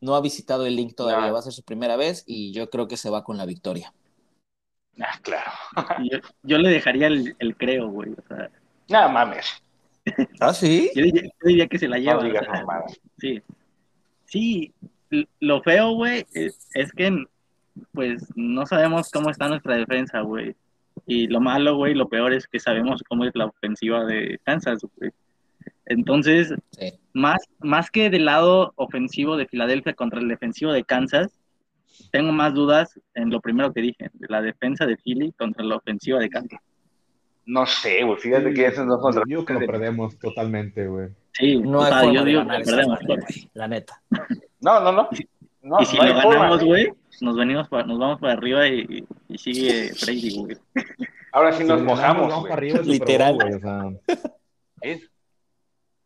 no 0.00 0.14
ha 0.16 0.20
visitado 0.20 0.66
el 0.66 0.76
link 0.76 0.94
todavía. 0.94 1.32
Va 1.32 1.40
a 1.40 1.42
ser 1.42 1.52
su 1.52 1.62
primera 1.64 1.96
vez 1.96 2.22
y 2.26 2.52
yo 2.52 2.70
creo 2.70 2.88
que 2.88 2.96
se 2.96 3.10
va 3.10 3.24
con 3.24 3.36
la 3.38 3.46
victoria. 3.46 3.92
Ah, 5.00 5.18
claro. 5.22 5.50
Yo, 6.10 6.18
yo 6.44 6.58
le 6.58 6.68
dejaría 6.70 7.08
el, 7.08 7.34
el 7.40 7.56
creo, 7.56 7.88
güey. 7.90 8.12
O 8.12 8.22
sea, 8.28 8.50
Nada 8.88 9.08
mames. 9.08 9.46
Ah, 10.40 10.52
sí. 10.52 10.90
yo, 10.94 11.02
diría, 11.04 11.22
yo 11.22 11.30
diría 11.48 11.66
que 11.66 11.78
se 11.78 11.88
la 11.88 11.98
lleva. 11.98 12.14
No 12.16 12.24
digas 12.24 12.42
o 12.42 12.50
sea, 12.52 12.60
mamadas. 12.64 13.00
sí. 13.18 13.42
Sí, 14.26 14.72
lo 15.40 15.62
feo, 15.62 15.92
güey, 15.92 16.26
es, 16.34 16.68
es 16.74 16.90
que 16.92 17.24
pues 17.92 18.26
no 18.34 18.66
sabemos 18.66 19.10
cómo 19.10 19.30
está 19.30 19.48
nuestra 19.48 19.76
defensa, 19.76 20.20
güey. 20.22 20.56
Y 21.06 21.28
lo 21.28 21.40
malo, 21.40 21.76
güey, 21.76 21.94
lo 21.94 22.08
peor 22.08 22.32
es 22.32 22.46
que 22.48 22.58
sabemos 22.58 23.02
cómo 23.08 23.24
es 23.24 23.32
la 23.34 23.46
ofensiva 23.46 24.04
de 24.04 24.40
Kansas, 24.44 24.80
güey. 24.96 25.10
Entonces, 25.86 26.54
Sí. 26.70 26.92
más, 27.12 27.38
más 27.60 27.90
que 27.90 28.10
del 28.10 28.24
lado 28.24 28.72
ofensivo 28.76 29.36
de 29.36 29.46
Filadelfia 29.46 29.94
contra 29.94 30.20
el 30.20 30.28
defensivo 30.28 30.72
de 30.72 30.84
Kansas, 30.84 31.38
tengo 32.10 32.32
más 32.32 32.54
dudas 32.54 32.98
en 33.14 33.30
lo 33.30 33.40
primero 33.40 33.72
que 33.72 33.82
dije, 33.82 34.10
de 34.14 34.26
la 34.28 34.42
defensa 34.42 34.86
de 34.86 34.96
Philly 34.96 35.32
contra 35.32 35.64
la 35.64 35.76
ofensiva 35.76 36.18
de 36.18 36.30
Kansas. 36.30 36.60
No 37.46 37.66
sé, 37.66 38.02
güey. 38.04 38.16
Fíjate 38.18 38.52
que 38.54 38.66
esos 38.66 38.86
no 38.86 38.98
son 38.98 39.22
Yo 39.28 39.44
que 39.44 39.52
lo 39.54 39.60
perdemos 39.60 40.18
totalmente, 40.18 40.86
güey. 40.86 41.08
Sí, 41.32 41.56
No 41.58 41.82
hay 41.82 41.86
o 41.86 41.88
sea, 41.88 41.98
forma 42.00 42.14
yo 42.14 42.24
digo 42.24 42.42
que 42.46 42.64
perdemos. 42.64 42.98
güey, 43.06 43.50
la 43.54 43.68
neta. 43.68 44.02
No, 44.60 44.80
no, 44.80 44.92
no. 44.92 45.08
No, 45.62 45.80
y 45.80 45.84
si 45.86 45.96
no 45.96 46.02
hay 46.02 46.12
lo 46.12 46.28
ganamos, 46.30 46.62
güey, 46.64 46.92
nos 47.22 47.36
venimos 47.36 47.68
pa- 47.68 47.84
nos 47.84 47.98
vamos 47.98 48.20
para 48.20 48.34
arriba 48.34 48.66
y, 48.68 49.06
y 49.28 49.38
sigue 49.38 49.90
Brady, 50.02 50.38
güey. 50.38 50.56
Ahora 51.32 51.52
sí 51.52 51.64
nos 51.64 51.80
Si 51.80 51.86
mojamos, 51.86 52.28
vamos 52.28 52.40
güey. 52.40 52.50
para 52.50 52.54
arriba 52.60 52.78
Literal. 52.82 53.32
Bowl, 53.34 53.42
güey, 53.44 53.54
o 53.54 53.60
sea, 53.60 54.20
Sí. 54.82 55.04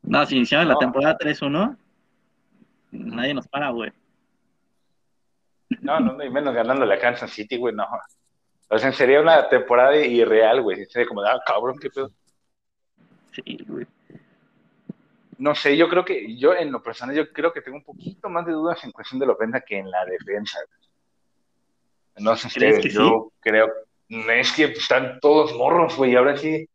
No, 0.03 0.25
si 0.27 0.37
iniciamos 0.37 0.69
la 0.69 0.77
temporada 0.79 1.19
3-1, 1.19 1.77
nadie 2.93 3.35
nos 3.35 3.49
para, 3.49 3.71
güey. 3.71 3.91
No, 5.81 6.01
no, 6.01 6.13
no, 6.15 6.25
y 6.25 6.31
menos 6.31 6.55
ganándole 6.55 6.95
a 6.95 6.99
Kansas 6.99 7.31
City, 7.31 7.57
güey, 7.59 7.75
no. 7.75 7.85
O 8.69 8.79
sea, 8.79 8.93
sería 8.93 9.21
una 9.21 9.49
temporada 9.49 9.97
irreal, 9.97 10.63
güey. 10.63 10.85
Sería 10.87 11.09
como, 11.09 11.23
ah, 11.23 11.41
cabrón, 11.45 11.79
qué 11.79 11.91
pedo. 11.91 12.11
Sí, 13.33 13.59
güey. 13.67 13.87
No 15.39 15.55
sé, 15.55 15.77
yo 15.77 15.89
creo 15.89 16.05
que, 16.05 16.37
yo 16.37 16.53
en 16.53 16.73
lo 16.73 16.83
personal, 16.83 17.15
yo 17.15 17.33
creo 17.33 17.53
que 17.53 17.61
tengo 17.61 17.77
un 17.77 17.85
poquito 17.85 18.29
más 18.29 18.45
de 18.45 18.53
dudas 18.53 18.83
en 18.85 18.91
cuestión 18.91 19.21
de 19.21 19.27
la 19.27 19.33
ofensa 19.33 19.61
que 19.61 19.79
en 19.79 19.91
la 19.91 20.05
defensa. 20.05 20.59
güey. 20.67 22.25
No 22.25 22.37
sé 22.37 22.49
¿Crees 22.53 22.79
ustedes, 22.79 22.95
que 22.95 23.01
yo 23.01 23.33
creo, 23.41 23.69
es 24.09 24.53
que 24.53 24.65
están 24.65 25.21
todos 25.21 25.55
morros, 25.55 25.97
güey, 25.97 26.17
ahora 26.17 26.37
sí 26.37 26.69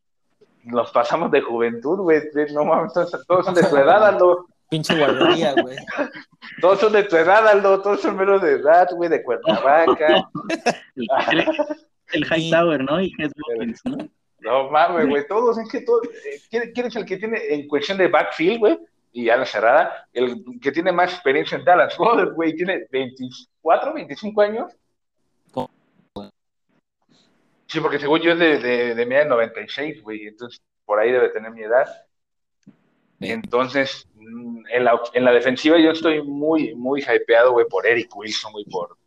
nos 0.63 0.91
pasamos 0.91 1.29
de 1.31 1.41
juventud, 1.41 1.97
güey, 1.97 2.21
no 2.53 2.63
mames, 2.63 2.93
todos, 2.93 3.45
son 3.45 3.53
de 3.53 3.63
tu 3.63 3.75
edad, 3.75 4.05
Aldo. 4.05 4.47
Pinche 4.73 4.97
guardería, 4.97 5.53
güey. 5.53 5.77
Todos 6.61 6.79
son 6.79 6.93
de 6.93 7.03
tu 7.03 7.15
edad, 7.15 7.47
Aldo, 7.47 7.79
todos 7.79 8.01
son 8.01 8.17
menos 8.17 8.41
de 8.41 8.53
edad, 8.53 8.87
güey, 8.95 9.07
de 9.07 9.21
Cuernavaca. 9.21 10.27
El, 10.95 11.07
el, 11.31 11.45
el 12.13 12.25
Hightower, 12.25 12.83
¿no? 12.83 12.99
Y 12.99 13.11
Hez 13.19 13.31
Watkins, 13.35 13.81
¿no? 13.85 13.97
No 14.39 14.69
mames, 14.71 15.07
güey, 15.07 15.27
todos, 15.27 15.59
es 15.59 15.69
que 15.69 15.81
todos. 15.81 16.07
eh, 16.07 16.41
¿Quién, 16.49 16.71
quién 16.73 16.87
es 16.87 16.95
el 16.95 17.05
que 17.05 17.17
tiene, 17.17 17.39
en 17.49 17.67
cuestión 17.67 17.99
de 17.99 18.07
backfield, 18.07 18.59
güey? 18.59 18.79
Y 19.11 19.29
a 19.29 19.37
la 19.37 19.45
cerrada, 19.45 20.07
el 20.11 20.43
que 20.59 20.71
tiene 20.71 20.91
más 20.91 21.13
experiencia 21.13 21.55
en 21.57 21.65
Dallas, 21.65 21.95
güey, 21.97 22.55
tiene 22.55 22.87
24, 22.91 23.93
25 23.93 24.41
años. 24.41 24.73
¿Cómo? 25.51 25.69
Sí, 27.67 27.79
porque 27.79 27.99
según 27.99 28.21
yo 28.21 28.31
es 28.31 28.39
de, 28.39 28.57
de, 28.57 28.95
de 28.95 29.05
mi 29.05 29.13
edad 29.13 29.27
96, 29.27 30.01
güey, 30.01 30.27
entonces 30.27 30.59
por 30.85 30.99
ahí 30.99 31.11
debe 31.11 31.29
tener 31.29 31.51
mi 31.51 31.61
edad. 31.61 31.85
Entonces, 33.31 34.07
mm, 34.15 34.63
en 34.71 34.83
la, 34.83 34.99
en 35.13 35.23
la 35.25 35.31
defensiva 35.31 35.79
yo 35.79 35.91
estoy 35.91 36.21
muy, 36.23 36.73
muy 36.75 37.01
hypeado, 37.01 37.51
güey, 37.53 37.65
por 37.69 37.85
Eric 37.87 38.15
Wilson, 38.15 38.51
güey, 38.53 38.65
por, 38.65 38.97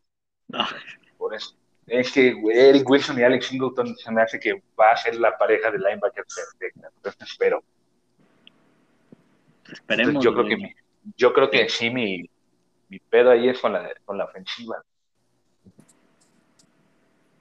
por 1.18 1.34
eso. 1.34 1.54
Es 1.86 2.10
que 2.12 2.32
güey, 2.32 2.58
Eric 2.58 2.88
Wilson 2.88 3.18
y 3.18 3.22
Alex 3.22 3.46
Singleton 3.46 3.96
se 3.96 4.10
me 4.10 4.22
hace 4.22 4.40
que 4.40 4.60
va 4.78 4.90
a 4.90 4.96
ser 4.96 5.16
la 5.16 5.36
pareja 5.38 5.70
de 5.70 5.78
linebacker 5.78 6.24
perfecta. 6.34 6.88
Entonces 6.96 7.22
espero. 7.30 7.62
esperemos. 9.70 10.14
Entonces, 10.14 10.24
yo 10.24 10.34
creo 10.34 10.48
que 10.48 10.56
mi- 10.56 10.74
yo 11.16 11.32
creo 11.32 11.50
que 11.50 11.68
sí 11.68 11.90
mi, 11.90 12.28
mi 12.88 12.98
pedo 12.98 13.30
ahí 13.30 13.48
es 13.48 13.60
con 13.60 13.72
la, 13.72 13.88
con 14.04 14.18
la 14.18 14.24
ofensiva. 14.24 14.82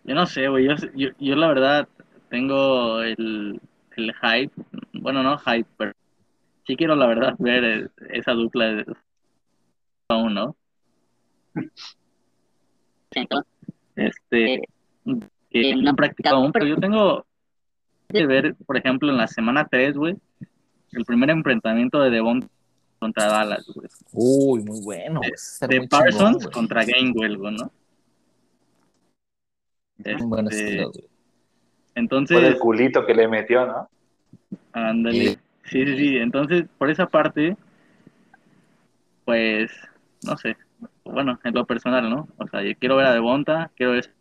Yo 0.03 0.13
no 0.13 0.25
sé, 0.27 0.47
güey. 0.47 0.65
Yo, 0.65 0.75
yo, 0.93 1.09
yo 1.17 1.35
la 1.35 1.47
verdad 1.47 1.88
tengo 2.29 3.01
el, 3.01 3.59
el 3.97 4.13
hype. 4.13 4.53
Bueno, 4.93 5.23
no 5.23 5.38
hype, 5.39 5.67
pero 5.77 5.93
sí 6.65 6.75
quiero 6.75 6.95
la 6.95 7.08
verdad 7.08 7.36
ver 7.39 7.63
eh, 7.63 7.88
esa 8.10 8.32
dupla 8.32 8.65
de 8.65 8.86
aún, 10.10 10.34
¿no? 10.34 10.56
Este, 13.95 14.62
que 15.49 15.75
no 15.75 15.89
han 15.89 15.95
practicado 15.95 16.38
aún, 16.38 16.51
pero 16.51 16.65
yo 16.65 16.78
tengo 16.78 17.25
que 18.10 18.25
ver, 18.25 18.56
por 18.65 18.78
ejemplo, 18.78 19.10
en 19.10 19.17
la 19.17 19.28
semana 19.28 19.67
3, 19.69 19.95
güey, 19.95 20.15
el 20.91 21.06
primer 21.06 21.30
enfrentamiento 21.30 22.01
de 22.01 22.10
Devon 22.10 22.49
contra 22.99 23.28
Dallas, 23.28 23.65
güey. 23.73 23.88
Uy, 24.12 24.63
muy 24.63 24.82
bueno. 24.82 25.21
De 25.21 25.30
muy 25.30 25.88
chingón, 25.88 25.89
Parsons 25.89 26.47
contra 26.47 26.84
Gainwell, 26.84 27.38
güey, 27.38 27.56
¿no? 27.56 27.71
Buen 30.28 30.47
Este, 30.47 30.65
estilo, 30.65 30.91
güey. 30.91 31.01
Por 31.01 31.10
entonces, 31.95 32.43
el 32.43 32.60
culito 32.60 33.06
que 33.06 33.13
le 33.13 33.28
metió, 33.28 33.65
¿no? 33.65 33.89
Ándale. 34.73 35.39
Sí. 35.65 35.86
Sí, 35.86 35.97
sí. 35.97 36.17
Entonces, 36.17 36.65
por 36.78 36.89
esa 36.89 37.08
parte, 37.08 37.58
pues, 39.25 39.71
no 40.23 40.38
sé. 40.38 40.56
Bueno, 41.04 41.39
en 41.43 41.54
lo 41.54 41.65
personal, 41.65 42.10
¿no? 42.10 42.28
O 42.38 42.47
sea, 42.47 42.62
yo 42.63 42.71
quiero 42.80 42.97
ver 42.97 43.08
a 43.08 43.13
Devonta, 43.13 43.71
quiero 43.75 43.93
ver. 43.93 44.13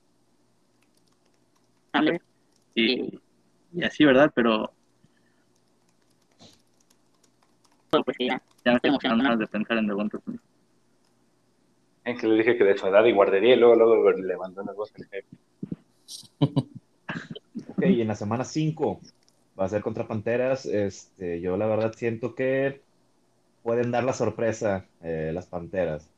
Y, 2.74 3.20
y 3.72 3.84
así, 3.84 4.04
¿verdad? 4.04 4.32
Pero. 4.34 4.72
Pues 7.90 8.16
ya, 8.18 8.42
ya 8.64 8.72
me 8.72 8.76
estoy 8.76 8.88
emocionando 8.88 9.24
más 9.24 9.38
de 9.38 9.46
pensar 9.46 9.78
en 9.78 9.86
Devonta. 9.86 10.18
Smith. 10.18 10.40
En 12.04 12.18
que 12.18 12.26
le 12.26 12.36
dije 12.36 12.56
que 12.58 12.64
de 12.64 12.76
su 12.76 12.86
edad 12.86 13.04
y 13.04 13.12
guardería 13.12 13.54
y 13.54 13.58
luego, 13.58 13.76
luego 13.76 14.10
levantó 14.12 14.62
voz. 14.74 14.92
el 14.96 15.06
jefe. 15.06 15.26
Ok, 17.68 17.86
y 17.86 18.00
en 18.00 18.08
la 18.08 18.14
semana 18.14 18.44
5 18.44 19.00
va 19.58 19.64
a 19.64 19.68
ser 19.68 19.82
contra 19.82 20.06
Panteras. 20.06 20.66
Este, 20.66 21.40
yo 21.40 21.56
la 21.56 21.66
verdad 21.66 21.94
siento 21.96 22.34
que 22.34 22.80
pueden 23.62 23.90
dar 23.90 24.04
la 24.04 24.12
sorpresa 24.12 24.84
eh, 25.02 25.30
las 25.32 25.46
Panteras. 25.46 26.08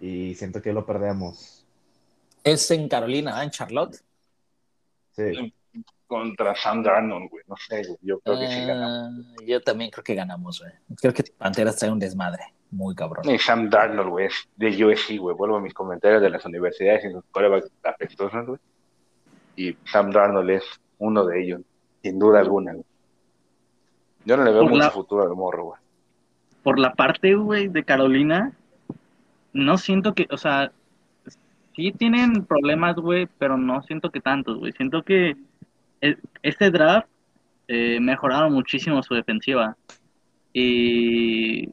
Y 0.00 0.34
siento 0.34 0.62
que 0.62 0.72
lo 0.72 0.86
perdemos. 0.86 1.64
Es 2.42 2.70
en 2.70 2.88
Carolina, 2.88 3.38
¿ah? 3.38 3.44
en 3.44 3.50
Charlotte. 3.50 3.96
Sí. 5.12 5.54
Contra 6.06 6.56
Sam 6.56 6.82
Darnold, 6.82 7.30
güey. 7.30 7.44
No 7.46 7.54
sé, 7.56 7.82
güey. 7.84 7.98
Yo 8.02 8.18
creo 8.20 8.40
que 8.40 8.48
sí 8.48 8.66
ganamos. 8.66 9.26
Ah, 9.26 9.44
yo 9.46 9.60
también 9.60 9.90
creo 9.90 10.02
que 10.02 10.14
ganamos, 10.14 10.60
güey. 10.60 10.72
Creo 10.96 11.12
que 11.12 11.22
Panteras 11.36 11.76
trae 11.76 11.90
un 11.90 11.98
desmadre. 11.98 12.42
Muy 12.70 12.94
cabrón. 12.94 13.28
Y 13.28 13.38
Sam 13.38 13.68
Darnold, 13.68 14.10
güey, 14.10 14.26
es 14.26 14.48
de 14.56 14.84
USC, 14.84 15.18
güey. 15.18 15.36
Vuelvo 15.36 15.56
a 15.56 15.60
mis 15.60 15.74
comentarios 15.74 16.22
de 16.22 16.30
las 16.30 16.44
universidades 16.44 17.04
y 17.04 17.12
sus 17.12 17.24
corebacks 17.30 17.70
apestosos, 17.82 18.46
güey. 18.46 18.58
Y 19.56 19.76
Sam 19.84 20.10
Darnold 20.10 20.50
es 20.50 20.64
uno 20.98 21.26
de 21.26 21.42
ellos, 21.42 21.60
sin 22.02 22.18
duda 22.18 22.40
alguna, 22.40 22.72
güey. 22.72 22.84
Yo 24.24 24.36
no 24.36 24.44
le 24.44 24.52
veo 24.52 24.62
Por 24.62 24.70
mucho 24.70 24.84
la- 24.84 24.90
futuro 24.90 25.22
al 25.22 25.34
morro, 25.34 25.64
güey. 25.64 25.80
Por 26.62 26.78
la 26.78 26.92
parte, 26.94 27.34
güey, 27.34 27.68
de 27.68 27.84
Carolina, 27.84 28.52
no 29.52 29.78
siento 29.78 30.14
que, 30.14 30.26
o 30.30 30.36
sea, 30.36 30.72
sí 31.74 31.92
tienen 31.92 32.44
problemas, 32.44 32.96
güey, 32.96 33.26
pero 33.38 33.56
no 33.56 33.82
siento 33.82 34.10
que 34.10 34.20
tantos, 34.20 34.58
güey. 34.58 34.72
Siento 34.72 35.02
que 35.02 35.36
e- 36.02 36.18
este 36.42 36.70
draft 36.70 37.08
eh, 37.68 37.98
mejoraron 38.00 38.52
muchísimo 38.52 39.02
su 39.02 39.14
defensiva. 39.14 39.76
Y 40.52 41.70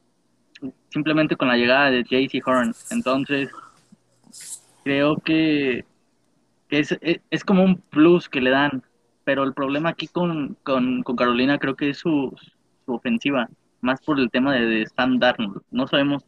simplemente 0.90 1.36
con 1.36 1.48
la 1.50 1.58
llegada 1.58 1.92
de 1.92 2.04
JC 2.04 2.42
Horn. 2.46 2.74
Entonces, 2.92 3.50
creo 4.84 5.18
que, 5.18 5.84
que 6.70 6.80
es, 6.80 6.98
es, 7.02 7.20
es 7.30 7.44
como 7.44 7.64
un 7.64 7.78
plus 7.78 8.30
que 8.30 8.40
le 8.42 8.52
dan. 8.52 8.84
Pero 9.28 9.44
el 9.44 9.54
problema 9.54 9.90
aquí 9.90 10.08
con, 10.08 10.56
con, 10.64 11.04
con 11.04 11.18
Carolina 11.18 11.60
creo 11.60 11.76
que 11.76 11.90
es 11.90 11.98
su, 11.98 12.34
su 12.86 12.94
ofensiva. 12.94 13.50
Más 13.82 14.00
por 14.00 14.22
el 14.22 14.32
tema 14.32 14.56
de, 14.56 14.62
de 14.66 14.88
Sam 14.88 15.20
Darnold. 15.20 15.64
No 15.70 15.86
sabemos 15.86 16.24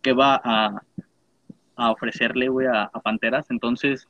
qué 0.00 0.12
va 0.12 0.40
a, 0.42 0.82
a 1.76 1.90
ofrecerle, 1.92 2.48
güey, 2.48 2.66
a, 2.66 2.90
a 2.92 3.00
Panteras. 3.00 3.46
Entonces, 3.50 4.08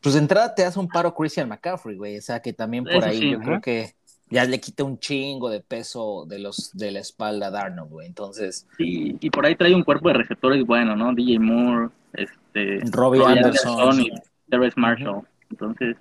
Pues 0.00 0.14
de 0.14 0.20
entrada 0.22 0.54
te 0.54 0.64
hace 0.64 0.78
un 0.78 0.88
paro 0.88 1.14
Christian 1.14 1.50
McCaffrey, 1.50 1.98
güey. 1.98 2.16
O 2.16 2.22
sea 2.22 2.40
que 2.40 2.54
también 2.54 2.84
por 2.84 3.04
ahí 3.04 3.18
sí, 3.18 3.30
yo 3.32 3.38
creo 3.40 3.60
que 3.60 3.92
ya 4.30 4.46
le 4.46 4.58
quita 4.58 4.84
un 4.84 4.98
chingo 4.98 5.50
de 5.50 5.60
peso 5.60 6.24
de 6.26 6.38
los 6.38 6.74
de 6.74 6.90
la 6.90 7.00
espalda 7.00 7.48
a 7.48 7.50
Darnold, 7.50 7.90
güey. 7.90 8.06
Entonces, 8.06 8.66
y, 8.78 9.14
y 9.20 9.28
por 9.28 9.44
ahí 9.44 9.56
trae 9.56 9.74
un 9.74 9.84
cuerpo 9.84 10.08
de 10.08 10.14
receptores 10.14 10.64
bueno, 10.64 10.96
¿no? 10.96 11.12
DJ 11.12 11.38
Moore, 11.38 11.90
este, 12.14 12.80
Robbie 12.92 13.20
Robbie 13.20 13.40
Anderson. 13.40 13.78
Anderson 13.78 14.00
y 14.00 14.10
Terrence 14.48 14.80
Marshall. 14.80 15.20
Entonces, 15.50 15.98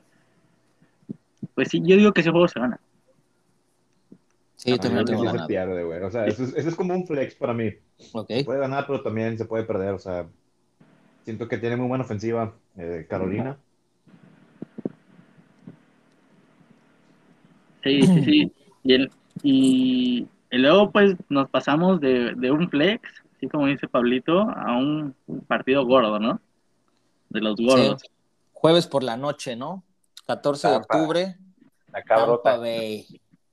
pues 1.55 1.69
sí, 1.69 1.81
yo 1.83 1.95
digo 1.97 2.13
que 2.13 2.21
ese 2.21 2.31
juego 2.31 2.47
se 2.47 2.59
gana. 2.59 2.79
sí, 4.55 4.71
yo 4.71 4.77
también 4.77 5.05
tengo 5.05 5.21
sí 5.21 5.25
se 5.27 5.31
ganado. 5.31 5.47
pierde, 5.47 5.83
güey. 5.83 6.01
O 6.03 6.11
sea, 6.11 6.25
eso 6.27 6.43
es, 6.43 6.53
eso 6.55 6.69
es 6.69 6.75
como 6.75 6.93
un 6.93 7.07
flex 7.07 7.35
para 7.35 7.53
mí. 7.53 7.71
Ok. 8.11 8.29
Puede 8.45 8.59
ganar, 8.59 8.85
pero 8.85 9.01
también 9.01 9.37
se 9.37 9.45
puede 9.45 9.63
perder. 9.63 9.93
O 9.93 9.99
sea, 9.99 10.27
siento 11.23 11.47
que 11.47 11.57
tiene 11.57 11.77
muy 11.77 11.87
buena 11.87 12.03
ofensiva 12.03 12.53
eh, 12.77 13.05
Carolina. 13.09 13.57
Sí, 17.83 18.01
sí, 18.01 18.23
sí. 18.23 18.51
Y, 18.83 18.93
el, 18.93 19.11
y, 19.43 20.27
y 20.51 20.57
luego 20.57 20.91
pues 20.91 21.15
nos 21.29 21.49
pasamos 21.49 21.99
de, 22.01 22.33
de 22.35 22.51
un 22.51 22.69
flex, 22.69 23.01
así 23.35 23.47
como 23.47 23.67
dice 23.67 23.87
Pablito, 23.87 24.41
a 24.41 24.77
un 24.77 25.15
partido 25.47 25.85
gordo, 25.85 26.19
¿no? 26.19 26.39
De 27.29 27.41
los 27.41 27.55
gordos. 27.57 28.01
Sí. 28.01 28.07
Jueves 28.53 28.87
por 28.87 29.03
la 29.03 29.17
noche, 29.17 29.55
¿no? 29.55 29.83
14 30.25 30.67
de 30.67 30.75
octubre, 30.75 31.37
La 31.95 32.03
Tampa 32.03 32.15
cabrota. 32.15 32.57
Bay. 32.57 33.05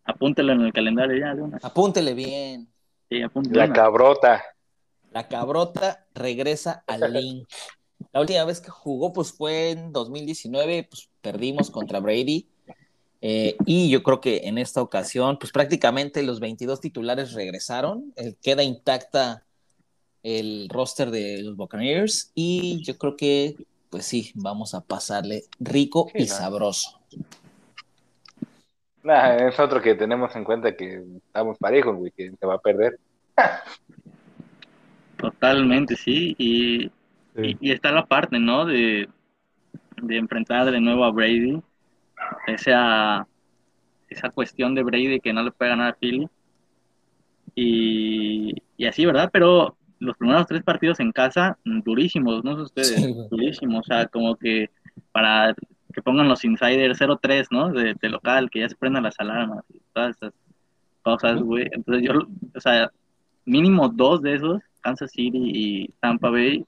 Apúntelo 0.04 0.52
en 0.52 0.62
el 0.62 0.72
calendario 0.72 1.18
ya 1.18 1.34
de 1.34 1.42
una. 1.42 1.58
Apúntele 1.62 2.14
bien. 2.14 2.68
Sí. 3.08 3.20
La 3.50 3.72
cabrota. 3.72 4.42
La 5.12 5.28
cabrota 5.28 6.06
regresa 6.14 6.82
al 6.86 7.00
link. 7.12 7.48
La 8.12 8.20
última 8.20 8.44
vez 8.44 8.60
que 8.60 8.70
jugó, 8.70 9.12
pues 9.12 9.32
fue 9.32 9.70
en 9.70 9.92
2019, 9.92 10.88
pues 10.90 11.08
perdimos 11.20 11.70
contra 11.70 12.00
Brady. 12.00 12.48
Eh, 13.20 13.56
y 13.64 13.88
yo 13.90 14.02
creo 14.02 14.20
que 14.20 14.42
en 14.44 14.58
esta 14.58 14.82
ocasión, 14.82 15.38
pues 15.38 15.52
prácticamente 15.52 16.22
los 16.24 16.40
22 16.40 16.80
titulares 16.80 17.32
regresaron. 17.32 18.12
Eh, 18.16 18.34
queda 18.42 18.64
intacta 18.64 19.44
el 20.24 20.68
roster 20.68 21.10
de 21.12 21.42
los 21.42 21.56
Buccaneers. 21.56 22.32
Y 22.34 22.82
yo 22.82 22.98
creo 22.98 23.16
que, 23.16 23.56
pues 23.90 24.04
sí, 24.06 24.32
vamos 24.34 24.74
a 24.74 24.80
pasarle 24.80 25.44
rico 25.60 26.08
Sí, 26.12 26.24
y 26.24 26.26
¿no? 26.26 26.34
sabroso. 26.34 27.00
Nah, 29.02 29.34
es 29.48 29.58
otro 29.58 29.80
que 29.82 29.94
tenemos 29.94 30.34
en 30.36 30.44
cuenta 30.44 30.76
que 30.76 31.02
estamos 31.26 31.58
parejos, 31.58 31.96
güey, 31.96 32.12
que 32.12 32.30
se 32.30 32.46
va 32.46 32.54
a 32.54 32.58
perder. 32.58 32.98
Totalmente, 35.16 35.96
sí. 35.96 36.34
Y, 36.38 36.90
Sí. 37.34 37.56
y, 37.60 37.68
y 37.70 37.72
está 37.72 37.90
la 37.92 38.04
parte, 38.04 38.38
¿no? 38.38 38.66
De, 38.66 39.08
de 40.02 40.16
enfrentar 40.18 40.70
de 40.70 40.80
nuevo 40.80 41.04
a 41.04 41.10
Brady. 41.10 41.62
Esa, 42.46 43.26
esa 44.08 44.30
cuestión 44.30 44.74
de 44.74 44.82
Brady 44.82 45.18
que 45.20 45.32
no 45.32 45.42
le 45.42 45.50
puede 45.50 45.70
ganar 45.70 45.92
a 45.92 45.96
Philly. 45.98 46.28
Y, 47.54 48.52
y 48.76 48.86
así, 48.86 49.06
¿verdad? 49.06 49.30
Pero 49.32 49.76
los 49.98 50.16
primeros 50.16 50.46
tres 50.46 50.62
partidos 50.62 51.00
en 51.00 51.12
casa, 51.12 51.56
durísimos, 51.64 52.44
no 52.44 52.56
sé 52.56 52.62
ustedes, 52.62 52.88
Sí, 52.96 53.14
durísimos. 53.30 53.80
O 53.80 53.84
sea, 53.84 54.06
como 54.06 54.36
que 54.36 54.68
para 55.12 55.54
que 55.92 56.02
pongan 56.02 56.28
los 56.28 56.44
insiders 56.44 57.00
0-3, 57.00 57.46
¿no? 57.50 57.72
De, 57.72 57.94
de 57.94 58.08
local, 58.08 58.50
que 58.50 58.60
ya 58.60 58.68
se 58.68 58.76
prendan 58.76 59.02
las 59.04 59.18
alarmas 59.18 59.64
y 59.72 59.80
todas 59.92 60.16
esas 60.16 60.32
cosas, 61.02 61.40
güey. 61.40 61.68
Entonces 61.72 62.04
yo, 62.04 62.12
o 62.54 62.60
sea, 62.60 62.90
mínimo 63.44 63.88
dos 63.88 64.22
de 64.22 64.34
esos, 64.34 64.62
Kansas 64.80 65.10
City 65.10 65.50
y 65.54 65.88
Tampa 66.00 66.30
Bay, 66.30 66.64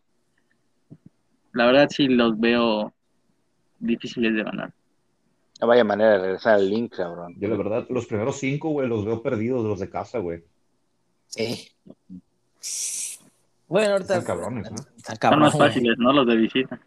la 1.52 1.66
verdad 1.66 1.88
sí 1.90 2.08
los 2.08 2.38
veo 2.38 2.92
difíciles 3.78 4.34
de 4.34 4.42
ganar. 4.42 4.72
No 5.60 5.68
vaya 5.68 5.84
manera 5.84 6.12
de 6.12 6.18
regresar 6.18 6.54
al 6.54 6.68
link, 6.68 6.96
cabrón. 6.96 7.34
Yo 7.38 7.48
la 7.48 7.56
verdad, 7.56 7.86
los 7.88 8.06
primeros 8.06 8.36
cinco, 8.38 8.70
güey, 8.70 8.88
los 8.88 9.04
veo 9.04 9.22
perdidos, 9.22 9.64
los 9.64 9.78
de 9.78 9.88
casa, 9.88 10.18
güey. 10.18 10.42
Sí. 11.26 11.70
Bueno, 13.68 13.92
ahorita. 13.92 14.18
Están 14.18 14.36
cabrones, 14.36 14.70
¿no? 14.70 14.76
Están 14.76 15.02
Son 15.04 15.16
cabrón, 15.16 15.40
más 15.40 15.56
fáciles, 15.56 15.94
¿no? 15.98 16.12
Los 16.12 16.26
de 16.26 16.36
visita. 16.36 16.80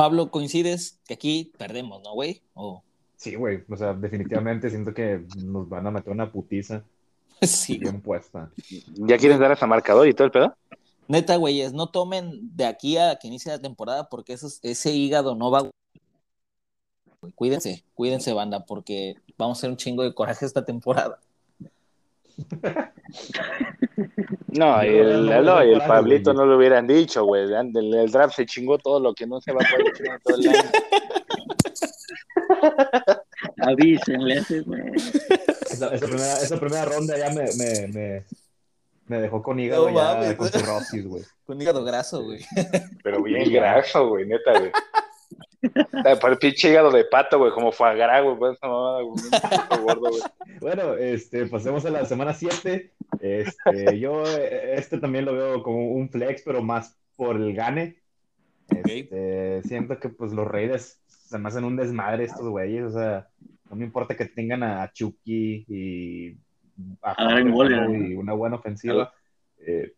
Pablo, 0.00 0.30
¿coincides 0.30 0.98
que 1.06 1.12
aquí 1.12 1.52
perdemos, 1.58 2.00
no, 2.02 2.14
güey? 2.14 2.40
O- 2.54 2.82
Sí, 3.16 3.34
güey. 3.34 3.62
O 3.68 3.76
sea, 3.76 3.92
definitivamente 3.92 4.70
siento 4.70 4.94
que 4.94 5.26
nos 5.44 5.68
van 5.68 5.86
a 5.86 5.90
meter 5.90 6.10
una 6.10 6.32
putiza 6.32 6.82
sí. 7.42 7.76
bien 7.76 8.00
puesta. 8.00 8.50
¿Ya 8.94 9.18
quieres 9.18 9.38
dar 9.38 9.52
hasta 9.52 9.66
marcador 9.66 10.08
y 10.08 10.14
todo 10.14 10.24
el 10.24 10.30
pedo? 10.30 10.56
Neta, 11.06 11.36
güeyes, 11.36 11.74
no 11.74 11.90
tomen 11.90 12.56
de 12.56 12.64
aquí 12.64 12.96
a 12.96 13.16
que 13.16 13.28
inicie 13.28 13.52
la 13.52 13.60
temporada 13.60 14.08
porque 14.08 14.32
eso, 14.32 14.48
ese 14.62 14.90
hígado 14.92 15.34
no 15.34 15.50
va. 15.50 15.68
Güey, 17.20 17.34
Cuídense, 17.34 17.84
cuídense, 17.92 18.32
banda, 18.32 18.64
porque 18.64 19.16
vamos 19.36 19.58
a 19.58 19.60
hacer 19.60 19.70
un 19.70 19.76
chingo 19.76 20.02
de 20.02 20.14
coraje 20.14 20.46
esta 20.46 20.64
temporada. 20.64 21.20
No, 24.48 24.80
el, 24.80 25.26
no, 25.26 25.42
no, 25.42 25.60
el 25.60 25.78
Pablito 25.82 26.34
no 26.34 26.44
lo 26.44 26.56
hubieran 26.56 26.86
dicho, 26.86 27.24
güey. 27.24 27.44
El, 27.44 27.94
el 27.94 28.10
draft 28.10 28.34
se 28.34 28.46
chingó 28.46 28.78
todo 28.78 28.98
lo 28.98 29.14
que 29.14 29.26
no 29.26 29.40
se 29.40 29.52
va 29.52 29.60
a 29.62 29.70
poder 29.70 29.92
chingar 29.92 30.20
todo 30.22 30.36
el 30.36 30.48
año. 30.48 30.70
Avísenle 33.62 34.38
ese 34.38 34.60
güey. 34.62 34.82
Esa, 34.96 35.94
esa 35.94 36.06
primera, 36.06 36.32
esa 36.34 36.58
primera 36.58 36.84
ronda 36.84 37.16
ya 37.16 37.30
me, 37.30 37.44
me, 37.56 37.88
me, 37.88 38.24
me 39.06 39.20
dejó 39.20 39.42
con 39.42 39.58
hígado 39.58 39.90
No 39.90 40.22
ya 40.22 40.36
con 40.36 40.48
cirrosis, 40.48 41.04
güey. 41.04 41.24
Con 41.44 41.60
hígado 41.60 41.82
graso, 41.84 42.22
güey. 42.22 42.44
Pero 43.02 43.22
bien 43.22 43.52
graso, 43.52 44.08
güey, 44.08 44.24
neta, 44.26 44.58
güey. 44.58 44.70
Para 46.02 46.32
el 46.32 46.38
pinche 46.38 46.70
hígado 46.70 46.90
de 46.90 47.04
pato, 47.04 47.38
güey, 47.38 47.52
como 47.52 47.72
foie 47.72 47.96
gras, 47.96 48.24
güey, 48.24 48.36
pues 48.36 48.58
poco 48.58 49.82
gordo, 49.82 50.10
güey. 50.10 50.22
Bueno, 50.60 50.94
este, 50.94 51.46
pasemos 51.46 51.84
a 51.84 51.90
la 51.90 52.04
semana 52.04 52.32
7. 52.32 52.92
Este, 53.20 53.98
yo 53.98 54.24
eh, 54.26 54.74
este 54.74 54.98
también 54.98 55.24
lo 55.24 55.34
veo 55.34 55.62
como 55.62 55.92
un 55.92 56.08
flex, 56.08 56.42
pero 56.42 56.62
más 56.62 56.98
por 57.16 57.36
el 57.36 57.54
gane. 57.54 57.96
Este, 58.68 59.62
siento 59.64 59.98
que 59.98 60.08
pues 60.08 60.32
los 60.32 60.46
Raiders 60.46 61.00
se 61.06 61.38
me 61.38 61.48
hacen 61.48 61.64
un 61.64 61.76
desmadre 61.76 62.24
estos 62.24 62.48
güeyes, 62.48 62.84
o 62.84 62.90
sea, 62.90 63.28
no 63.68 63.76
me 63.76 63.84
importa 63.84 64.16
que 64.16 64.26
tengan 64.26 64.62
a 64.62 64.90
Chucky 64.92 65.64
y 65.68 66.36
a 67.02 67.14
A 67.16 67.24
Darren 67.24 67.52
Hunter 67.52 67.86
Waller. 67.86 68.10
y 68.10 68.14
una 68.14 68.32
buena 68.32 68.56
ofensiva. 68.56 69.12
eh, 69.58 69.92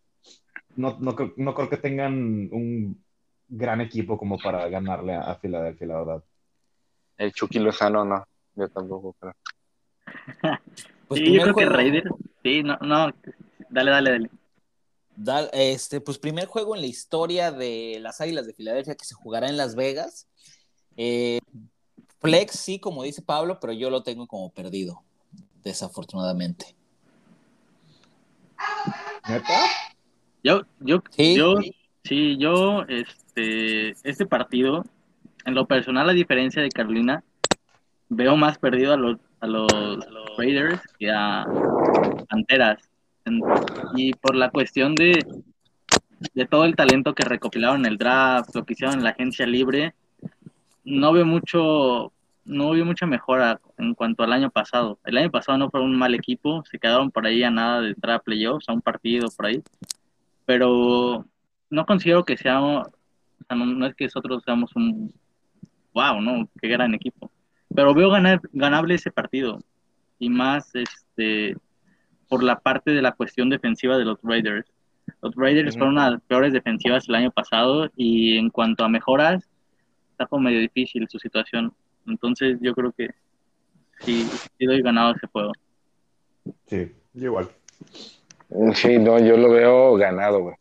no, 0.76 0.98
no, 1.00 1.14
no 1.36 1.54
creo 1.54 1.68
que 1.68 1.76
tengan 1.76 2.14
un 2.50 3.02
gran 3.54 3.80
equipo 3.80 4.16
como 4.18 4.38
para 4.38 4.68
ganarle 4.68 5.14
a, 5.14 5.20
a 5.22 5.34
Filadelfia, 5.36 5.86
la 5.86 5.98
verdad. 5.98 6.24
El 7.18 7.32
Chucky 7.32 7.58
Lozano, 7.58 8.04
no. 8.04 8.24
Yo 8.56 8.68
tampoco, 8.68 9.14
creo. 9.18 9.34
Pues 11.08 11.18
sí, 11.20 11.26
yo 11.26 11.30
primer 11.32 11.42
creo 11.42 11.54
que 11.54 11.64
juego- 11.64 11.76
Raiders. 11.76 12.10
Sí, 12.42 12.62
no, 12.62 12.76
no. 12.80 13.12
Dale, 13.68 13.90
dale, 13.90 14.10
dale. 14.12 14.30
Da- 15.14 15.50
este, 15.52 16.00
pues 16.00 16.18
primer 16.18 16.46
juego 16.46 16.74
en 16.74 16.80
la 16.80 16.86
historia 16.86 17.52
de 17.52 17.98
las 18.00 18.20
Águilas 18.22 18.46
de 18.46 18.54
Filadelfia 18.54 18.94
que 18.94 19.04
se 19.04 19.14
jugará 19.14 19.48
en 19.48 19.58
Las 19.58 19.74
Vegas. 19.74 20.26
Eh, 20.96 21.38
Flex, 22.20 22.52
sí, 22.58 22.78
como 22.78 23.02
dice 23.02 23.20
Pablo, 23.20 23.58
pero 23.60 23.74
yo 23.74 23.90
lo 23.90 24.02
tengo 24.02 24.26
como 24.26 24.50
perdido, 24.52 25.02
desafortunadamente. 25.62 26.74
¿Neta? 29.28 29.60
Yo, 30.42 30.62
yo, 30.80 31.02
Sí. 31.10 31.34
yo, 31.36 31.56
sí, 32.04 32.36
yo, 32.38 32.82
este, 32.88 33.21
este 33.34 34.26
partido, 34.26 34.84
en 35.44 35.54
lo 35.54 35.66
personal, 35.66 36.08
a 36.08 36.12
diferencia 36.12 36.62
de 36.62 36.68
Carolina, 36.68 37.22
veo 38.08 38.36
más 38.36 38.58
perdido 38.58 38.92
a 38.92 38.96
los, 38.96 39.18
a 39.40 39.46
los 39.46 39.68
Raiders 40.36 40.80
que 40.98 41.10
a 41.10 41.46
Panteras. 42.28 42.88
Y 43.94 44.12
por 44.14 44.34
la 44.34 44.50
cuestión 44.50 44.94
de, 44.94 45.24
de 46.34 46.46
todo 46.46 46.64
el 46.64 46.76
talento 46.76 47.14
que 47.14 47.24
recopilaron 47.24 47.80
en 47.80 47.92
el 47.92 47.98
draft, 47.98 48.54
lo 48.54 48.64
que 48.64 48.74
hicieron 48.74 48.96
en 48.96 49.04
la 49.04 49.10
agencia 49.10 49.46
libre, 49.46 49.94
no 50.84 51.12
veo 51.12 51.24
mucho, 51.24 52.12
no 52.44 52.70
veo 52.70 52.84
mucha 52.84 53.06
mejora 53.06 53.60
en 53.78 53.94
cuanto 53.94 54.24
al 54.24 54.32
año 54.32 54.50
pasado. 54.50 54.98
El 55.04 55.18
año 55.18 55.30
pasado 55.30 55.58
no 55.58 55.70
fue 55.70 55.80
un 55.80 55.96
mal 55.96 56.14
equipo, 56.14 56.64
se 56.70 56.78
quedaron 56.78 57.10
por 57.10 57.26
ahí 57.26 57.42
a 57.44 57.50
nada 57.50 57.80
de 57.80 57.90
entrar 57.90 58.22
playoffs, 58.22 58.68
a 58.68 58.72
un 58.72 58.82
partido 58.82 59.28
por 59.36 59.46
ahí 59.46 59.62
pero 60.44 61.24
no 61.70 61.86
considero 61.86 62.24
que 62.24 62.36
sea, 62.36 62.60
o 63.42 63.44
sea, 63.46 63.56
no, 63.56 63.66
no 63.66 63.86
es 63.86 63.94
que 63.94 64.04
nosotros 64.04 64.42
seamos 64.44 64.74
un, 64.76 65.12
wow, 65.92 66.20
¿no? 66.20 66.48
Qué 66.60 66.68
gran 66.68 66.94
equipo. 66.94 67.30
Pero 67.74 67.94
veo 67.94 68.10
ganar, 68.10 68.40
ganable 68.52 68.94
ese 68.94 69.10
partido, 69.10 69.58
y 70.18 70.28
más 70.28 70.74
este 70.74 71.56
por 72.28 72.42
la 72.42 72.58
parte 72.60 72.92
de 72.92 73.02
la 73.02 73.12
cuestión 73.12 73.50
defensiva 73.50 73.98
de 73.98 74.06
los 74.06 74.18
Raiders. 74.22 74.66
Los 75.20 75.34
Raiders 75.34 75.70
Ujú. 75.70 75.78
fueron 75.78 75.94
una 75.94 76.06
de 76.06 76.10
las 76.12 76.22
peores 76.22 76.52
defensivas 76.52 77.08
el 77.08 77.14
año 77.16 77.30
pasado, 77.30 77.90
y 77.96 78.38
en 78.38 78.48
cuanto 78.48 78.84
a 78.84 78.88
mejoras, 78.88 79.46
está 80.12 80.26
como 80.26 80.44
medio 80.44 80.60
difícil 80.60 81.06
su 81.08 81.18
situación. 81.18 81.74
Entonces 82.06 82.58
yo 82.60 82.74
creo 82.74 82.92
que 82.92 83.08
sí, 84.00 84.24
sí 84.58 84.64
doy 84.66 84.80
ganado 84.82 85.14
ese 85.14 85.26
juego. 85.26 85.52
Sí, 86.66 86.90
igual. 87.14 87.48
Sí, 88.74 88.98
no, 88.98 89.18
yo 89.18 89.36
lo 89.36 89.50
veo 89.50 89.94
ganado, 89.96 90.40
güey. 90.40 90.56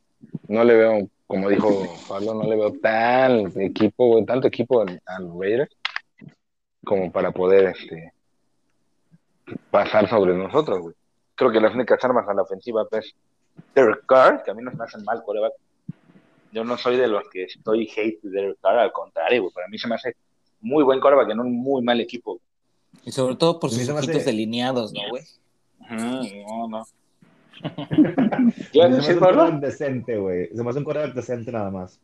No 0.48 0.63
le 0.63 0.76
veo, 0.76 1.10
como 1.32 1.50
dijo 1.50 1.96
Pablo, 2.08 2.34
no 2.34 2.44
le 2.44 2.56
veo 2.56 2.72
tan 2.74 3.52
equipo, 3.62 4.08
güey, 4.08 4.26
tanto 4.26 4.48
equipo 4.48 4.82
al 4.82 5.02
al 5.06 5.30
Raiders 5.39 5.72
como 6.84 7.12
para 7.12 7.32
poder 7.32 7.67
este, 7.76 8.13
pasar 9.70 10.10
sobre 10.10 10.34
nosotros, 10.36 10.80
güey. 10.80 10.96
Creo 11.36 11.52
que 11.52 11.60
las 11.60 11.74
únicas 11.74 12.04
armas 12.04 12.28
a 12.28 12.34
la 12.34 12.41
ofensiva 12.44 12.86
pues 12.89 13.13
Derek 13.76 14.06
Carr, 14.06 14.44
que 14.44 14.52
a 14.52 14.54
mí 14.54 14.62
no 14.63 14.72
se 14.72 14.78
me 14.78 14.84
hacen 14.84 15.04
mal, 15.04 15.24
coreback. 15.24 15.54
Yo 16.52 16.63
no 16.63 16.78
soy 16.78 16.98
de 16.98 17.08
los 17.08 17.24
que 17.32 17.44
estoy 17.44 17.89
hate 17.96 18.20
de 18.22 18.30
Derek 18.30 18.58
Carr, 18.62 18.80
al 18.80 18.91
contrario, 18.91 19.44
güey. 19.44 19.54
Para 19.54 19.67
mí 19.67 19.78
se 19.78 19.88
me 19.88 19.96
hace 19.96 20.15
muy 20.62 20.84
buen 20.84 21.00
coreback 21.00 21.30
en 21.32 21.39
un 21.39 21.54
muy 21.54 21.82
mal 21.82 22.00
equipo. 22.02 22.39
Y 23.06 23.12
sobre 23.12 23.36
todo 23.36 23.60
por 23.60 23.70
sus 23.70 23.80
me 23.80 23.84
hace- 23.84 23.94
ojitos 23.94 24.26
delineados, 24.26 24.94
¿no, 24.94 25.00
güey? 25.10 25.24
Ujú, 25.80 25.96
No, 25.96 26.67
no. 26.67 26.84
Se 28.71 28.80
Yo 28.80 28.89
me 28.89 28.97
hace 28.97 29.13
un 29.13 29.19
quarterback 29.19 29.60
decente, 29.60 30.17
güey. 30.17 30.47
Se 30.54 30.63
me 30.63 30.69
hace 30.69 30.80
un 30.80 31.13
decente 31.13 31.52
nada 31.52 31.69
más. 31.71 32.00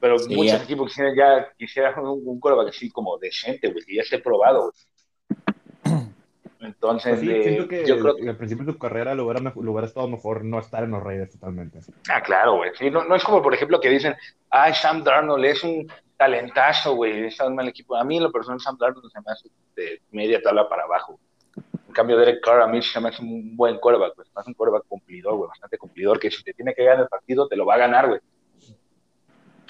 Pero 0.00 0.18
Sí, 0.18 0.34
muchos 0.34 0.58
ya. 0.58 0.62
equipos 0.64 0.88
quisieran 0.88 1.14
ya 1.16 1.52
quisieran 1.58 1.98
un, 1.98 2.22
un 2.24 2.40
quarterback 2.40 2.74
así 2.74 2.90
como 2.90 3.18
decente, 3.18 3.70
güey, 3.72 3.84
que 3.84 3.96
ya 3.96 4.02
esté 4.02 4.18
probado, 4.18 4.70
güey. 4.70 6.02
Entonces, 6.60 7.10
Pues 7.10 7.20
sí, 7.20 7.30
eh, 7.30 7.42
siento 7.42 7.68
que 7.68 7.86
yo 7.86 7.98
creo 8.00 8.16
que, 8.16 8.28
al 8.28 8.36
principio 8.36 8.64
de 8.64 8.72
tu 8.72 8.78
carrera 8.78 9.14
lo 9.14 9.24
hubiera, 9.24 9.40
mejor- 9.40 9.64
lo 9.64 9.72
hubiera 9.72 9.86
estado 9.86 10.08
mejor 10.08 10.44
no 10.44 10.58
estar 10.58 10.82
en 10.82 10.90
los 10.90 11.02
Raiders 11.02 11.32
totalmente. 11.32 11.80
ah, 12.10 12.20
claro, 12.22 12.56
güey. 12.56 12.70
Sí, 12.76 12.90
no, 12.90 13.04
no 13.04 13.14
es 13.14 13.22
como, 13.22 13.42
por 13.42 13.54
ejemplo, 13.54 13.80
que 13.80 13.88
dicen, 13.88 14.14
ah, 14.50 14.72
Sam 14.74 15.04
Darnold 15.04 15.44
es 15.44 15.62
un 15.62 15.86
talentazo, 16.16 16.94
güey, 16.96 17.26
está 17.26 17.44
en 17.44 17.50
un 17.50 17.56
mal 17.56 17.68
equipo. 17.68 17.94
A 17.96 18.02
mí, 18.04 18.16
en 18.16 18.24
lo 18.24 18.32
personal, 18.32 18.60
Sam 18.60 18.76
Darnold 18.78 19.10
se 19.10 19.20
me 19.20 19.32
hace 19.32 19.48
de 19.76 20.02
media 20.10 20.42
tabla 20.42 20.68
para 20.68 20.82
abajo. 20.82 21.20
En 21.88 21.94
cambio, 21.94 22.16
Derek 22.18 22.40
Carr 22.44 22.60
a 22.60 22.66
mí 22.68 22.80
se 22.82 23.00
me 23.00 23.08
hace 23.08 23.22
un 23.22 23.56
buen 23.56 23.78
quarterback, 23.78 24.14
güey. 24.14 24.26
Se 24.28 24.32
me 24.34 24.40
hace 24.40 24.50
un 24.50 24.54
quarterback 24.54 24.86
cumplidor, 24.88 25.36
güey, 25.36 25.48
bastante 25.48 25.78
cumplidor, 25.78 26.20
que 26.20 26.30
si 26.30 26.42
te 26.44 26.52
tiene 26.52 26.74
que 26.74 26.84
ganar 26.84 27.02
el 27.04 27.08
partido, 27.08 27.48
te 27.48 27.56
lo 27.56 27.64
va 27.66 27.74
a 27.74 27.78
ganar, 27.78 28.08
güey. 28.08 28.20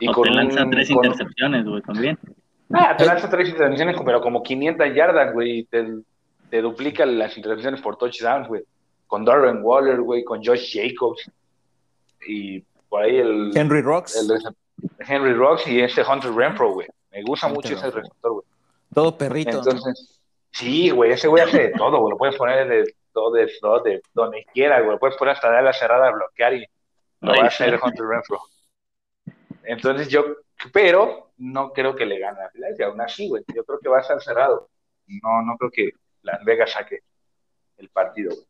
Y 0.01 0.09
o 0.09 0.13
con 0.13 0.25
te 0.25 0.31
lanza 0.31 0.65
un- 0.65 0.71
tres 0.71 0.89
con- 0.89 1.05
intercepciones, 1.05 1.65
güey, 1.65 1.83
también. 1.83 2.19
Ah, 2.73 2.95
te 2.97 3.07
lanza 3.07 3.31
tres 3.31 3.49
intervenciones, 3.49 3.97
pero 4.05 4.21
como 4.21 4.43
500 4.43 4.95
yardas, 4.95 5.33
güey, 5.33 5.61
y 5.61 5.65
te, 5.65 5.87
te 6.51 6.61
duplica 6.61 7.07
las 7.07 7.37
intervenciones 7.37 7.81
por 7.81 7.97
touchdowns, 7.97 8.47
güey. 8.49 8.63
Con 9.07 9.25
Darren 9.25 9.61
Waller, 9.63 10.01
güey, 10.03 10.23
con 10.23 10.45
Josh 10.45 10.75
Jacobs. 10.77 11.31
Y 12.27 12.61
por 12.89 13.03
ahí 13.03 13.17
el, 13.17 13.53
Henry 13.57 13.81
Rocks, 13.81 14.17
el 14.17 14.39
Henry 15.07 15.33
Rocks 15.35 15.67
y 15.67 15.81
este 15.81 16.03
Hunter 16.03 16.33
Renfro, 16.33 16.73
güey. 16.75 16.87
Me 17.11 17.23
gusta 17.23 17.47
Hunter 17.47 17.57
mucho 17.73 17.75
ese 17.75 17.91
receptor, 17.91 18.33
güey. 18.33 18.45
todo 18.93 19.17
perrito. 19.17 19.53
¿no? 19.53 19.59
Entonces, 19.59 20.18
sí, 20.51 20.91
güey, 20.91 21.13
ese 21.13 21.29
güey 21.29 21.43
hace 21.43 21.59
de 21.59 21.71
todo, 21.71 21.99
güey. 22.01 22.13
Lo 22.13 22.19
puedes 22.19 22.37
poner 22.37 22.69
de 22.69 22.95
todo, 23.13 23.33
de 23.33 23.51
todo, 23.61 23.83
de 23.83 24.03
donde 24.13 24.45
quiera, 24.53 24.81
güey. 24.81 24.93
Lo 24.93 24.99
puedes 24.99 25.17
poner 25.17 25.35
hasta 25.35 25.51
dar 25.51 25.63
la 25.63 25.73
cerrada 25.73 26.09
a 26.09 26.13
bloquear 26.13 26.55
y 26.55 26.67
lo 27.21 27.33
va 27.33 27.45
a 27.45 27.47
hacer. 27.47 27.79
Hunter 27.83 28.07
Renfro. 28.07 28.41
Entonces 29.65 30.09
yo, 30.09 30.25
pero 30.73 31.33
no 31.39 31.73
creo 31.73 31.95
que 31.95 32.07
le 32.07 32.19
gane 32.19 32.43
a 32.43 32.51
Filadelfia, 32.51 32.87
aún 32.87 33.01
así, 33.01 33.29
güey. 33.29 33.45
Yo 33.55 33.65
creo 33.65 33.79
que 33.79 33.89
va 33.89 33.99
a 33.99 34.03
estar 34.03 34.21
cerrado. 34.21 34.71
No, 35.07 35.43
no 35.43 35.57
creo 35.57 35.71
que 35.71 35.91
Las 36.23 36.45
Vegas 36.45 36.73
saque 36.73 37.01
el 37.77 37.89
partido, 37.89 38.31
güey. 38.35 38.47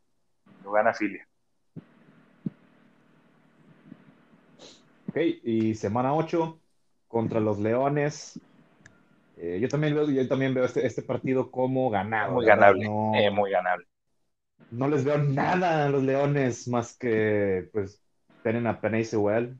Lo 0.64 0.72
gana 0.72 0.92
Philly. 0.92 1.20
Ok, 5.08 5.16
y 5.16 5.74
semana 5.74 6.14
8 6.14 6.60
contra 7.08 7.40
los 7.40 7.58
Leones. 7.58 8.40
Eh, 9.40 9.58
yo 9.60 9.68
también 9.68 9.94
veo, 9.94 10.10
yo 10.10 10.26
también 10.26 10.52
veo 10.52 10.64
este, 10.64 10.84
este 10.84 11.02
partido 11.02 11.50
como 11.50 11.90
ganado. 11.90 12.32
Muy 12.32 12.44
ganable, 12.44 12.84
no- 12.84 13.12
eh, 13.14 13.30
muy 13.30 13.50
ganable. 13.50 13.86
no 14.72 14.88
les 14.88 15.04
veo 15.04 15.18
nada 15.18 15.86
a 15.86 15.88
los 15.88 16.02
Leones 16.02 16.66
más 16.68 16.96
que, 16.98 17.68
pues, 17.72 18.02
tienen 18.42 18.66
a 18.66 18.80
Penny 18.80 19.04
Sewell. 19.04 19.56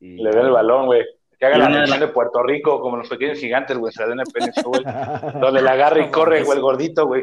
Y... 0.00 0.16
Le 0.22 0.30
den 0.30 0.46
el 0.46 0.50
balón, 0.50 0.86
güey. 0.86 1.04
Que 1.38 1.46
haga 1.46 1.58
la 1.58 1.68
lección 1.68 2.00
de 2.00 2.08
Puerto 2.08 2.42
Rico, 2.42 2.80
como 2.80 2.96
los 2.96 3.08
pequeños 3.08 3.38
gigantes, 3.38 3.76
güey. 3.76 3.92
Se 3.92 4.00
la 4.02 4.08
den 4.08 4.20
a 4.20 4.24
Penny 4.24 4.52
Sewell. 4.52 4.84
donde 5.40 5.60
la 5.60 5.72
agarra 5.72 6.00
y 6.04 6.10
corre, 6.10 6.42
güey, 6.44 6.56
el 6.56 6.62
gordito, 6.62 7.06
güey. 7.06 7.22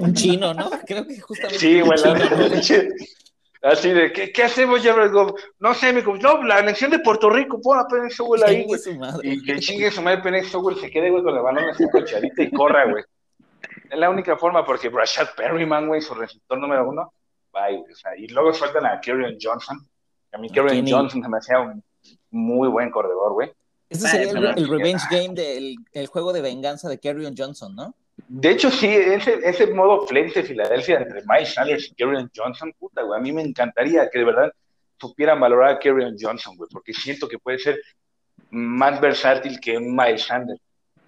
Un 0.00 0.12
chino, 0.12 0.52
¿no? 0.52 0.68
Creo 0.86 1.06
que 1.06 1.20
justamente. 1.20 1.58
Sí, 1.58 1.80
güey. 1.80 1.98
Así 3.62 3.90
de, 3.90 4.10
¿qué, 4.12 4.32
qué 4.32 4.44
hacemos 4.44 4.82
ya? 4.82 4.96
No 5.58 5.74
sé, 5.74 5.92
me 5.92 6.02
no, 6.02 6.42
la 6.44 6.58
anexión 6.58 6.90
de 6.90 6.98
Puerto 7.00 7.28
Rico, 7.28 7.60
pon 7.60 7.78
a 7.78 7.86
Penny 7.86 8.10
Sewell 8.10 8.42
ahí, 8.42 8.64
güey. 8.64 8.80
Y 9.22 9.42
que 9.42 9.60
chingue 9.60 9.90
su 9.90 10.00
madre 10.00 10.22
Penny 10.22 10.44
Sewell 10.44 10.78
se 10.80 10.90
quede, 10.90 11.10
güey, 11.10 11.22
con 11.22 11.36
el 11.36 11.42
balón 11.42 11.68
así 11.68 11.84
cochadita 11.90 12.42
y 12.42 12.50
corra, 12.50 12.90
güey. 12.90 13.04
Es 13.90 13.98
la 13.98 14.08
única 14.08 14.36
forma 14.38 14.64
porque 14.64 14.88
Brashad 14.88 15.28
Perryman, 15.36 15.88
güey, 15.88 16.00
su 16.00 16.14
receptor 16.14 16.58
número 16.58 16.88
uno, 16.88 17.12
bye, 17.52 17.84
o 17.90 17.94
sea, 17.94 18.16
y 18.16 18.28
luego 18.28 18.54
sueltan 18.54 18.86
a 18.86 18.98
Kerryon 18.98 19.36
Johnson. 19.40 19.86
A 20.32 20.38
mí 20.38 20.48
Kerryon 20.48 20.86
Johnson 20.88 21.22
se 21.22 21.28
me 21.28 21.36
hacía 21.36 21.60
un 21.60 21.84
muy 22.30 22.68
buen 22.68 22.90
corredor, 22.90 23.34
güey. 23.34 23.52
Ese 23.90 24.08
sería 24.08 24.30
el, 24.30 24.58
el, 24.58 24.68
revenge 24.68 25.02
game 25.10 25.34
del 25.34 25.76
el 25.92 26.06
juego 26.06 26.32
de 26.32 26.40
venganza 26.40 26.88
de 26.88 26.98
Kerryon 26.98 27.34
Johnson, 27.36 27.74
¿no? 27.74 27.94
De 28.28 28.50
hecho, 28.50 28.70
sí, 28.70 28.86
ese, 28.86 29.40
ese 29.42 29.66
modo 29.68 30.06
flex 30.06 30.34
de 30.34 30.42
Filadelfia 30.42 30.98
entre 30.98 31.22
Mike 31.26 31.46
Sanders 31.46 31.88
y 31.88 31.94
Kerryon 31.94 32.30
Johnson, 32.34 32.72
puta, 32.78 33.02
güey, 33.02 33.18
a 33.18 33.22
mí 33.22 33.32
me 33.32 33.42
encantaría 33.42 34.08
que 34.10 34.18
de 34.18 34.24
verdad 34.24 34.52
supieran 35.00 35.40
valorar 35.40 35.74
a 35.74 35.78
Kerryon 35.78 36.16
Johnson, 36.20 36.56
güey, 36.56 36.68
porque 36.70 36.92
siento 36.92 37.28
que 37.28 37.38
puede 37.38 37.58
ser 37.58 37.80
más 38.50 39.00
versátil 39.00 39.58
que 39.60 39.78
Mike 39.78 40.18
Sanders. 40.18 40.60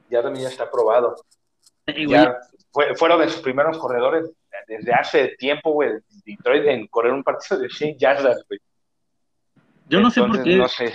Ya 0.08 0.22
también 0.22 0.44
ya 0.44 0.50
está 0.50 0.70
probado. 0.70 1.16
ya 1.86 2.38
fueron 2.96 3.20
de 3.20 3.28
sus 3.28 3.42
primeros 3.42 3.78
corredores 3.78 4.30
desde 4.66 4.92
hace 4.92 5.28
tiempo, 5.38 5.72
güey, 5.72 5.90
Detroit 6.24 6.66
en 6.66 6.86
correr 6.86 7.12
un 7.12 7.22
partido 7.22 7.60
de 7.60 7.68
100 7.68 7.98
yardas, 7.98 8.44
güey. 8.48 8.60
Yo 9.88 10.00
no 10.00 10.10
sé 10.10 10.22
por 10.22 10.42
qué. 10.42 10.56
No 10.56 10.68
sé. 10.68 10.94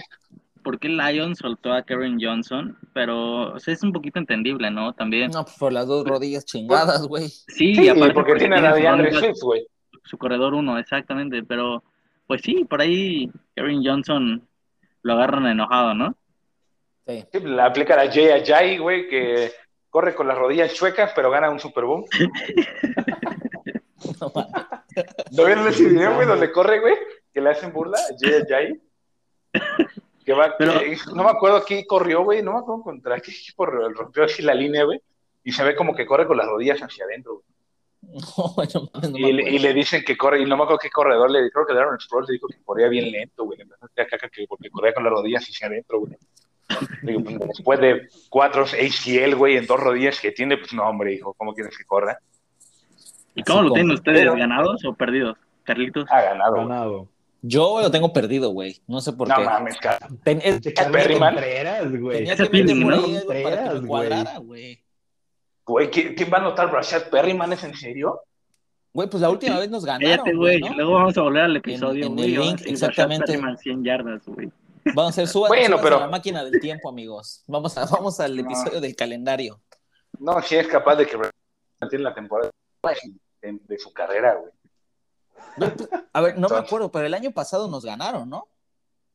¿Por 0.68 0.80
qué 0.80 0.90
Lions 0.90 1.38
soltó 1.38 1.72
a 1.72 1.84
Karen 1.84 2.18
Johnson? 2.20 2.78
Pero 2.94 3.54
o 3.54 3.60
sea, 3.62 3.74
es 3.74 3.84
un 3.84 3.94
poquito 3.94 4.20
entendible, 4.20 4.70
¿no? 4.70 4.92
También. 4.92 5.32
No, 5.32 5.46
pues 5.46 5.56
por 5.56 5.72
las 5.72 5.88
dos 5.88 6.06
rodillas 6.06 6.44
chingadas, 6.44 7.08
güey. 7.08 7.30
Sí, 7.30 7.74
sí, 7.74 7.88
aparte 7.88 8.14
porque, 8.14 8.36
tiene 8.36 8.58
a 8.58 8.74
DeAndre 8.74 9.14
Swift, 9.14 9.42
güey. 9.44 9.66
Su 10.04 10.18
corredor 10.18 10.54
uno, 10.54 10.78
exactamente. 10.78 11.42
Pero, 11.44 11.86
pues 12.28 12.42
sí, 12.42 12.66
por 12.66 12.82
ahí 12.82 13.32
Karen 13.56 13.82
Johnson 13.82 14.46
lo 15.04 15.14
agarran 15.14 15.48
enojado, 15.48 15.94
¿no? 15.94 16.18
Sí. 17.08 17.24
sí 17.32 17.40
la 17.40 17.68
aplica 17.68 17.96
la 17.96 18.12
Jay 18.12 18.32
Ajay, 18.32 18.78
güey, 18.78 19.08
que 19.08 19.54
corre 19.90 20.16
con 20.16 20.28
las 20.28 20.38
rodillas 20.38 20.74
chuecas, 20.74 21.14
pero 21.16 21.32
gana 21.32 21.50
un 21.50 21.62
Super 21.62 21.86
Bowl. 21.86 22.04
¿No 25.32 25.46
vieron 25.46 25.66
ese 25.66 25.88
video, 25.88 26.16
güey, 26.16 26.28
donde 26.28 26.52
corre, 26.52 26.82
güey? 26.82 26.96
Que 27.34 27.40
le 27.40 27.52
hacen 27.52 27.72
burla 27.72 27.98
a 27.98 28.46
Jay 28.50 28.82
Que 30.28 30.34
va, 30.34 30.54
no 31.16 31.24
me 31.24 31.30
acuerdo 31.30 31.64
quién 31.66 31.86
corrió, 31.86 32.22
güey, 32.26 32.44
no 32.44 32.52
me 32.52 32.60
acuerdo 32.60 32.84
contra 32.84 33.18
qué 33.22 33.32
equipo 33.32 33.66
rompió 33.66 34.26
así 34.26 34.42
la 34.42 34.54
línea, 34.54 34.84
güey, 34.84 35.00
y 35.42 35.54
se 35.54 35.64
ve 35.64 35.74
como 35.74 35.96
que 35.96 36.06
corre 36.06 36.28
con 36.28 36.36
las 36.36 36.48
rodillas 36.48 36.82
hacia 36.82 37.06
adentro, 37.06 37.36
güey. 37.36 37.46
No, 39.10 39.18
y, 39.18 39.32
le, 39.32 39.50
y, 39.50 39.60
le 39.60 39.74
dicen 39.74 40.04
que 40.04 40.18
corre, 40.18 40.42
y 40.42 40.46
no 40.46 40.58
me 40.58 40.64
acuerdo 40.64 40.80
qué 40.80 40.90
corredor 40.90 41.32
le 41.32 41.44
dijo, 41.44 41.66
que 41.66 41.74
Darren 41.74 41.98
Sproles 41.98 42.28
le 42.28 42.34
dijo 42.34 42.48
que 42.50 42.62
corría 42.62 42.90
bien 42.90 43.10
lento, 43.10 43.46
güey, 43.46 43.58
le 43.58 43.64
empezó 43.64 43.86
a 43.86 44.06
caca 44.06 44.28
que 44.28 44.46
porque 44.50 44.70
corría 44.70 44.94
con 44.94 45.06
las 45.06 45.14
rodillas 45.14 45.46
hacia 45.46 45.68
adentro, 45.68 46.02
güey. 46.02 46.18
Digo, 47.04 47.24
pues, 47.24 47.40
después 47.48 47.80
de 47.80 48.10
cuatro 48.28 48.64
ACL, 48.64 49.34
güey, 49.34 49.56
en 49.56 49.66
dos 49.66 49.80
rodillas 49.80 50.20
que 50.20 50.34
tiene, 50.34 50.58
pues 50.58 50.74
no, 50.74 50.84
hombre, 50.84 51.14
hijo, 51.14 51.36
¿cómo 51.36 51.54
quieres 51.54 51.78
que 51.78 51.86
corra? 51.86 52.20
¿Y 53.34 53.44
cómo 53.44 53.62
lo 53.62 53.72
tienen 53.72 53.94
ustedes? 53.94 54.26
¿Ganados 54.26 54.84
o 54.84 54.94
perdidos? 54.94 55.38
Carlitos. 55.64 56.06
Ha 56.12 56.22
ganado. 56.22 56.56
ganado. 56.56 57.08
Yo 57.48 57.82
lo 57.82 57.90
tengo 57.90 58.12
perdido, 58.12 58.50
güey. 58.50 58.82
No 58.88 59.00
sé 59.00 59.14
por 59.14 59.30
qué. 59.30 59.42
No 59.42 59.46
mames, 59.50 59.78
cara. 59.78 60.08
Ten, 60.24 60.42
es, 60.44 60.60
Perryman. 60.92 61.36
güey. 62.00 62.18
Tenía 62.18 62.36
que 62.36 62.50
meter 62.50 62.84
por 63.26 63.36
ahí 63.36 63.44
para 63.44 63.64
que 63.64 63.80
me 63.80 63.88
cuadrara, 63.88 64.38
güey. 64.40 64.84
Güey, 65.66 65.90
¿quién 65.90 66.30
va 66.32 66.38
a 66.38 66.42
anotar 66.42 66.70
Brashad 66.70 67.10
Perryman? 67.10 67.54
¿Es 67.54 67.64
en 67.64 67.74
serio? 67.74 68.22
Güey, 68.94 69.10
pues 69.10 69.22
la 69.22 69.30
última 69.30 69.60
vez 69.60 69.70
nos 69.70 69.86
ganaron. 69.86 70.18
Cállate, 70.18 70.36
güey. 70.36 70.60
¿no? 70.60 70.74
Luego 70.74 70.94
vamos 70.94 71.18
a 71.18 71.22
volver 71.22 71.44
al 71.44 71.56
episodio, 71.56 72.08
en, 72.08 72.20
en 72.20 72.26
el 72.26 72.34
link, 72.34 72.62
exactamente. 72.66 73.28
Perryman 73.28 73.58
100 73.58 73.84
yardas, 73.84 74.26
güey. 74.26 74.52
Vamos 74.96 75.06
a 75.06 75.10
hacer 75.10 75.28
suban, 75.28 75.50
bueno, 75.50 75.78
pero... 75.82 75.98
a 75.98 76.00
la 76.02 76.08
máquina 76.08 76.44
del 76.44 76.60
tiempo, 76.60 76.90
amigos. 76.90 77.44
Vamos, 77.48 77.78
a, 77.78 77.86
vamos 77.86 78.20
al 78.20 78.38
episodio 78.40 78.82
del 78.82 78.96
calendario. 78.96 79.62
No, 80.20 80.42
si 80.42 80.56
es 80.56 80.68
capaz 80.68 80.96
de 80.96 81.06
que 81.06 81.18
mantiene 81.80 82.04
la 82.04 82.14
temporada 82.14 82.50
de, 83.42 83.60
de 83.68 83.80
su 83.80 83.94
carrera, 83.94 84.36
güey. 84.36 84.52
A 86.14 86.22
ver, 86.22 86.38
no 86.38 86.50
me 86.50 86.58
acuerdo, 86.58 86.92
pero 86.92 87.06
el 87.06 87.14
año 87.14 87.32
pasado 87.32 87.68
nos 87.68 87.86
ganaron, 87.86 88.30
¿no? 88.30 88.48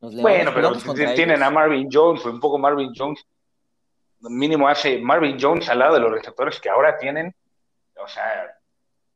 Nos 0.01 0.15
bueno, 0.17 0.51
pero 0.55 0.73
tienen 1.15 1.43
a 1.43 1.51
Marvin 1.51 1.89
Jones, 1.91 2.23
fue 2.23 2.33
un 2.33 2.41
poco 2.41 2.59
Marvin 2.59 2.93
Jones. 2.97 3.25
Mínimo 4.21 4.69
hace 4.69 4.99
Marvin 4.99 5.37
Jones 5.41 5.69
al 5.69 5.79
lado 5.79 5.95
de 5.95 6.01
los 6.01 6.11
receptores 6.11 6.61
que 6.61 6.69
ahora 6.69 6.97
tienen. 6.97 7.35
O 7.97 8.09
sea, 8.09 8.57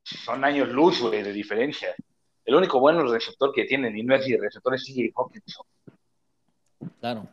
son 0.04 0.44
años 0.44 0.68
luz, 0.68 1.00
güey, 1.00 1.22
de 1.22 1.32
diferencia. 1.32 1.94
El 2.44 2.54
único 2.54 2.78
bueno 2.78 3.02
receptor 3.02 3.52
que 3.52 3.64
tienen, 3.64 3.96
y 3.96 4.04
no 4.04 4.14
es 4.14 4.26
ni 4.26 4.36
receptor, 4.36 4.74
es 4.74 4.84
CJ 4.84 5.12
Hawkinson. 5.16 5.66
Claro. 7.00 7.26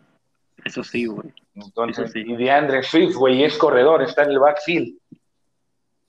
Eso 0.66 0.84
sí, 0.84 1.06
güey. 1.06 1.32
Entonces, 1.54 2.12
sí. 2.12 2.24
y 2.26 2.36
DeAndre 2.36 2.82
Swift, 2.82 3.16
güey, 3.16 3.44
es 3.44 3.58
corredor, 3.58 4.02
está 4.02 4.24
en 4.24 4.32
el 4.32 4.40
backfield. 4.40 4.98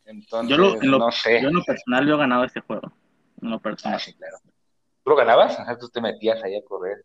Entonces, 0.07 0.51
yo 0.51 0.57
lo, 0.57 0.99
no 0.99 1.11
sé. 1.11 1.43
Yo 1.43 1.49
en 1.49 1.55
lo 1.55 1.65
personal 1.65 2.07
yo 2.07 2.15
he 2.15 2.19
ganado 2.19 2.45
este 2.45 2.61
juego. 2.61 2.91
En 3.43 3.51
lo 3.51 3.61
personal. 3.61 3.97
Ah, 3.97 4.01
sí, 4.01 4.15
claro. 4.15 4.39
¿Tú 5.05 5.11
lo 5.11 5.17
ganabas? 5.17 5.59
O 5.59 5.65
sea, 5.65 5.79
tú 5.79 5.89
te 5.89 6.01
metías 6.01 6.43
ahí 6.43 6.57
a 6.57 6.65
correr. 6.65 7.05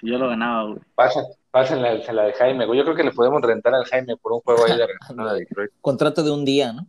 Sí, 0.00 0.08
yo 0.08 0.18
lo 0.18 0.28
ganaba, 0.28 0.64
güey. 0.70 0.80
Pasa, 0.94 1.22
pásenla 1.50 1.94
la, 1.94 2.12
la 2.12 2.22
de 2.24 2.32
Jaime, 2.34 2.66
güey. 2.66 2.78
Yo 2.78 2.84
creo 2.84 2.96
que 2.96 3.04
le 3.04 3.12
podemos 3.12 3.42
rentar 3.42 3.74
al 3.74 3.84
Jaime 3.84 4.16
por 4.16 4.32
un 4.32 4.40
juego 4.40 4.64
ahí 4.64 4.76
de 4.76 4.86
Detroit. 5.40 5.72
Contrato 5.80 6.22
de 6.22 6.30
un 6.30 6.44
día, 6.44 6.72
¿no? 6.72 6.86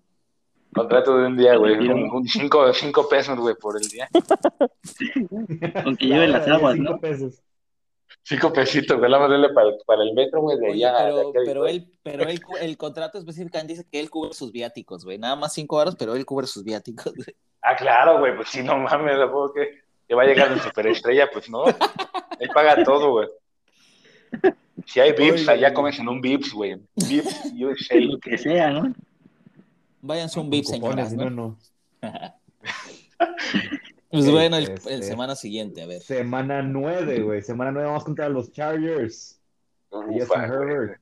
Contrato 0.74 1.18
de 1.18 1.28
un 1.28 1.38
día, 1.38 1.56
güey. 1.56 1.76
Un, 1.90 2.10
un 2.12 2.28
cinco, 2.28 2.74
cinco 2.74 3.08
pesos, 3.08 3.38
güey, 3.38 3.56
por 3.56 3.78
el 3.78 3.88
día. 3.88 4.10
Aunque 5.86 6.08
lleve 6.08 6.28
las 6.28 6.48
aguas, 6.48 6.76
cinco 6.76 6.92
¿no? 6.94 7.00
pesos. 7.00 7.42
Cinco 8.24 8.54
pesitos, 8.54 8.98
güey, 8.98 9.10
la 9.12 9.20
para, 9.54 9.72
para 9.86 10.04
el 10.04 10.14
metro, 10.14 10.42
güey, 10.42 10.58
de 10.58 10.70
Oye, 10.70 10.86
allá. 10.86 10.98
pero, 11.06 11.18
de 11.32 11.40
pero, 11.46 11.68
él, 11.68 11.92
pero 12.04 12.24
él, 12.24 12.42
el 12.62 12.78
contrato 12.78 13.18
específicamente 13.18 13.74
dice 13.74 13.88
que 13.90 14.00
él 14.00 14.10
cubre 14.10 14.34
sus 14.34 14.52
viáticos, 14.52 15.04
güey. 15.04 15.18
Nada 15.18 15.36
más 15.36 15.54
cinco 15.54 15.76
horas, 15.78 15.96
pero 15.98 16.16
él 16.16 16.26
cubre 16.26 16.48
sus 16.48 16.64
viáticos, 16.64 17.14
güey. 17.14 17.36
Ah, 17.64 17.76
claro, 17.78 18.20
güey, 18.20 18.36
pues 18.36 18.50
si 18.50 18.62
no 18.62 18.78
mames, 18.78 19.18
tampoco 19.18 19.54
que, 19.54 19.82
que 20.08 20.16
va 20.16 20.24
a 20.24 20.26
llegar 20.26 20.54
de 20.54 20.60
superestrella, 20.60 21.30
pues 21.32 21.50
no. 21.50 21.66
Él 21.68 22.50
paga 22.54 22.84
todo, 22.84 23.12
güey. 23.12 23.28
Si 24.86 25.00
hay 25.00 25.14
VIPs, 25.14 25.48
allá 25.48 25.74
comes 25.74 25.98
en 26.00 26.10
un 26.10 26.20
VIPs, 26.20 26.52
güey. 26.54 26.76
VIPs, 26.96 27.54
USA. 27.62 27.96
Lo 28.02 28.20
que 28.20 28.38
sea, 28.38 28.70
¿no? 28.72 28.94
Váyanse 30.02 30.40
un 30.40 30.50
VIP, 30.50 30.66
Cupones, 30.66 31.10
señoras, 31.10 31.14
¿no? 31.14 31.30
no, 31.30 31.58
no. 32.02 32.34
Pues 34.10 34.26
Sí, 34.26 34.32
bueno, 34.32 34.58
el, 34.58 34.70
este- 34.70 34.94
el 34.94 35.04
semana 35.04 35.36
siguiente, 35.36 35.82
a 35.82 35.88
ver. 35.88 36.00
Semana 36.02 36.62
9, 36.62 37.22
güey. 37.24 37.42
Semana 37.42 37.72
9 37.72 37.88
vamos 37.88 38.04
contra 38.04 38.30
los 38.30 38.52
Chargers. 38.52 39.42
Ufa. 39.90 40.46
Herbert. 40.46 41.02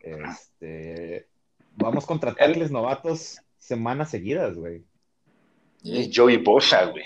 Este, 0.00 1.28
vamos 1.76 2.04
contra 2.04 2.34
tackles 2.34 2.70
novatos 2.72 3.40
semanas 3.58 4.10
seguidas, 4.10 4.56
güey. 4.56 4.82
Y 5.84 6.10
Joey 6.12 6.38
Bosa, 6.38 6.86
güey. 6.86 7.04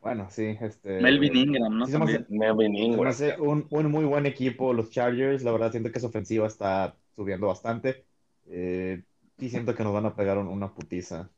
Bueno, 0.00 0.26
sí, 0.30 0.56
este. 0.60 1.00
Melvin 1.00 1.36
Ingram, 1.36 1.78
¿no? 1.78 1.86
sí 1.86 1.94
hace-. 1.94 2.26
Melvin 2.28 2.76
Ingram. 2.76 3.06
hace 3.06 3.40
un, 3.40 3.66
un 3.70 3.90
muy 3.90 4.04
buen 4.04 4.26
equipo, 4.26 4.72
los 4.72 4.90
Chargers. 4.90 5.44
La 5.44 5.52
verdad, 5.52 5.70
siento 5.70 5.92
que 5.92 6.00
su 6.00 6.06
ofensiva 6.06 6.46
está 6.48 6.94
subiendo 7.14 7.46
bastante. 7.46 8.04
Eh, 8.48 9.00
sí, 9.38 9.48
siento 9.48 9.74
que 9.76 9.84
nos 9.84 9.94
van 9.94 10.06
a 10.06 10.14
pegar 10.14 10.38
un- 10.38 10.48
una 10.48 10.68
putiza. 10.74 11.28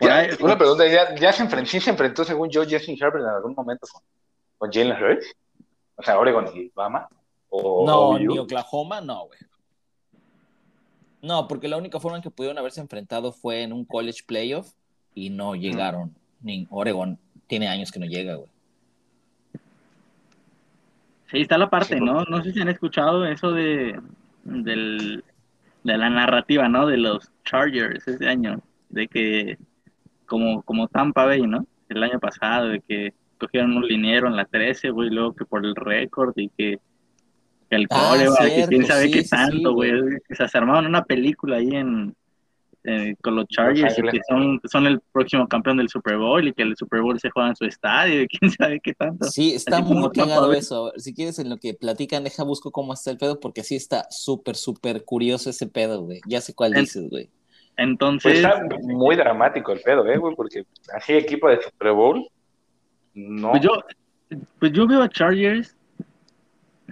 Ya, 0.00 0.26
una 0.40 0.56
pregunta, 0.58 0.86
¿ya, 0.88 1.14
ya 1.14 1.32
se, 1.32 1.42
enfrentó, 1.42 1.70
sí 1.70 1.78
se 1.78 1.90
enfrentó, 1.90 2.24
según 2.24 2.48
yo, 2.48 2.62
Justin 2.68 2.96
Herbert 3.00 3.22
en 3.22 3.30
algún 3.30 3.54
momento 3.54 3.86
con, 3.92 4.02
con 4.58 4.72
Jalen 4.72 5.00
Hurts? 5.00 5.32
O 5.96 6.02
sea, 6.02 6.18
Oregon 6.18 6.46
y 6.56 6.70
Bama. 6.74 7.06
O, 7.50 7.86
No, 7.86 8.18
ni 8.18 8.38
Oklahoma, 8.38 9.00
no, 9.00 9.26
güey. 9.26 9.38
No, 11.22 11.48
porque 11.48 11.68
la 11.68 11.76
única 11.76 12.00
forma 12.00 12.16
en 12.16 12.22
que 12.22 12.30
pudieron 12.30 12.58
haberse 12.58 12.80
enfrentado 12.80 13.32
fue 13.32 13.62
en 13.62 13.72
un 13.72 13.84
college 13.84 14.20
playoff 14.26 14.72
y 15.14 15.30
no 15.30 15.54
llegaron. 15.54 16.14
Ni 16.40 16.66
Oregon 16.70 17.18
tiene 17.46 17.68
años 17.68 17.92
que 17.92 18.00
no 18.00 18.06
llega, 18.06 18.36
güey. 18.36 18.48
Sí, 21.30 21.42
está 21.42 21.58
la 21.58 21.70
parte, 21.70 22.00
¿no? 22.00 22.24
No 22.24 22.42
sé 22.42 22.52
si 22.52 22.60
han 22.60 22.68
escuchado 22.68 23.24
eso 23.26 23.52
de, 23.52 24.00
del, 24.44 25.22
de 25.84 25.98
la 25.98 26.10
narrativa, 26.10 26.68
¿no? 26.68 26.86
De 26.86 26.96
los 26.96 27.30
Chargers 27.44 28.06
este 28.08 28.28
año, 28.28 28.60
de 28.88 29.06
que 29.06 29.58
como, 30.26 30.62
como 30.62 30.88
Tampa 30.88 31.24
Bay, 31.26 31.42
¿no? 31.42 31.66
El 31.88 32.02
año 32.02 32.18
pasado, 32.18 32.68
de 32.68 32.80
que 32.80 33.14
cogieron 33.38 33.76
un 33.76 33.86
liniero 33.86 34.26
en 34.26 34.36
la 34.36 34.44
13, 34.44 34.90
güey, 34.90 35.10
luego 35.10 35.34
que 35.34 35.44
por 35.44 35.64
el 35.64 35.74
récord 35.76 36.32
y 36.36 36.48
que 36.48 36.78
el 37.70 37.86
Ah, 37.90 38.14
y 38.16 38.18
cierto, 38.52 38.68
quién 38.68 38.86
sabe 38.86 39.04
sí, 39.06 39.10
qué 39.12 39.22
sí, 39.24 39.30
tanto, 39.30 39.56
sí, 39.56 39.74
güey. 39.74 40.00
güey. 40.00 40.16
O 40.30 40.34
sea, 40.34 40.48
se 40.48 40.58
armaron 40.58 40.86
una 40.86 41.04
película 41.04 41.56
ahí 41.56 41.68
en, 41.70 42.14
eh, 42.84 43.14
con 43.22 43.36
los 43.36 43.46
Chargers 43.48 43.98
y 43.98 44.02
que 44.02 44.20
son, 44.28 44.60
son 44.64 44.86
el 44.86 45.00
próximo 45.12 45.46
campeón 45.46 45.76
del 45.76 45.88
Super 45.88 46.16
Bowl 46.16 46.48
y 46.48 46.52
que 46.52 46.62
el 46.62 46.76
Super 46.76 47.02
Bowl 47.02 47.20
se 47.20 47.28
juega 47.30 47.50
en 47.50 47.56
su 47.56 47.64
estadio 47.66 48.22
y 48.22 48.26
quién 48.40 48.50
sabe 48.50 48.80
qué 48.80 48.94
tanto. 48.94 49.26
Sí, 49.26 49.52
está 49.54 49.78
Así 49.78 49.92
muy 49.94 50.10
cagado 50.10 50.52
eso. 50.52 50.92
Si 50.96 51.14
quieres, 51.14 51.38
en 51.38 51.48
lo 51.50 51.58
que 51.58 51.74
platican, 51.74 52.24
deja 52.24 52.42
busco 52.42 52.70
cómo 52.72 52.92
está 52.94 53.10
el 53.10 53.18
pedo, 53.18 53.38
porque 53.38 53.62
sí 53.64 53.76
está 53.76 54.06
súper, 54.10 54.56
súper 54.56 55.04
curioso 55.04 55.50
ese 55.50 55.66
pedo, 55.66 56.02
güey. 56.02 56.20
Ya 56.26 56.40
sé 56.40 56.54
cuál 56.54 56.74
En- 56.74 56.80
dices, 56.82 57.08
güey. 57.10 57.26
Pues 57.76 57.88
Entonces, 57.88 58.34
está 58.38 58.62
muy 58.82 59.14
dramático 59.16 59.72
el 59.72 59.80
pedo, 59.80 60.06
¿eh, 60.06 60.18
güey? 60.18 60.34
Porque 60.34 60.64
así 60.94 61.12
equipo 61.14 61.48
de 61.48 61.62
Super 61.62 61.92
Bowl, 61.92 62.26
no. 63.14 63.50
pues 63.52 63.62
yo, 63.62 63.70
pues 64.58 64.72
yo 64.72 64.86
veo 64.86 65.02
a 65.02 65.08
Chargers 65.08 65.76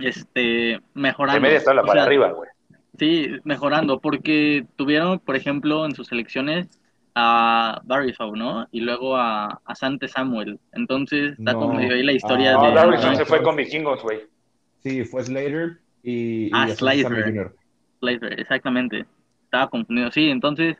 este, 0.02 0.40
de 0.40 0.80
mejorando. 0.94 1.40
media 1.40 1.62
tabla 1.62 1.82
O 1.82 1.86
para 1.86 2.00
sea, 2.00 2.06
arriba, 2.06 2.32
güey. 2.32 2.48
Sí, 2.98 3.28
mejorando, 3.44 4.00
porque 4.00 4.66
tuvieron, 4.76 5.18
por 5.20 5.36
ejemplo, 5.36 5.84
en 5.86 5.94
sus 5.94 6.08
selecciones 6.08 6.68
a 7.14 7.80
Barrisow, 7.84 8.34
¿no? 8.36 8.66
Y 8.72 8.80
luego 8.80 9.16
a, 9.16 9.60
a 9.64 9.74
Sante 9.74 10.08
Samuel. 10.08 10.58
Entonces 10.72 11.38
está 11.38 11.52
No. 11.52 11.60
como 11.60 11.74
medio 11.74 11.94
ahí 11.94 12.02
la 12.02 12.12
historia 12.12 12.52
Ah, 12.56 12.72
No, 12.74 12.90
de... 12.90 12.96
No, 12.96 13.14
se 13.14 13.20
no. 13.20 13.26
fue 13.26 13.42
con 13.42 13.56
vikingos, 13.56 14.02
güey. 14.02 14.20
Sí, 14.82 15.04
fue 15.04 15.22
Slater 15.24 15.78
y, 16.02 16.46
y 16.46 16.50
Ah, 16.52 16.64
Asante 16.64 16.76
Slater. 17.04 17.52
Slater, 18.00 18.40
exactamente. 18.40 19.04
Estaba 19.44 19.68
confundido. 19.68 20.10
Sí, 20.10 20.28
entonces 20.30 20.76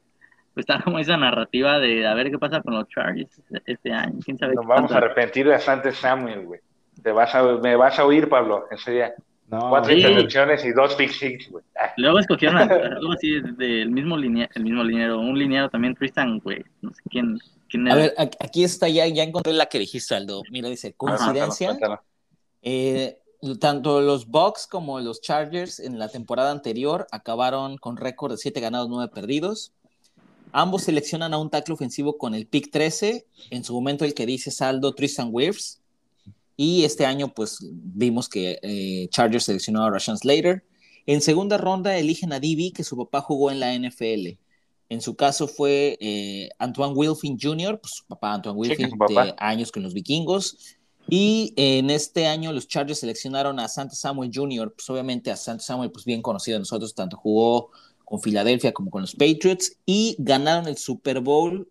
pues 0.54 0.66
está 0.68 0.82
como 0.82 0.98
esa 0.98 1.16
narrativa 1.16 1.78
de 1.78 2.06
a 2.06 2.14
ver 2.14 2.30
qué 2.30 2.38
pasa 2.38 2.60
con 2.62 2.74
los 2.74 2.88
Chargers 2.88 3.40
este 3.66 3.92
año. 3.92 4.18
¿Quién 4.24 4.38
sabe 4.38 4.54
Nos 4.54 4.62
qué 4.64 4.68
vamos 4.68 4.90
a 4.90 4.94
tanto? 4.94 5.06
arrepentir 5.06 5.46
de 5.48 5.58
Sante 5.60 5.92
Samuel, 5.92 6.46
güey. 6.46 6.60
Te 7.02 7.12
vas 7.12 7.34
a, 7.34 7.42
me 7.42 7.76
vas 7.76 7.98
a 7.98 8.04
oír, 8.04 8.28
Pablo, 8.28 8.64
ese 8.70 8.90
día. 8.92 9.14
No, 9.50 9.70
Cuatro 9.70 9.92
Sí. 9.94 10.00
y 10.68 10.72
dos 10.72 10.96
big 10.98 11.10
six, 11.12 11.50
güey. 11.50 11.64
Luego 11.96 12.18
escogieron 12.18 12.56
algo 12.70 13.12
así 13.12 13.40
del 13.56 13.90
mismo 13.90 14.16
linea, 14.16 14.48
el 14.54 14.62
mismo 14.64 14.84
liniero, 14.84 15.18
un 15.18 15.38
liniero 15.38 15.70
también 15.70 15.94
Tristan, 15.94 16.38
güey, 16.40 16.62
no 16.82 16.90
sé 16.92 17.00
quién, 17.08 17.38
quién 17.70 17.88
A 17.88 17.92
era. 17.92 18.00
ver, 18.02 18.14
a- 18.18 18.44
aquí 18.44 18.62
está, 18.64 18.88
ya, 18.88 19.06
ya 19.06 19.22
encontré 19.22 19.54
la 19.54 19.66
que 19.66 19.78
dijiste, 19.78 20.14
Aldo. 20.14 20.42
Mira, 20.50 20.68
dice, 20.68 20.92
coincidencia. 20.92 21.68
cuéntalo, 21.68 22.02
Eh, 22.62 23.18
tanto 23.60 24.00
los 24.02 24.26
Bucks 24.26 24.66
como 24.66 25.00
los 25.00 25.20
Chargers 25.22 25.78
en 25.80 25.98
la 25.98 26.08
temporada 26.08 26.50
anterior 26.50 27.06
acabaron 27.12 27.78
con 27.78 27.96
récord 27.96 28.32
de 28.32 28.36
7 28.38 28.60
ganados, 28.60 28.88
9 28.90 29.10
perdidos. 29.14 29.72
Ambos 30.52 30.82
seleccionan 30.82 31.32
a 31.32 31.38
un 31.38 31.48
tackle 31.48 31.74
ofensivo 31.74 32.18
con 32.18 32.34
el 32.34 32.46
pick 32.46 32.70
13, 32.70 33.26
en 33.50 33.64
su 33.64 33.72
momento 33.74 34.04
el 34.04 34.12
que 34.14 34.26
dice 34.26 34.50
saldo 34.50 34.94
Tristan 34.94 35.28
Wirfs. 35.30 35.80
Y 36.60 36.82
este 36.82 37.06
año, 37.06 37.32
pues 37.32 37.58
vimos 37.70 38.28
que 38.28 38.58
eh, 38.62 39.08
Chargers 39.10 39.44
seleccionó 39.44 39.84
a 39.84 39.90
Rashan 39.92 40.18
Slater. 40.18 40.64
En 41.06 41.20
segunda 41.20 41.56
ronda 41.56 41.96
eligen 41.96 42.32
a 42.32 42.40
DB, 42.40 42.72
que 42.74 42.82
su 42.82 42.96
papá 42.96 43.20
jugó 43.20 43.52
en 43.52 43.60
la 43.60 43.72
NFL. 43.78 44.40
En 44.88 45.00
su 45.00 45.14
caso 45.14 45.46
fue 45.46 45.96
eh, 46.00 46.48
Antoine 46.58 46.94
Wilfin 46.94 47.38
Jr., 47.40 47.78
pues 47.80 47.94
su 47.94 48.06
papá 48.06 48.34
Antoine 48.34 48.58
Wilfin, 48.58 48.90
su 48.90 48.98
papá. 48.98 49.26
de 49.26 49.34
años 49.38 49.70
con 49.70 49.84
los 49.84 49.94
vikingos. 49.94 50.76
Y 51.08 51.54
en 51.54 51.90
este 51.90 52.26
año 52.26 52.52
los 52.52 52.66
Chargers 52.66 52.98
seleccionaron 52.98 53.60
a 53.60 53.68
Santa 53.68 53.94
Samuel 53.94 54.32
Jr., 54.34 54.74
pues 54.74 54.90
obviamente 54.90 55.30
a 55.30 55.36
Santa 55.36 55.62
Samuel, 55.62 55.92
pues 55.92 56.04
bien 56.04 56.22
conocido 56.22 56.56
de 56.56 56.60
nosotros, 56.62 56.92
tanto 56.92 57.16
jugó 57.16 57.70
con 58.04 58.20
Filadelfia 58.20 58.72
como 58.72 58.90
con 58.90 59.02
los 59.02 59.14
Patriots, 59.14 59.76
y 59.86 60.16
ganaron 60.18 60.66
el 60.66 60.76
Super 60.76 61.20
Bowl 61.20 61.68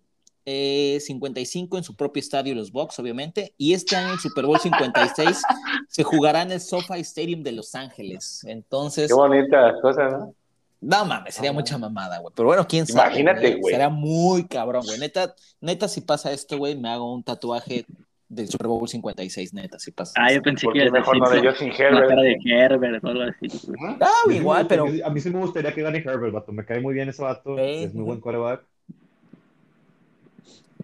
eh, 0.49 0.99
55 1.01 1.77
en 1.77 1.83
su 1.83 1.93
propio 1.93 2.21
estadio, 2.21 2.55
los 2.55 2.71
Bucks, 2.71 2.97
obviamente, 2.99 3.53
y 3.57 3.73
este 3.73 3.97
año 3.97 4.13
el 4.13 4.19
Super 4.19 4.45
Bowl 4.45 4.57
56 4.57 5.41
se 5.89 6.03
jugará 6.03 6.41
en 6.43 6.53
el 6.53 6.61
SoFi 6.61 7.01
Stadium 7.01 7.43
de 7.43 7.51
Los 7.51 7.75
Ángeles. 7.75 8.45
Entonces, 8.47 9.09
Qué 9.09 9.13
bonitas 9.13 9.75
cosas, 9.81 10.13
¿no? 10.13 10.33
no 10.79 11.05
mames, 11.05 11.35
sería 11.35 11.51
mucha 11.51 11.77
mamada, 11.77 12.19
güey. 12.19 12.31
Pero 12.33 12.47
bueno, 12.47 12.65
quién 12.65 12.87
sabe. 12.87 13.09
Imagínate, 13.09 13.55
güey. 13.55 13.73
Sería 13.73 13.89
muy 13.89 14.47
cabrón, 14.47 14.83
güey. 14.85 14.97
Neta, 14.99 15.35
neta, 15.59 15.89
si 15.89 15.99
pasa 15.99 16.31
esto, 16.31 16.57
güey, 16.57 16.77
me 16.77 16.87
hago 16.89 17.13
un 17.13 17.23
tatuaje 17.23 17.85
del 18.29 18.47
Super 18.47 18.67
Bowl 18.67 18.87
56, 18.87 19.53
neta, 19.53 19.79
si 19.79 19.91
pasa. 19.91 20.13
Ah, 20.15 20.31
yo 20.31 20.41
pensé 20.41 20.63
¿Por 20.63 20.73
que 20.75 20.79
qué 20.79 20.85
ibas 20.85 20.95
a 20.95 20.99
mejor 21.11 21.17
no 21.17 21.29
de 21.29 21.49
Justin 21.49 21.69
la 21.91 22.07
cara 22.07 22.21
de 22.21 22.31
Herbert? 22.45 22.45
Herbert 22.45 23.03
o 23.03 23.07
algo 23.09 23.23
así. 23.23 23.69
Ah, 23.99 24.31
igual, 24.31 24.65
pero. 24.65 24.83
gustaría- 24.83 25.05
A 25.07 25.09
mí 25.09 25.19
sí 25.19 25.29
me 25.29 25.39
gustaría 25.39 25.73
que 25.73 25.81
gane 25.81 25.97
Herbert, 25.97 26.33
vato. 26.33 26.53
Me 26.53 26.63
cae 26.63 26.79
muy 26.79 26.93
bien 26.93 27.09
ese 27.09 27.21
vato. 27.21 27.59
Es 27.59 27.93
muy 27.93 28.05
buen 28.05 28.21
quarterback. 28.21 28.63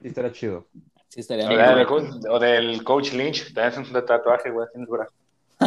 Sí, 0.04 0.10
estaría 0.10 0.32
chido. 0.32 0.68
Sí, 1.08 1.22
estaría 1.22 1.46
O, 1.46 1.50
bien, 1.50 1.60
del, 1.62 1.86
güey. 1.86 1.86
co- 1.86 2.30
o 2.32 2.40
del 2.40 2.84
coach 2.84 3.14
Lynch, 3.14 3.54
también 3.54 3.82
es 3.82 3.90
un 3.92 4.06
tatuaje, 4.06 4.52
güey, 4.52 4.68
en 4.76 4.82
el 4.82 4.88
brazo. 4.88 5.14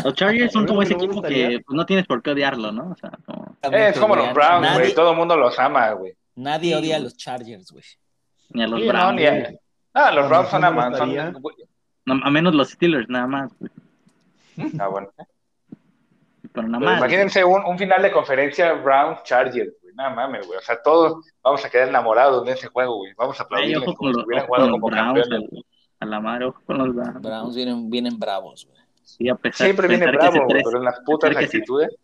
Los 0.05 0.15
Chargers 0.15 0.53
son 0.53 0.67
como 0.67 0.83
ese 0.83 0.93
equipo 0.93 1.15
gustaría- 1.15 1.49
que 1.49 1.61
pues, 1.61 1.75
no 1.77 1.87
tienes 1.87 2.07
por 2.07 2.23
qué 2.23 2.31
odiarlo, 2.33 2.71
¿no? 2.71 2.91
O 2.91 2.97
sea, 2.97 3.11
como, 3.25 3.57
Eh, 3.73 3.89
es 3.89 3.99
como 3.99 4.15
los 4.15 4.35
Browns, 4.35 4.61
nadie, 4.63 4.79
güey, 4.81 4.95
todo 4.95 5.11
el 5.13 5.17
mundo 5.17 5.37
los 5.37 5.59
ama, 5.59 5.91
güey. 5.93 6.15
Nadie 6.35 6.71
Sí, 6.75 6.75
odia 6.75 6.97
a 6.97 6.99
los 6.99 7.17
Chargers, 7.17 7.71
güey. 7.73 7.85
ni 8.51 8.63
a 8.63 8.67
los 8.67 8.81
Sí, 8.81 8.87
no, 8.87 8.93
Browns. 8.93 9.17
ni 9.17 9.25
a- 9.27 9.55
Ah, 9.95 10.13
los 10.13 10.29
Browns 10.29 10.49
son 10.51 10.61
gustaría- 10.61 11.33
No, 12.05 12.21
a 12.23 12.31
menos 12.31 12.55
los 12.55 12.69
Steelers, 12.71 13.09
nada 13.09 13.27
más. 13.27 13.51
güey. 13.59 13.71
Ah, 14.79 14.89
bueno. 14.89 15.09
Pero 16.53 16.69
nada 16.69 16.79
Pero 16.79 16.91
más. 16.93 16.99
imagínense 16.99 17.45
un, 17.45 17.65
un 17.65 17.79
final 17.79 18.03
de 18.03 18.13
conferencia 18.13 18.73
Browns 18.75 19.23
Chargers, 19.25 19.73
güey. 19.83 19.86
Nada 19.97 20.11
mames, 20.15 20.47
güey. 20.47 20.59
O 20.59 20.63
sea, 20.63 20.81
todos 20.83 21.25
vamos 21.43 21.65
a 21.65 21.71
quedar 21.71 21.89
enamorados 21.89 22.45
de 22.45 22.53
ese 22.53 22.69
juego, 22.69 22.97
güey. 22.99 23.13
Vamos 23.17 23.41
a 23.41 23.45
ojo 23.45 23.95
como 23.95 23.97
con 23.97 24.13
si 24.13 24.17
los, 24.19 24.27
hubieran 24.27 24.47
jugado 24.47 24.71
como 24.71 24.89
campeones. 24.91 25.51
a, 26.01 26.05
a 26.05 26.07
la 26.07 26.21
madre, 26.21 26.45
ojo 26.47 26.61
con 26.67 26.79
los 26.79 26.95
Browns. 26.95 27.23
Browns 27.23 27.57
vienen, 27.57 27.91
vienen 27.91 28.19
bravos, 28.19 28.67
güey. 28.71 28.77
Sí, 29.03 29.29
a 29.29 29.35
pesar, 29.35 29.67
Siempre 29.69 29.89
viene 29.89 30.05
pensar 30.05 30.21
que 30.21 30.27
hace 30.27 30.39
bravo, 30.39 30.51
tres, 30.51 30.63
pero 30.67 30.79
en 30.79 30.85
las 30.85 31.01
putas 31.01 31.31
hace- 31.31 31.45
actitudes. 31.47 31.97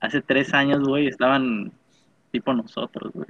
hace 0.00 0.22
tres 0.22 0.54
años, 0.54 0.80
güey, 0.82 1.08
estaban 1.08 1.72
tipo 2.30 2.54
nosotros, 2.54 3.12
güey. 3.12 3.26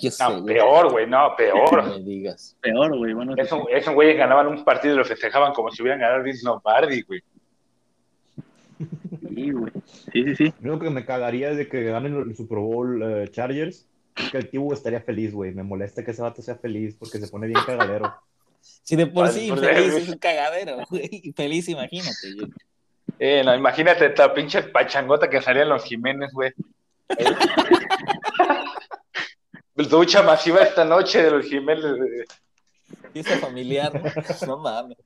Yo 0.00 0.10
sé, 0.10 0.24
No, 0.24 0.40
güey. 0.40 0.54
peor, 0.54 0.90
güey, 0.90 1.06
no, 1.06 1.28
No 1.30 1.36
peor. 1.36 1.84
me 1.90 1.98
digas. 2.02 2.56
Peor, 2.62 2.96
güey. 2.96 3.12
Bueno, 3.12 3.34
Esos 3.36 3.94
güeyes 3.94 4.16
ganaban 4.16 4.46
un 4.46 4.64
partido 4.64 4.94
y 4.94 4.96
lo 4.98 5.04
festejaban 5.04 5.52
como 5.52 5.70
si 5.70 5.82
hubieran 5.82 6.00
ganado 6.00 6.22
Vince 6.22 6.46
Lombardi, 6.46 7.02
güey. 7.02 7.22
Sí, 8.78 9.50
güey. 9.50 9.72
Sí, 10.12 10.24
sí, 10.24 10.36
sí. 10.36 10.54
Lo 10.60 10.72
único 10.72 10.84
que 10.84 10.90
me 10.90 11.04
cagaría 11.04 11.54
de 11.54 11.68
que 11.68 11.84
ganen 11.84 12.14
el 12.16 12.36
Super 12.36 12.58
Bowl 12.58 13.02
eh, 13.02 13.28
Chargers 13.30 13.86
es 14.16 14.30
que 14.30 14.38
el 14.38 14.48
Tibu 14.48 14.72
estaría 14.72 15.00
feliz, 15.00 15.32
güey. 15.32 15.52
Me 15.52 15.62
molesta 15.62 16.04
que 16.04 16.10
ese 16.12 16.22
vato 16.22 16.42
sea 16.42 16.56
feliz 16.56 16.96
porque 16.98 17.18
se 17.18 17.28
pone 17.28 17.46
bien 17.46 17.60
cagadero. 17.64 18.14
Si 18.60 18.96
de 18.96 19.06
por 19.06 19.28
sí 19.28 19.50
feliz 19.52 19.94
es 19.94 20.08
un 20.08 20.18
cagadero, 20.18 20.78
güey. 20.90 21.32
Feliz, 21.36 21.68
imagínate, 21.68 22.34
güey. 22.34 22.50
Eh, 23.18 23.42
no, 23.44 23.54
imagínate 23.54 24.06
esta 24.06 24.32
pinche 24.34 24.62
pachangota 24.64 25.30
que 25.30 25.40
salían 25.40 25.68
los 25.68 25.84
Jiménez, 25.84 26.32
güey. 26.32 26.52
Ducha 29.74 30.22
masiva 30.22 30.62
esta 30.62 30.84
noche 30.84 31.22
de 31.22 31.30
los 31.30 31.46
Jiménez. 31.46 31.84
eh, 31.84 32.24
Fiesta 33.12 33.38
familiar, 33.38 33.92
no 34.46 34.58
mames. 34.62 34.98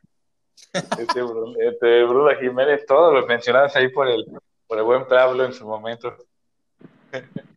Este, 0.72 1.20
este 1.61 2.04
Bruno 2.04 2.30
Jiménez, 2.38 2.84
todos 2.86 3.12
los 3.12 3.26
mencionados 3.26 3.74
ahí 3.76 3.88
por 3.88 4.08
el, 4.08 4.24
por 4.66 4.78
el 4.78 4.84
buen 4.84 5.06
Pablo 5.06 5.44
en 5.44 5.52
su 5.52 5.66
momento. 5.66 6.14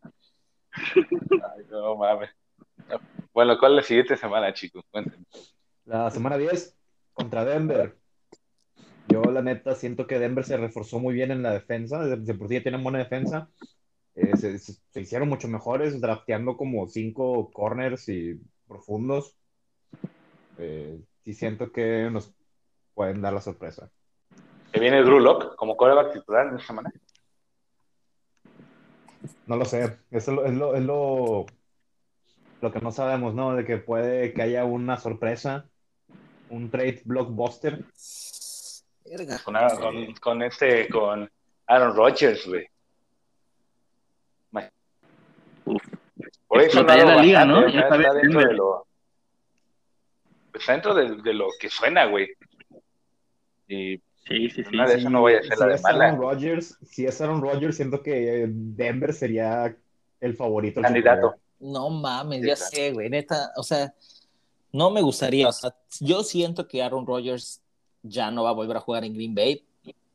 Ay, 0.74 1.64
no 1.70 1.96
mames. 1.96 2.30
Bueno, 3.32 3.58
¿cuál 3.58 3.72
es 3.72 3.76
la 3.76 3.82
siguiente 3.82 4.16
semana, 4.16 4.52
chicos? 4.52 4.84
Cuéntenme. 4.90 5.24
La 5.84 6.10
semana 6.10 6.36
10 6.38 6.76
contra 7.12 7.44
Denver. 7.44 7.96
Yo, 9.08 9.22
la 9.24 9.42
neta, 9.42 9.74
siento 9.74 10.06
que 10.06 10.18
Denver 10.18 10.44
se 10.44 10.56
reforzó 10.56 10.98
muy 10.98 11.14
bien 11.14 11.30
en 11.30 11.42
la 11.42 11.52
defensa. 11.52 12.04
De, 12.04 12.34
por 12.34 12.48
sí 12.48 12.54
ya 12.54 12.62
tienen 12.62 12.82
buena 12.82 12.98
defensa. 12.98 13.48
Eh, 14.14 14.36
se, 14.36 14.58
se- 14.58 14.74
se 14.90 15.00
hicieron 15.00 15.28
mucho 15.28 15.48
mejores, 15.48 16.00
drafteando 16.00 16.56
como 16.56 16.86
cinco 16.88 17.50
corners 17.52 18.08
y 18.08 18.40
profundos. 18.66 19.36
Eh, 20.58 21.00
sí 21.24 21.34
siento 21.34 21.70
que 21.72 22.08
nos 22.10 22.32
pueden 22.94 23.20
dar 23.20 23.32
la 23.32 23.40
sorpresa. 23.40 23.90
¿Que 24.72 24.80
viene 24.80 25.02
Drew 25.02 25.20
Lock 25.20 25.56
como 25.56 25.76
coreback 25.76 26.12
titular 26.12 26.46
en 26.46 26.54
esta 26.54 26.66
semana? 26.66 26.92
No 29.46 29.56
lo 29.56 29.64
sé. 29.64 29.98
Eso 30.10 30.30
es 30.30 30.36
lo, 30.36 30.44
es 30.44 30.54
lo, 30.54 30.74
es 30.74 30.82
lo, 30.82 31.46
lo 32.60 32.72
que 32.72 32.80
no 32.80 32.90
sabemos, 32.90 33.34
¿no? 33.34 33.54
De 33.54 33.64
que 33.64 33.78
puede 33.78 34.32
que 34.32 34.42
haya 34.42 34.64
una 34.64 34.96
sorpresa, 34.96 35.68
un 36.50 36.70
trade 36.70 37.02
blockbuster. 37.04 37.84
Verga. 39.04 39.38
Con, 39.44 39.54
con, 39.80 40.14
con 40.14 40.42
este, 40.42 40.88
con 40.88 41.30
Aaron 41.66 41.96
Rodgers, 41.96 42.46
güey. 42.46 42.66
Por 46.54 46.60
eso 46.60 46.80
Explotaría 46.80 47.04
la 47.04 47.22
liga, 47.22 47.44
¿no? 47.44 47.62
bastante, 47.62 47.78
está, 47.78 47.88
sabes, 47.88 48.22
dentro 48.22 48.40
de 48.40 48.54
lo, 48.54 48.86
está 50.52 50.72
dentro 50.72 50.94
de, 50.94 51.16
de 51.22 51.34
lo 51.34 51.48
que 51.58 51.68
suena, 51.68 52.04
güey. 52.04 52.28
Y 53.68 54.00
Sí, 54.26 54.48
sí, 54.48 54.64
sí. 54.64 54.70
Una 54.72 54.86
de 54.88 54.94
esas 54.94 55.12
no 55.12 55.22
vaya 55.22 55.38
a 55.40 55.42
ser 55.42 55.52
si 55.52 55.60
la 55.60 55.66
de 55.66 55.74
es 55.74 55.82
mala. 55.82 56.04
Aaron 56.06 56.18
Rodgers, 56.20 56.78
si 56.82 57.04
es 57.04 57.20
Aaron 57.20 57.42
Rodgers, 57.42 57.76
siento 57.76 58.02
que 58.02 58.46
Denver 58.48 59.12
sería 59.12 59.76
el 60.20 60.34
favorito. 60.34 60.80
candidato. 60.80 61.34
No 61.60 61.90
mames, 61.90 62.40
Sí, 62.40 62.46
ya 62.48 62.54
claro. 62.54 62.70
sé, 62.70 62.92
güey. 62.92 63.10
Neta, 63.10 63.50
o 63.56 63.62
sea, 63.62 63.92
no 64.72 64.90
me 64.90 65.02
gustaría. 65.02 65.46
O 65.48 65.52
sea, 65.52 65.74
yo 66.00 66.22
siento 66.22 66.66
que 66.66 66.82
Aaron 66.82 67.06
Rodgers 67.06 67.60
ya 68.02 68.30
no 68.30 68.44
va 68.44 68.50
a 68.50 68.54
volver 68.54 68.78
a 68.78 68.80
jugar 68.80 69.04
en 69.04 69.12
Green 69.14 69.34
Bay. 69.34 69.62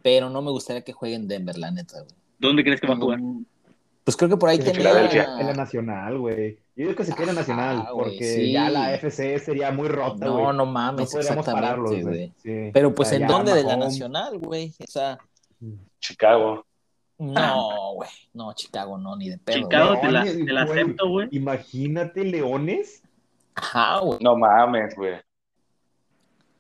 pero 0.02 0.30
no 0.30 0.42
me 0.42 0.50
gustaría 0.50 0.82
que 0.82 0.94
juegue 0.94 1.16
en 1.16 1.28
Denver, 1.28 1.58
la 1.58 1.70
neta, 1.72 2.00
güey. 2.02 2.14
¿Dónde 2.40 2.64
crees 2.64 2.80
que 2.82 2.88
va 2.88 2.94
a 2.94 2.98
jugar? 2.98 3.20
Pues 4.06 4.16
creo 4.18 4.30
que 4.30 4.38
por 4.38 4.50
ahí 4.50 4.58
En 4.58 4.64
tenía... 4.64 4.80
Filadelfia. 4.80 5.28
En 5.40 5.46
la 5.48 5.54
Nacional, 5.54 6.18
güey. 6.18 6.58
Yo 6.80 6.86
digo 6.86 6.96
que 6.96 7.04
se 7.04 7.14
quede 7.14 7.34
Nacional, 7.34 7.84
Ah, 7.86 7.92
porque 7.92 8.36
sí. 8.36 8.54
ya 8.54 8.70
la 8.70 8.94
FC 8.94 9.38
sería 9.40 9.70
muy 9.70 9.90
rota, 9.90 10.30
güey. 10.30 10.44
No, 10.44 10.54
no 10.54 10.64
No 10.64 10.66
mames, 10.66 11.12
podríamos 11.12 11.46
pararlos, 11.46 11.92
exactamente, 11.92 12.32
güey. 12.42 12.66
Sí. 12.66 12.72
Pero 12.72 12.96
pues, 12.96 13.10
O 13.10 13.12
sea, 13.12 13.20
¿en 13.20 13.28
dónde 13.28 13.54
de 13.54 13.64
la 13.64 13.76
Nacional, 13.76 14.38
güey? 14.40 14.74
O 14.82 14.88
sea, 14.88 15.18
Chicago. 16.00 16.66
no, 17.18 17.96
güey. 17.96 18.10
No, 18.32 18.54
Chicago 18.54 18.98
no, 18.98 19.18
ni 19.18 19.28
de 19.30 19.38
pedo. 19.40 19.58
Chicago 19.58 20.00
te 20.00 20.10
la, 20.10 20.24
Leones, 20.24 20.46
te 20.46 20.54
la 20.54 20.62
acepto, 20.62 21.10
güey. 21.10 21.28
Imagínate 21.32 22.24
Leones. 22.24 23.04
Ajá, 23.56 24.00
güey. 24.00 24.20
No 24.22 24.38
mames, 24.38 24.96
güey. 24.96 25.16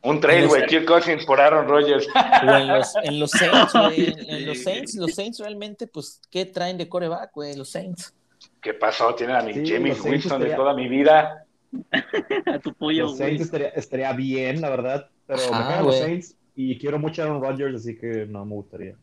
Un 0.03 0.19
trade, 0.19 0.47
güey. 0.47 0.65
Kirk 0.65 0.85
Cousins 0.85 1.25
por 1.25 1.39
Aaron 1.39 1.65
Rodgers. 1.65 2.05
En 2.41 2.67
los, 2.67 2.93
en 3.03 3.19
los 3.21 3.31
Saints, 3.31 3.71
güey. 3.71 4.09
En, 4.09 4.29
en 4.29 4.45
los. 4.47 4.57
Saints, 4.63 4.95
los 4.95 5.15
Saints 5.15 5.39
realmente, 5.39 5.87
pues, 5.87 6.19
¿qué 6.29 6.45
traen 6.45 6.77
de 6.77 6.89
coreback, 6.89 7.31
güey? 7.33 7.55
Los 7.55 7.69
Saints. 7.69 8.13
¿Qué 8.61 8.73
pasó? 8.73 9.15
Tienen 9.15 9.35
a 9.37 9.41
mi 9.41 9.53
Sí, 9.53 9.63
James 9.65 9.89
los 9.89 9.97
Saints 9.99 10.25
Winston 10.25 10.41
de 10.41 10.55
toda 10.55 10.73
mi 10.73 10.87
vida. 10.87 11.45
A 12.47 12.59
tu 12.59 12.73
pollo, 12.73 13.03
Los. 13.03 13.17
Saints 13.17 13.41
estaría, 13.43 13.69
estaría 13.69 14.11
bien, 14.13 14.59
la 14.61 14.69
verdad. 14.69 15.09
Pero 15.27 15.39
me 15.39 15.45
Ajá, 15.57 15.63
cagan 15.69 15.85
los 15.85 15.95
güey. 15.95 16.07
Saints 16.07 16.35
y 16.55 16.77
quiero 16.77 16.99
mucho 16.99 17.21
a 17.21 17.25
Aaron 17.25 17.41
Rodgers, 17.41 17.75
así 17.75 17.95
que 17.97 18.25
no 18.25 18.43
me 18.45 18.55
gustaría. 18.55 18.95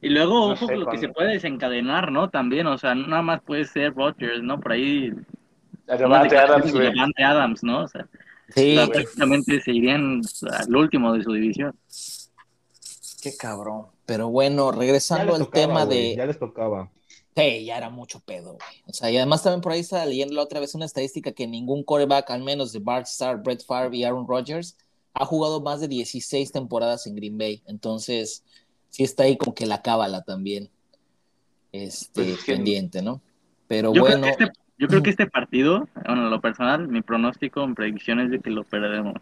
Y 0.00 0.08
luego, 0.08 0.48
No 0.48 0.52
ojo, 0.54 0.66
sé, 0.66 0.72
lo 0.74 0.80
que 0.80 0.84
cuando- 0.86 1.00
se 1.02 1.08
puede 1.10 1.32
desencadenar, 1.34 2.10
¿no? 2.10 2.28
También, 2.30 2.66
o 2.66 2.76
sea, 2.78 2.94
nada 2.94 3.22
más 3.22 3.40
puede 3.42 3.64
ser 3.66 3.94
Rodgers, 3.94 4.42
¿no? 4.42 4.58
Por 4.58 4.72
ahí. 4.72 5.12
Devante 5.86 6.36
Adams, 6.38 6.72
güey. 6.72 6.90
Devante 6.90 7.22
Adams, 7.22 7.62
¿no? 7.62 7.82
O 7.82 7.88
sea, 7.88 8.06
Sí, 8.48 8.72
o 8.76 8.80
sea, 8.80 8.86
qué, 8.86 8.92
prácticamente 9.02 9.60
se 9.60 9.70
irían 9.72 10.20
al 10.50 10.74
último 10.76 11.12
de 11.12 11.22
su 11.22 11.32
división. 11.32 11.72
qué 13.22 13.30
cabrón. 13.38 13.86
Pero 14.04 14.28
bueno, 14.30 14.72
regresando 14.72 15.34
al 15.34 15.40
tocaba, 15.44 15.66
tema 15.66 15.86
de. 15.86 16.16
Ya 16.16 16.26
les 16.26 16.38
tocaba. 16.38 16.90
Sí, 17.34 17.64
ya 17.64 17.78
era 17.78 17.88
mucho 17.88 18.20
pedo, 18.20 18.52
güey. 18.54 18.82
O 18.86 18.92
sea, 18.92 19.10
y 19.10 19.16
además 19.16 19.42
también 19.42 19.62
por 19.62 19.72
ahí 19.72 19.80
estaba 19.80 20.04
leyendo 20.04 20.34
la 20.34 20.42
otra 20.42 20.60
vez 20.60 20.74
una 20.74 20.84
estadística 20.84 21.32
que 21.32 21.46
ningún 21.46 21.82
coreback, 21.82 22.30
al 22.30 22.42
menos 22.42 22.72
de 22.72 22.78
Bart 22.80 23.06
Starr, 23.06 23.42
Brett 23.42 23.64
Favre 23.64 23.96
y 23.96 24.04
Aaron 24.04 24.26
Rodgers, 24.28 24.76
ha 25.14 25.24
jugado 25.24 25.60
más 25.62 25.80
de 25.80 25.88
16 25.88 26.52
temporadas 26.52 27.06
en 27.06 27.14
Green 27.16 27.38
Bay. 27.38 27.62
Entonces, 27.66 28.44
sí 28.90 29.02
está 29.04 29.22
ahí 29.24 29.36
como 29.38 29.54
que 29.54 29.64
la 29.66 29.80
cábala 29.80 30.22
también. 30.22 30.68
Este, 31.72 32.10
Pues 32.22 32.28
es 32.38 32.44
que- 32.44 32.52
pendiente, 32.54 33.00
¿no? 33.02 33.20
Pero 33.66 33.94
Yo, 33.94 34.02
bueno, 34.02 34.22
creo 34.22 34.36
que 34.36 34.44
este, 34.44 34.58
yo 34.78 34.88
creo 34.88 35.02
que 35.02 35.10
este 35.16 35.26
partido, 35.26 35.88
bueno, 36.06 36.24
en 36.24 36.30
lo 36.30 36.40
personal, 36.42 36.86
mi 36.88 37.00
pronóstico, 37.00 37.66
mi 37.66 37.74
predicción 37.74 38.20
es 38.20 38.30
de 38.30 38.40
que 38.40 38.50
lo 38.50 38.64
perdemos. 38.64 39.14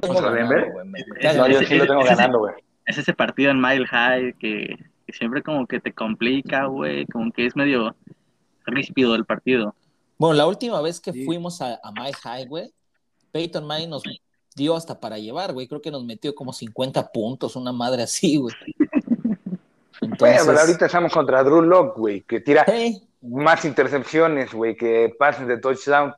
¿Contra 0.00 0.30
ganado, 0.30 0.34
Denver? 0.34 0.72
güey, 0.72 0.86
me- 0.88 1.04
me 1.22 1.34
No, 1.34 1.48
yo 1.48 1.60
sí 1.60 1.76
lo 1.76 1.86
tengo 1.86 2.02
ganando, 2.04 2.38
güey. 2.40 2.54
Es 2.84 2.98
ese 2.98 3.14
partido 3.14 3.50
en 3.52 3.60
Mile 3.60 3.86
High 3.86 4.34
que, 4.34 4.76
que 5.06 5.12
siempre 5.12 5.42
como 5.42 5.66
que 5.66 5.80
te 5.80 5.92
complica, 5.92 6.66
güey, 6.66 7.06
como 7.06 7.30
que 7.32 7.46
es 7.46 7.54
medio 7.56 7.94
ríspido 8.66 9.14
el 9.14 9.24
partido. 9.24 9.74
Bueno, 10.18 10.34
la 10.34 10.46
última 10.46 10.80
vez 10.82 11.00
que 11.00 11.12
Sí. 11.12 11.24
fuimos 11.24 11.60
a, 11.62 11.78
a 11.82 11.92
Mile 11.92 12.12
High, 12.22 12.46
güey, 12.46 12.72
Peyton 13.32 13.66
Manning 13.66 13.90
nos 13.90 14.02
dio 14.54 14.74
hasta 14.74 14.98
para 14.98 15.18
llevar, 15.18 15.52
güey. 15.52 15.68
Creo 15.68 15.82
que 15.82 15.90
nos 15.90 16.04
metió 16.04 16.34
como 16.34 16.52
50 16.52 17.12
puntos, 17.12 17.54
una 17.56 17.72
madre 17.72 18.02
así, 18.02 18.36
güey. 18.38 18.54
Entonces, 20.00 20.18
Bueno, 20.18 20.42
pero 20.46 20.58
ahorita 20.60 20.86
estamos 20.86 21.12
contra 21.12 21.42
Drew 21.42 21.62
Lock, 21.62 21.96
güey, 21.98 22.22
que 22.22 22.40
tira 22.40 22.64
hey, 22.66 23.02
más 23.22 23.64
intercepciones, 23.64 24.52
güey, 24.52 24.76
que 24.76 25.14
pases 25.18 25.46
de 25.46 25.58
touchdown. 25.58 26.14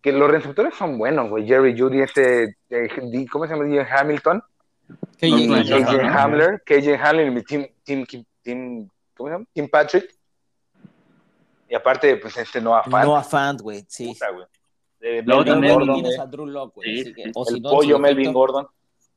Que 0.00 0.12
los 0.12 0.28
receptores 0.30 0.74
son 0.74 0.98
buenos, 0.98 1.30
güey. 1.30 1.46
Jerry 1.46 1.78
Judy, 1.78 2.00
este, 2.00 2.56
eh, 2.70 2.88
¿cómo 3.30 3.46
se 3.46 3.54
llama? 3.54 3.86
Hamilton, 3.98 4.42
No, 4.88 4.96
no, 5.38 5.56
no, 5.56 5.62
KJ 5.62 6.02
no. 6.02 6.18
Hamler, 6.18 6.62
KJ 6.64 6.96
Hamler 7.00 7.26
y 7.28 7.30
mi 7.30 7.42
Tim, 7.42 7.66
Tim, 7.84 8.04
Tim, 8.42 8.88
¿cómo 9.16 9.28
se 9.28 9.34
llama? 9.34 9.44
Tim 9.52 9.68
Patrick. 9.68 10.18
Y 11.68 11.74
aparte, 11.74 12.16
pues 12.16 12.36
este 12.36 12.60
Noah 12.60 12.82
Fant. 12.82 13.04
Noah 13.04 13.22
Fant, 13.22 13.60
güey, 13.60 13.84
sí. 13.88 14.08
puta, 14.08 14.30
güey. 14.30 14.46
De 15.00 15.22
Luego 15.22 15.44
también 15.44 15.74
Gordon, 15.74 16.04
a 16.20 16.26
Drew 16.26 16.46
Lock, 16.46 16.74
güey. 16.76 17.04
Sí, 17.04 17.14
que- 17.14 17.32
si 17.32 17.54
El 17.54 17.62
no, 17.62 17.70
pollo 17.70 17.98
Melvin 17.98 18.32
Gordon. 18.32 18.66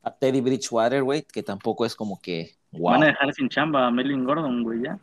A 0.02 0.12
Teddy 0.12 0.40
Bridgewater, 0.42 1.04
güey, 1.04 1.24
que 1.24 1.44
tampoco 1.44 1.86
es 1.86 1.96
como 1.96 2.20
que. 2.22 2.52
Wow. 2.72 2.92
Van 2.92 3.04
a 3.04 3.08
dejar 3.08 3.34
sin 3.34 3.50
chamba 3.50 3.88
a 3.88 3.92
Melvin 3.92 4.24
Gordon, 4.24 4.64
güey, 4.64 4.84
ya. 4.84 5.00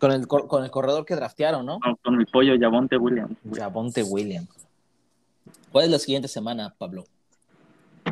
Con, 0.00 0.12
el, 0.12 0.26
con 0.26 0.64
el 0.64 0.70
corredor 0.70 1.04
que 1.04 1.16
draftearon, 1.16 1.64
¿no? 1.66 1.80
Con, 1.80 1.96
con 1.96 2.16
mi 2.16 2.24
pollo 2.26 2.54
Yavonte 2.54 2.96
Williams. 2.96 3.36
Javonte 3.52 4.02
Williams. 4.02 4.48
¿Cuál 5.70 5.86
es 5.86 5.90
la 5.90 5.98
siguiente 5.98 6.28
semana, 6.28 6.74
Pablo? 6.78 7.04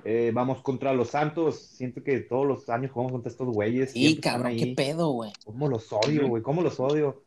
Eh, 0.04 0.30
vamos 0.34 0.62
contra 0.62 0.92
los 0.92 1.10
Santos. 1.10 1.60
Siento 1.60 2.02
que 2.02 2.20
todos 2.20 2.46
los 2.46 2.68
años 2.68 2.90
jugamos 2.92 3.12
contra 3.12 3.30
estos 3.30 3.48
güeyes. 3.48 3.92
Sí, 3.92 4.00
siempre 4.00 4.18
están 4.18 4.32
cabrón, 4.32 4.56
qué 4.56 4.74
pedo, 4.76 5.08
güey. 5.10 5.32
¿Cómo 5.44 5.68
los 5.68 5.92
odio, 5.92 6.28
güey? 6.28 6.42
¿Cómo 6.42 6.62
los 6.62 6.80
odio? 6.80 7.22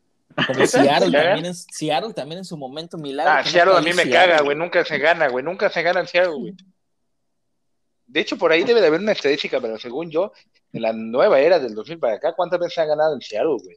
Como 0.46 0.66
Seattle 0.66 1.10
también, 1.10 1.46
en, 1.46 1.54
Seattle 1.54 2.12
también 2.12 2.38
en 2.38 2.44
su 2.44 2.56
momento, 2.56 2.98
milagro. 2.98 3.32
Ah, 3.32 3.42
no 3.42 3.50
Seattle 3.50 3.76
a 3.76 3.80
mí 3.80 3.86
me 3.86 4.02
Seattle, 4.02 4.12
caga, 4.12 4.42
güey. 4.42 4.56
Nunca 4.56 4.84
se 4.84 4.98
gana, 4.98 5.28
güey. 5.28 5.44
Nunca 5.44 5.70
se 5.70 5.82
gana 5.82 6.00
en 6.00 6.06
Seattle, 6.06 6.34
güey. 6.34 6.54
De 8.06 8.20
hecho, 8.20 8.38
por 8.38 8.52
ahí 8.52 8.62
debe 8.62 8.80
de 8.80 8.86
haber 8.86 9.00
una 9.00 9.12
estadística, 9.12 9.60
pero 9.60 9.78
según 9.78 10.10
yo, 10.10 10.32
en 10.72 10.82
la 10.82 10.92
nueva 10.92 11.40
era 11.40 11.58
del 11.58 11.74
2000 11.74 11.98
para 11.98 12.14
acá, 12.14 12.34
¿cuántas 12.34 12.60
veces 12.60 12.78
ha 12.78 12.84
ganado 12.84 13.14
en 13.14 13.20
Seattle, 13.20 13.56
güey? 13.62 13.76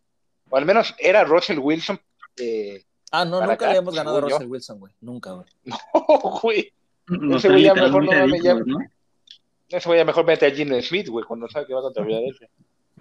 O 0.50 0.58
al 0.58 0.66
menos 0.66 0.94
era 1.00 1.24
Russell 1.24 1.60
Wilson. 1.60 2.00
Eh... 2.38 2.84
Ah, 3.12 3.26
no, 3.26 3.40
nunca 3.40 3.54
acá, 3.54 3.72
le 3.72 3.80
hemos 3.80 3.96
ganado 3.96 4.18
a 4.18 4.22
yo. 4.22 4.28
Russell 4.30 4.48
Wilson, 4.48 4.80
güey. 4.80 4.94
Nunca, 5.02 5.32
güey. 5.32 5.48
Oh, 5.94 6.40
güey. 6.42 6.72
Nos 7.10 7.43
Ese 7.43 7.49
güey 7.49 7.64
ya 7.64 7.74
mejor 7.74 8.05
no 8.05 8.12
¿no? 8.66 8.80
Ese 9.70 9.88
güey 9.89 9.99
a 9.99 10.05
mejor 10.05 10.26
mete 10.26 10.45
a 10.47 10.51
Gene 10.51 10.82
Smith, 10.82 11.10
güey, 11.10 11.26
cuando 11.26 11.47
sabe 11.47 11.68
que 11.68 11.74
va 11.74 11.82
contra 11.82 12.03
Philadelphia. 12.05 12.49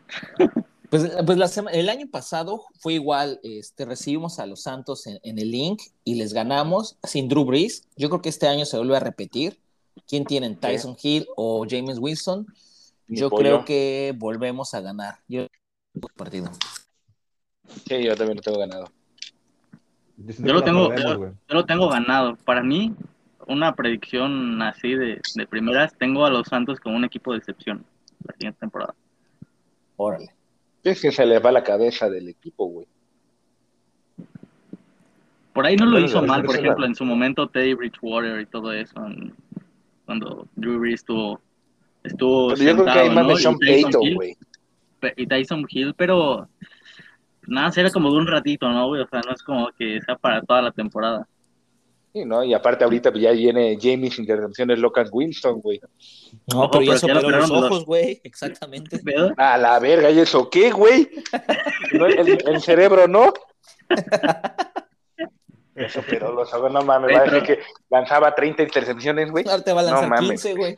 Pues, 0.90 1.12
pues 1.26 1.36
la 1.36 1.48
sema- 1.48 1.70
el 1.70 1.90
año 1.90 2.06
pasado 2.11 2.64
fue 2.80 2.94
igual, 2.94 3.40
este, 3.42 3.84
recibimos 3.84 4.38
a 4.38 4.46
los 4.46 4.62
Santos 4.62 5.06
en, 5.06 5.18
en 5.22 5.38
el 5.38 5.50
link 5.50 5.82
y 6.02 6.14
les 6.14 6.32
ganamos 6.32 6.96
sin 7.02 7.28
Drew 7.28 7.44
Brees. 7.44 7.86
Yo 7.96 8.09
creo 8.09 8.22
que 8.22 8.30
este 8.30 8.48
año 8.48 8.64
se 8.64 8.78
vuelve 8.78 8.96
a 8.96 9.00
repetir. 9.00 9.59
¿Quién 10.09 10.24
tienen? 10.24 10.56
Tyson 10.56 10.96
Hill 11.02 11.26
o 11.36 11.66
James 11.68 11.98
Winston. 11.98 12.46
Mi 13.06 13.18
Yo 13.18 13.28
pollo. 13.28 13.42
creo 13.42 13.64
que 13.66 14.14
volvemos 14.16 14.72
a 14.72 14.80
ganar. 14.80 15.16
Yo 15.28 15.46
partido. 16.16 16.50
Sí, 17.86 18.02
yo 18.02 18.16
también 18.16 18.36
lo 18.36 18.42
tengo 18.42 18.59
ganado. 18.59 18.86
Yo 20.16 20.52
lo 20.54 20.64
tengo-. 20.64 20.94
Yo 20.96 21.34
lo 21.54 21.66
tengo 21.66 21.90
ganado. 21.90 22.36
Para 22.46 22.62
mí, 22.62 22.94
una 23.49 23.74
predicción 23.74 24.62
así 24.62 24.94
de, 24.94 25.20
de 25.34 25.46
primeras, 25.46 25.92
tengo 25.99 26.24
a 26.24 26.30
los 26.30 26.46
Santos 26.46 26.78
como 26.80 26.96
un 26.96 27.05
equipo 27.05 27.32
de 27.32 27.38
excepción 27.38 27.84
la 28.24 28.32
siguiente 28.34 28.61
temporada. 28.61 28.94
Órale. 29.96 30.28
Es 30.84 31.01
que 31.03 31.11
se 31.11 31.26
le 31.26 31.38
va 31.40 31.51
la 31.51 31.64
cabeza 31.64 32.09
del 32.09 32.28
equipo, 32.28 32.66
güey. 32.66 32.86
Por 35.53 35.66
ahí 35.66 35.76
no 35.76 35.86
lo 35.86 35.99
hizo 35.99 36.22
mal, 36.22 36.44
por 36.44 36.57
ejemplo, 36.57 36.86
en 36.86 36.94
su 36.94 37.05
momento 37.05 37.49
Teddy 37.49 37.74
Bridgewater 37.74 38.40
y 38.40 38.46
todo 38.46 38.72
eso, 38.72 39.05
en- 39.07 39.34
cuando 40.07 40.46
Drew 40.55 40.78
Brees 40.78 41.01
estuvo, 41.01 41.40
estuvo 42.05 42.49
Pero 42.55 42.62
yo 42.62 42.72
creo 42.74 42.84
que 42.84 42.90
hay 42.90 43.07
sentado, 43.09 43.14
más 43.14 43.24
¿no? 43.24 43.28
de 43.28 43.34
Y 43.34 43.42
Sean 43.42 43.59
Tyson 43.59 43.82
Payton, 43.90 44.03
Hill- 44.03 44.14
güey. 44.14 44.36
y 45.16 45.26
Tyson 45.26 45.66
Hill, 45.68 45.94
pero 45.96 46.49
nada, 47.46 47.72
era 47.76 47.90
como 47.90 48.11
de 48.12 48.18
un 48.18 48.26
ratito, 48.26 48.68
¿no, 48.70 48.86
güey? 48.88 49.03
O 49.03 49.09
sea, 49.09 49.20
no 49.26 49.32
es 49.32 49.42
como 49.42 49.68
que 49.78 50.01
sea 50.03 50.16
para 50.16 50.40
toda 50.42 50.62
la 50.62 50.70
temporada. 50.70 51.26
Sí, 52.12 52.24
¿no? 52.24 52.42
Y 52.42 52.54
aparte 52.54 52.84
ahorita 52.84 53.12
ya 53.14 53.32
viene 53.32 53.76
James 53.80 54.18
intercepciones 54.18 54.78
Locan 54.78 55.09
Winston, 55.12 55.61
güey. 55.61 55.78
No, 56.52 56.70
pero 56.70 56.82
ya 56.84 56.94
pero 57.00 57.06
ya 57.09 57.14
los 57.14 57.24
operaron 57.24 57.48
los- 57.50 57.62
ojos, 57.64 57.84
güey. 57.84 58.20
Exactamente. 58.24 58.98
¿Pero? 59.04 59.30
A 59.36 59.59
la 59.59 59.78
verga, 59.78 60.11
¿y 60.11 60.20
eso 60.20 60.48
qué, 60.48 60.70
güey? 60.70 61.09
No, 61.92 62.06
el, 62.06 62.38
el 62.48 62.61
cerebro, 62.62 63.06
¿no? 63.06 63.32
Eso, 65.74 66.02
pero 66.09 66.32
los 66.32 66.52
ojos, 66.52 66.72
no 66.72 66.82
mames, 66.82 67.14
va 67.16 67.20
a 67.20 67.24
decir 67.24 67.42
que 67.44 67.59
lanzaba 67.88 68.34
30 68.34 68.64
intercepciones, 68.64 69.30
güey. 69.30 69.44
Ahora 69.48 69.62
te 69.62 69.72
va 69.72 69.80
a 69.80 69.84
No 69.84 69.90
lanzar 69.90 70.09
mames. 70.09 70.28
15, 70.42 70.54
güey. 70.54 70.76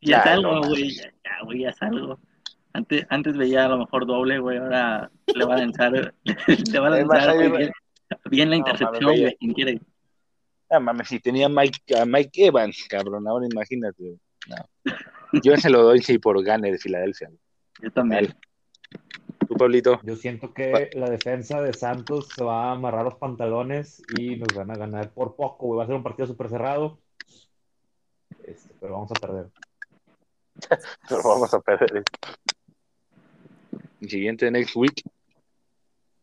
Ya 0.00 0.18
Ya, 0.18 0.24
salgo, 0.24 0.52
no 0.54 0.68
güey, 0.68 0.90
ya, 0.96 1.10
güey, 1.44 1.60
ya 1.60 1.72
salgo. 1.74 2.18
Antes, 2.72 3.06
antes 3.10 3.36
veía 3.36 3.66
a 3.66 3.68
lo 3.68 3.78
mejor 3.78 4.04
doble, 4.06 4.38
güey, 4.40 4.56
ahora 4.58 5.10
le 5.32 5.44
va 5.44 5.54
a 5.54 5.58
lanzar, 5.58 5.92
le 6.24 6.78
va 6.80 6.86
a 6.86 6.90
lanzar 6.90 7.34
güey, 7.36 7.50
bien, 7.50 7.70
bien 8.30 8.50
la 8.50 8.56
No, 8.56 8.60
intercepción, 8.66 9.04
güey, 9.04 9.36
quien 9.36 9.52
quiere. 9.52 9.80
Ah, 10.72 10.80
mames, 10.80 11.08
si 11.08 11.20
tenía 11.20 11.50
Mike, 11.50 11.98
a 11.98 12.06
Mike 12.06 12.46
Evans, 12.46 12.86
cabrón, 12.88 13.28
ahora 13.28 13.46
imagínate. 13.46 14.16
No. 14.48 14.56
Yo 15.42 15.54
se 15.58 15.68
lo 15.68 15.82
doy 15.82 16.02
sí 16.02 16.18
por 16.18 16.42
Gane 16.42 16.72
de 16.72 16.78
Filadelfia. 16.78 17.30
Yo 17.82 17.90
también. 17.92 18.34
Tú, 19.46 19.54
Pablito. 19.54 20.00
Yo 20.02 20.16
siento 20.16 20.54
que 20.54 20.88
la 20.94 21.10
defensa 21.10 21.60
de 21.60 21.74
Santos 21.74 22.28
se 22.34 22.42
va 22.42 22.70
a 22.70 22.72
amarrar 22.72 23.04
los 23.04 23.16
pantalones 23.16 24.02
y 24.18 24.36
nos 24.36 24.48
van 24.54 24.70
a 24.70 24.76
ganar 24.76 25.10
por 25.10 25.36
poco, 25.36 25.66
güey. 25.66 25.76
Va 25.76 25.84
a 25.84 25.86
ser 25.86 25.96
un 25.96 26.02
partido 26.02 26.26
súper 26.26 26.48
cerrado. 26.48 26.98
Este, 28.44 28.74
pero 28.80 28.94
vamos 28.94 29.10
a 29.10 29.14
perder. 29.14 29.50
Pero 31.08 31.22
vamos 31.22 31.52
a 31.52 31.60
perder. 31.60 32.02
El 34.00 34.08
siguiente 34.08 34.50
next 34.50 34.74
week. 34.76 35.02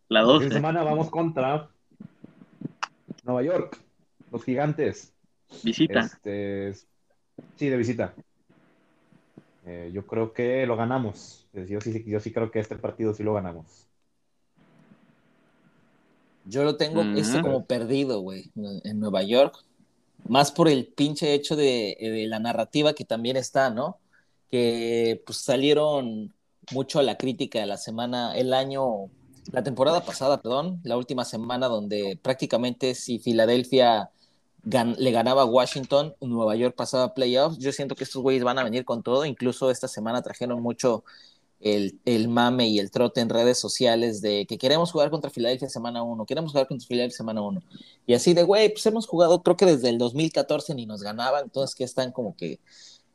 La 0.08 0.22
Esta 0.22 0.34
12, 0.34 0.52
semana 0.52 0.84
vamos 0.84 1.10
contra 1.10 1.70
Nueva 3.24 3.44
York, 3.44 3.80
los 4.32 4.44
gigantes. 4.44 5.14
visita. 5.64 6.00
Este, 6.00 6.74
sí, 7.56 7.70
de 7.70 7.78
visita. 7.78 8.14
Eh, 9.66 9.92
yo 9.94 10.06
creo 10.06 10.34
que 10.34 10.66
lo 10.66 10.76
ganamos. 10.76 11.48
Yo 11.54 11.82
sí, 11.82 12.04
yo 12.06 12.20
sí 12.20 12.32
creo 12.32 12.52
que 12.52 12.60
este 12.60 12.76
partido 12.76 13.14
sí 13.14 13.24
lo 13.24 13.34
ganamos. 13.34 13.88
Yo 16.46 16.64
lo 16.64 16.78
tengo 16.78 17.04
este 17.16 17.42
como 17.42 17.66
perdido, 17.66 18.22
güey, 18.22 18.52
en 18.56 19.00
Nueva 19.00 19.22
York. 19.22 19.56
Más 20.28 20.52
por 20.52 20.68
el 20.68 20.88
pinche 20.88 21.34
hecho 21.34 21.56
de, 21.56 21.96
de, 22.00 22.26
la 22.28 22.40
narrativa 22.40 22.94
que 22.94 23.06
también 23.06 23.38
está, 23.38 23.70
¿no? 23.70 24.00
Que 24.50 25.22
pues 25.26 25.38
salieron 25.38 26.34
mucho 26.72 27.00
a 27.00 27.04
la 27.04 27.18
crítica 27.18 27.60
de 27.60 27.68
la 27.68 27.78
semana, 27.78 28.36
el 28.36 28.54
año, 28.54 29.12
la 29.52 29.64
temporada 29.64 30.04
pasada, 30.04 30.42
perdón, 30.42 30.82
la 30.84 30.98
última 30.98 31.24
semana 31.24 31.68
donde 31.68 32.20
prácticamente 32.22 32.96
si 32.96 33.20
Filadelfia 33.20 34.10
le 34.64 35.12
ganaba 35.12 35.46
Washington, 35.46 36.16
Nueva 36.22 36.56
York 36.56 36.76
pasaba 36.76 37.06
a 37.06 37.14
playoffs, 37.14 37.58
yo 37.58 37.72
siento 37.72 37.96
que 37.96 38.04
estos 38.04 38.22
güeyes 38.22 38.44
van 38.44 38.60
a 38.60 38.64
venir 38.64 38.86
con 38.86 39.04
todo, 39.04 39.26
incluso 39.26 39.72
esta 39.72 39.88
semana 39.88 40.22
trajeron 40.22 40.62
mucho 40.62 41.04
el, 41.60 42.00
el, 42.06 42.28
mame 42.28 42.68
y 42.68 42.80
el 42.80 42.92
trote 42.92 43.22
en 43.22 43.30
redes 43.30 43.60
sociales 43.60 44.22
de 44.22 44.46
que 44.46 44.58
queremos 44.58 44.92
jugar 44.92 45.10
contra 45.10 45.30
Filadelfia 45.30 45.70
semana 45.70 46.04
1, 46.04 46.26
queremos 46.26 46.52
jugar 46.52 46.68
contra 46.68 46.88
Filadelfia 46.88 47.18
semana 47.18 47.42
1. 47.42 47.62
Y 48.06 48.14
así 48.14 48.34
de, 48.34 48.44
güey, 48.44 48.70
pues 48.70 48.86
hemos 48.86 49.08
jugado 49.08 49.44
creo 49.44 49.58
que 49.58 49.66
desde 49.66 49.90
el 49.90 49.98
2014 49.98 50.76
ni 50.76 50.86
nos 50.86 51.02
ganaban, 51.02 51.46
entonces 51.46 51.76
que 51.76 51.84
están 51.84 52.12
como 52.12 52.36
que, 52.36 52.60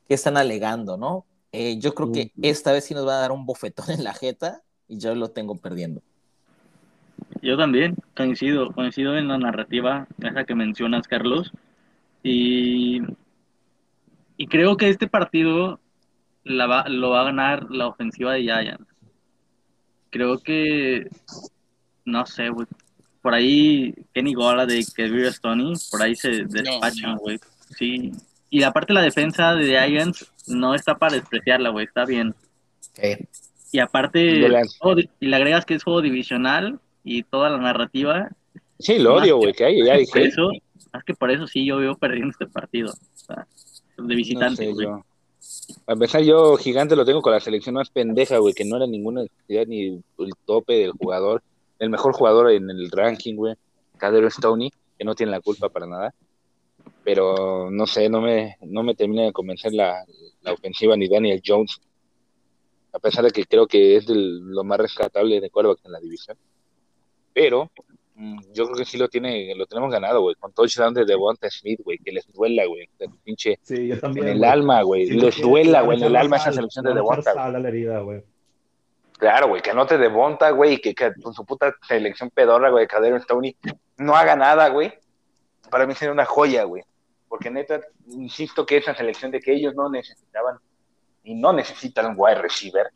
que 0.08 0.14
están 0.14 0.36
alegando, 0.36 0.96
¿no? 0.96 1.24
Eh, 1.52 1.78
yo 1.78 1.94
creo 1.94 2.10
que 2.10 2.32
esta 2.42 2.72
vez 2.72 2.84
sí 2.84 2.94
nos 2.94 3.06
va 3.06 3.16
a 3.16 3.20
dar 3.20 3.32
un 3.32 3.46
bofetón 3.46 3.90
en 3.90 4.04
la 4.04 4.12
jeta 4.12 4.62
y 4.88 4.98
yo 4.98 5.14
lo 5.14 5.30
tengo 5.30 5.56
perdiendo. 5.56 6.02
Yo 7.42 7.56
también 7.56 7.96
coincido, 8.16 8.72
coincido 8.72 9.16
en 9.18 9.28
la 9.28 9.38
narrativa, 9.38 10.06
esa 10.18 10.44
que 10.44 10.54
mencionas, 10.54 11.06
Carlos. 11.06 11.52
Y, 12.22 13.02
y 14.36 14.46
creo 14.46 14.76
que 14.76 14.88
este 14.88 15.08
partido 15.08 15.78
la 16.42 16.66
va, 16.66 16.88
lo 16.88 17.10
va 17.10 17.20
a 17.20 17.24
ganar 17.24 17.70
la 17.70 17.86
ofensiva 17.86 18.32
de 18.32 18.42
Giants. 18.42 18.86
Creo 20.10 20.38
que, 20.38 21.08
no 22.04 22.24
sé, 22.24 22.50
Por 23.20 23.34
ahí 23.34 23.94
Kenny 24.14 24.34
Gola 24.34 24.64
de 24.64 24.84
Kevin 24.94 25.32
Stoney, 25.32 25.74
por 25.90 26.02
ahí 26.02 26.14
se 26.14 26.44
despachan, 26.44 27.16
güey. 27.16 27.38
Sí. 27.76 28.12
Y 28.48 28.62
aparte 28.62 28.92
la 28.92 29.02
defensa 29.02 29.54
de 29.54 29.66
Giants 29.66 30.32
no 30.46 30.74
está 30.74 30.96
para 30.96 31.14
despreciarla, 31.14 31.70
güey, 31.70 31.86
está 31.86 32.04
bien. 32.04 32.34
Y 33.72 33.80
aparte, 33.80 34.20
y 35.18 35.26
le 35.26 35.36
agregas 35.36 35.64
que 35.66 35.74
es 35.74 35.82
juego 35.82 36.00
divisional 36.00 36.78
y 37.04 37.22
toda 37.22 37.50
la 37.50 37.58
narrativa. 37.58 38.28
Sí, 38.78 38.98
lo 38.98 39.16
odio, 39.16 39.36
güey, 39.36 39.52
que 39.52 39.64
hay, 39.64 39.84
ya 39.84 39.96
dije. 39.96 40.24
Eso, 40.24 40.50
más 40.92 41.04
que 41.04 41.14
por 41.14 41.30
eso 41.30 41.46
sí 41.46 41.64
yo 41.64 41.76
veo 41.76 41.96
perdiendo 41.96 42.30
este 42.30 42.46
partido. 42.46 42.92
de 43.98 44.14
visitante, 44.14 44.72
güey. 44.72 44.88
A 45.86 45.92
empezar, 45.92 46.22
yo 46.22 46.56
gigante 46.56 46.96
lo 46.96 47.04
tengo 47.04 47.22
con 47.22 47.32
la 47.32 47.40
selección 47.40 47.76
más 47.76 47.90
pendeja, 47.90 48.38
güey, 48.38 48.54
que 48.54 48.64
no 48.64 48.76
era 48.76 48.86
ninguna 48.86 49.22
necesidad 49.22 49.66
ni 49.66 49.86
el 49.86 50.32
tope 50.44 50.74
del 50.74 50.92
jugador. 50.92 51.42
El 51.78 51.90
mejor 51.90 52.14
jugador 52.14 52.50
en 52.50 52.70
el 52.70 52.90
ranking, 52.90 53.36
güey, 53.36 53.54
Cadero 53.98 54.30
Stoney, 54.30 54.70
que 54.98 55.04
no 55.04 55.14
tiene 55.14 55.32
la 55.32 55.40
culpa 55.40 55.68
para 55.68 55.86
nada 55.86 56.14
pero 57.04 57.70
no 57.70 57.86
sé, 57.86 58.08
no 58.08 58.20
me, 58.20 58.56
no 58.62 58.82
me 58.82 58.94
termina 58.94 59.22
de 59.22 59.32
convencer 59.32 59.72
la, 59.72 60.04
ofensiva 60.46 60.96
ni 60.96 61.08
Daniel 61.08 61.42
Jones, 61.44 61.80
a 62.92 62.98
pesar 62.98 63.24
de 63.24 63.30
que 63.30 63.44
creo 63.44 63.66
que 63.66 63.96
es 63.96 64.06
lo 64.08 64.64
más 64.64 64.78
rescatable 64.78 65.40
de 65.40 65.50
quarterback 65.50 65.84
en 65.84 65.92
la 65.92 66.00
división. 66.00 66.36
Pero 67.34 67.70
mm, 68.14 68.40
yo 68.52 68.64
creo 68.66 68.76
que 68.78 68.84
sí 68.86 68.96
lo 68.96 69.08
tiene, 69.08 69.54
lo 69.54 69.66
tenemos 69.66 69.90
ganado, 69.90 70.22
güey, 70.22 70.34
con 70.36 70.52
touchdown 70.52 70.94
de 70.94 71.04
Devonta 71.04 71.50
Smith, 71.50 71.80
güey, 71.84 71.98
que 71.98 72.12
les 72.12 72.26
duela, 72.32 72.64
güey, 72.64 72.88
pinche 73.22 73.58
sí, 73.62 73.88
yo 73.88 74.00
también, 74.00 74.28
en 74.28 74.36
el 74.36 74.44
alma, 74.44 74.82
güey, 74.82 75.10
les 75.10 75.40
duela, 75.40 75.82
güey, 75.82 75.98
en 75.98 76.04
el 76.04 76.16
alma 76.16 76.36
esa 76.36 76.52
selección 76.52 76.84
de 76.86 76.94
Devonta. 76.94 77.34
Claro, 79.18 79.48
güey, 79.48 79.60
que 79.60 79.74
no 79.74 79.86
te 79.86 79.98
Devonta, 79.98 80.50
güey, 80.50 80.80
que, 80.80 80.94
que, 80.94 81.12
con 81.22 81.34
su 81.34 81.44
puta 81.44 81.74
selección 81.86 82.30
pedorra, 82.30 82.70
güey, 82.70 82.84
de 82.84 82.88
Cadero 82.88 83.20
Stoney, 83.20 83.56
no 83.98 84.16
haga 84.16 84.36
nada, 84.36 84.68
güey. 84.68 84.92
Para 85.70 85.86
mí 85.86 85.94
sería 85.94 86.12
una 86.12 86.24
joya, 86.24 86.64
güey 86.64 86.84
porque 87.34 87.50
neta, 87.50 87.80
insisto 88.06 88.64
que 88.64 88.76
esa 88.76 88.94
selección 88.94 89.32
de 89.32 89.40
que 89.40 89.52
ellos 89.52 89.74
no 89.74 89.90
necesitaban 89.90 90.56
y 91.24 91.34
no 91.34 91.52
necesitan 91.52 92.06
un 92.06 92.14
wide 92.16 92.40
receiver, 92.40 92.86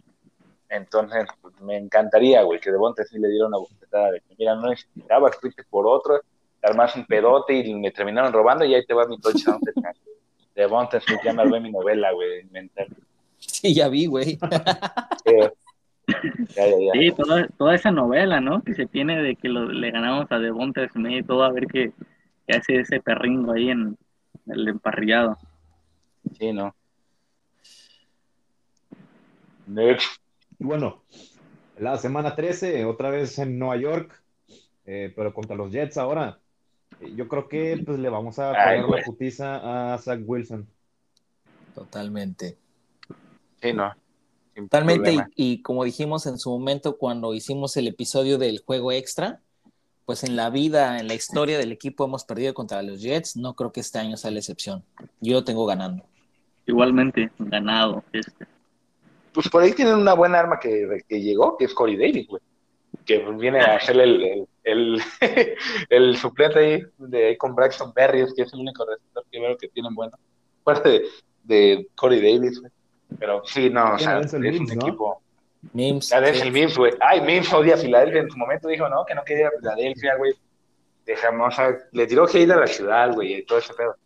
entonces 0.68 1.26
pues, 1.40 1.58
me 1.60 1.76
encantaría, 1.76 2.42
güey, 2.42 2.60
que 2.60 2.70
Devonta 2.70 3.04
sí 3.04 3.18
le 3.18 3.28
diera 3.28 3.46
una 3.46 3.58
bofetada 3.58 4.12
de 4.12 4.20
que, 4.20 4.34
mira, 4.38 4.54
no 4.54 4.68
necesitaba, 4.68 5.30
fuiste 5.32 5.64
por 5.64 5.86
otro, 5.86 6.20
armas 6.62 6.94
un 6.96 7.06
pedote 7.06 7.54
y 7.54 7.74
me 7.74 7.90
terminaron 7.90 8.32
robando 8.32 8.64
y 8.64 8.74
ahí 8.74 8.84
te 8.84 8.94
va 8.94 9.06
mi 9.06 9.18
touchdown. 9.18 9.60
Devonta 10.54 11.00
sí, 11.00 11.14
ya 11.24 11.32
me 11.32 11.48
ve 11.48 11.60
mi 11.60 11.70
novela, 11.70 12.12
güey, 12.12 12.40
inventar. 12.40 12.88
Sí, 13.38 13.72
ya 13.74 13.88
vi, 13.88 14.06
güey. 14.06 14.38
Sí, 16.92 17.12
toda, 17.16 17.46
toda, 17.56 17.74
esa 17.74 17.90
novela, 17.90 18.40
¿no? 18.40 18.62
Que 18.62 18.74
se 18.74 18.86
tiene 18.86 19.22
de 19.22 19.36
que 19.36 19.48
le 19.48 19.90
ganamos 19.90 20.26
a 20.30 20.38
Devonta 20.38 20.88
Smith 20.88 21.20
y 21.20 21.22
todo, 21.22 21.44
a 21.44 21.52
ver 21.52 21.66
qué, 21.66 21.92
qué 22.46 22.56
hace 22.56 22.80
ese 22.80 23.00
perringo 23.00 23.52
ahí 23.52 23.70
en, 23.70 23.96
el 24.46 24.68
emparrillado. 24.68 25.36
Sí, 26.38 26.52
¿no? 26.52 26.74
Y 30.58 30.64
bueno, 30.64 31.02
la 31.78 31.96
semana 31.98 32.34
13, 32.34 32.84
otra 32.84 33.10
vez 33.10 33.38
en 33.38 33.58
Nueva 33.58 33.76
York, 33.76 34.22
eh, 34.84 35.12
pero 35.14 35.32
contra 35.32 35.56
los 35.56 35.70
Jets 35.70 35.98
ahora. 35.98 36.38
Eh, 37.00 37.12
yo 37.14 37.28
creo 37.28 37.48
que 37.48 37.80
pues 37.84 37.98
le 37.98 38.08
vamos 38.08 38.38
a 38.38 38.52
poner 38.52 38.84
la 38.88 39.04
putiza 39.04 39.92
a 39.94 39.98
Zach 39.98 40.20
Wilson. 40.24 40.66
Totalmente. 41.74 42.56
Sí, 43.62 43.72
no. 43.72 43.92
Totalmente, 44.54 45.14
y, 45.14 45.20
y, 45.36 45.62
como 45.62 45.84
dijimos 45.84 46.26
en 46.26 46.36
su 46.36 46.50
momento 46.50 46.98
cuando 46.98 47.32
hicimos 47.32 47.76
el 47.76 47.86
episodio 47.86 48.38
del 48.38 48.58
juego 48.58 48.90
extra, 48.90 49.40
pues 50.04 50.24
en 50.24 50.34
la 50.34 50.50
vida, 50.50 50.98
en 50.98 51.06
la 51.06 51.14
historia 51.14 51.58
del 51.58 51.70
equipo 51.70 52.06
hemos 52.06 52.24
perdido 52.24 52.54
contra 52.54 52.82
los 52.82 53.00
Jets, 53.00 53.36
no 53.36 53.54
creo 53.54 53.70
que 53.70 53.80
este 53.80 54.00
año 54.00 54.16
sea 54.16 54.32
la 54.32 54.38
excepción. 54.38 54.82
Yo 55.20 55.34
lo 55.34 55.44
tengo 55.44 55.64
ganando. 55.64 56.02
Igualmente, 56.66 57.30
ganado 57.38 58.02
este. 58.12 58.46
Pues 59.32 59.48
por 59.48 59.62
ahí 59.62 59.72
tienen 59.72 59.94
una 59.94 60.14
buena 60.14 60.38
arma 60.38 60.58
que, 60.58 61.04
llegó, 61.08 61.56
que 61.56 61.66
es 61.66 61.74
Corey 61.74 61.96
Davis, 61.96 62.26
güey. 62.26 62.42
Que 63.04 63.18
viene 63.18 63.60
a 63.60 63.80
ser 63.80 63.98
el, 64.00 64.46
el, 64.64 65.02
el, 65.88 66.16
suplente 66.16 66.58
ahí, 66.58 66.82
de, 66.98 67.36
con 67.36 67.54
Braxton 67.54 67.92
Berrios, 67.94 68.34
que 68.34 68.42
es 68.42 68.52
el 68.52 68.60
único 68.60 68.84
receptor 68.84 69.24
que 69.30 69.40
veo 69.40 69.56
que 69.56 69.68
tienen 69.68 69.94
bueno. 69.94 70.18
Parte 70.64 71.02
de, 71.44 71.88
Corey 71.94 72.20
Davis, 72.20 72.60
güey. 72.60 72.72
Pero 73.18 73.42
sí, 73.44 73.70
no, 73.70 73.94
o 73.94 73.98
sea, 73.98 74.20
es 74.20 74.32
un 74.34 74.44
equipo. 74.44 75.22
Mims. 75.72 76.12
el 76.12 76.52
Mims, 76.52 76.76
güey. 76.76 76.92
Ay, 77.00 77.20
Mims 77.20 77.52
odia 77.52 77.74
a 77.74 77.78
Filadelfia. 77.78 78.20
En 78.22 78.30
su 78.30 78.36
momento 78.36 78.68
dijo, 78.68 78.88
no, 78.88 79.04
que 79.04 79.14
no 79.14 79.24
quería 79.24 79.44
ir 79.44 79.48
a 79.48 79.58
Filadelfia, 79.58 80.16
güey. 80.16 80.34
Dejamos, 81.06 81.54
le 81.92 82.06
tiró 82.06 82.26
que 82.26 82.40
ir 82.40 82.52
a 82.52 82.56
la 82.56 82.66
ciudad, 82.66 83.14
güey, 83.14 83.34
y 83.34 83.42
todo 83.44 83.58
ese 83.58 83.72
pedo. 83.72 83.96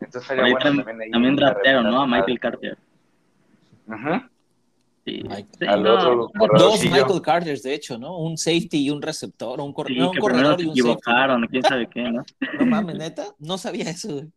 Entonces 0.00 0.28
sería 0.28 0.42
bueno 0.42 0.58
también 0.58 1.00
ahí. 1.00 1.10
También 1.10 1.36
draftearon, 1.36 1.84
¿no? 1.84 2.02
A 2.02 2.06
Michael 2.06 2.40
Carter. 2.40 2.78
Ajá. 3.90 4.30
Sí. 5.04 5.22
Al 5.66 5.86
otro 5.86 6.30
Dos 6.58 6.84
Michael 6.84 7.22
Carters, 7.22 7.62
de 7.62 7.74
hecho, 7.74 7.98
¿no? 7.98 8.18
Un 8.18 8.36
safety 8.36 8.84
y 8.84 8.90
un 8.90 9.00
receptor, 9.00 9.60
un, 9.60 9.72
cor 9.72 9.90
no, 9.90 10.10
un 10.10 10.16
corredor 10.16 10.60
y 10.60 10.66
un 10.66 10.70
equivocaron, 10.70 11.46
quién 11.46 11.62
sabe 11.62 11.88
qué, 11.88 12.02
¿no? 12.02 12.22
No 12.60 12.66
mames, 12.66 12.96
neta, 12.96 13.24
no 13.38 13.56
sabía 13.56 13.90
eso, 13.90 14.12
güey. 14.12 14.28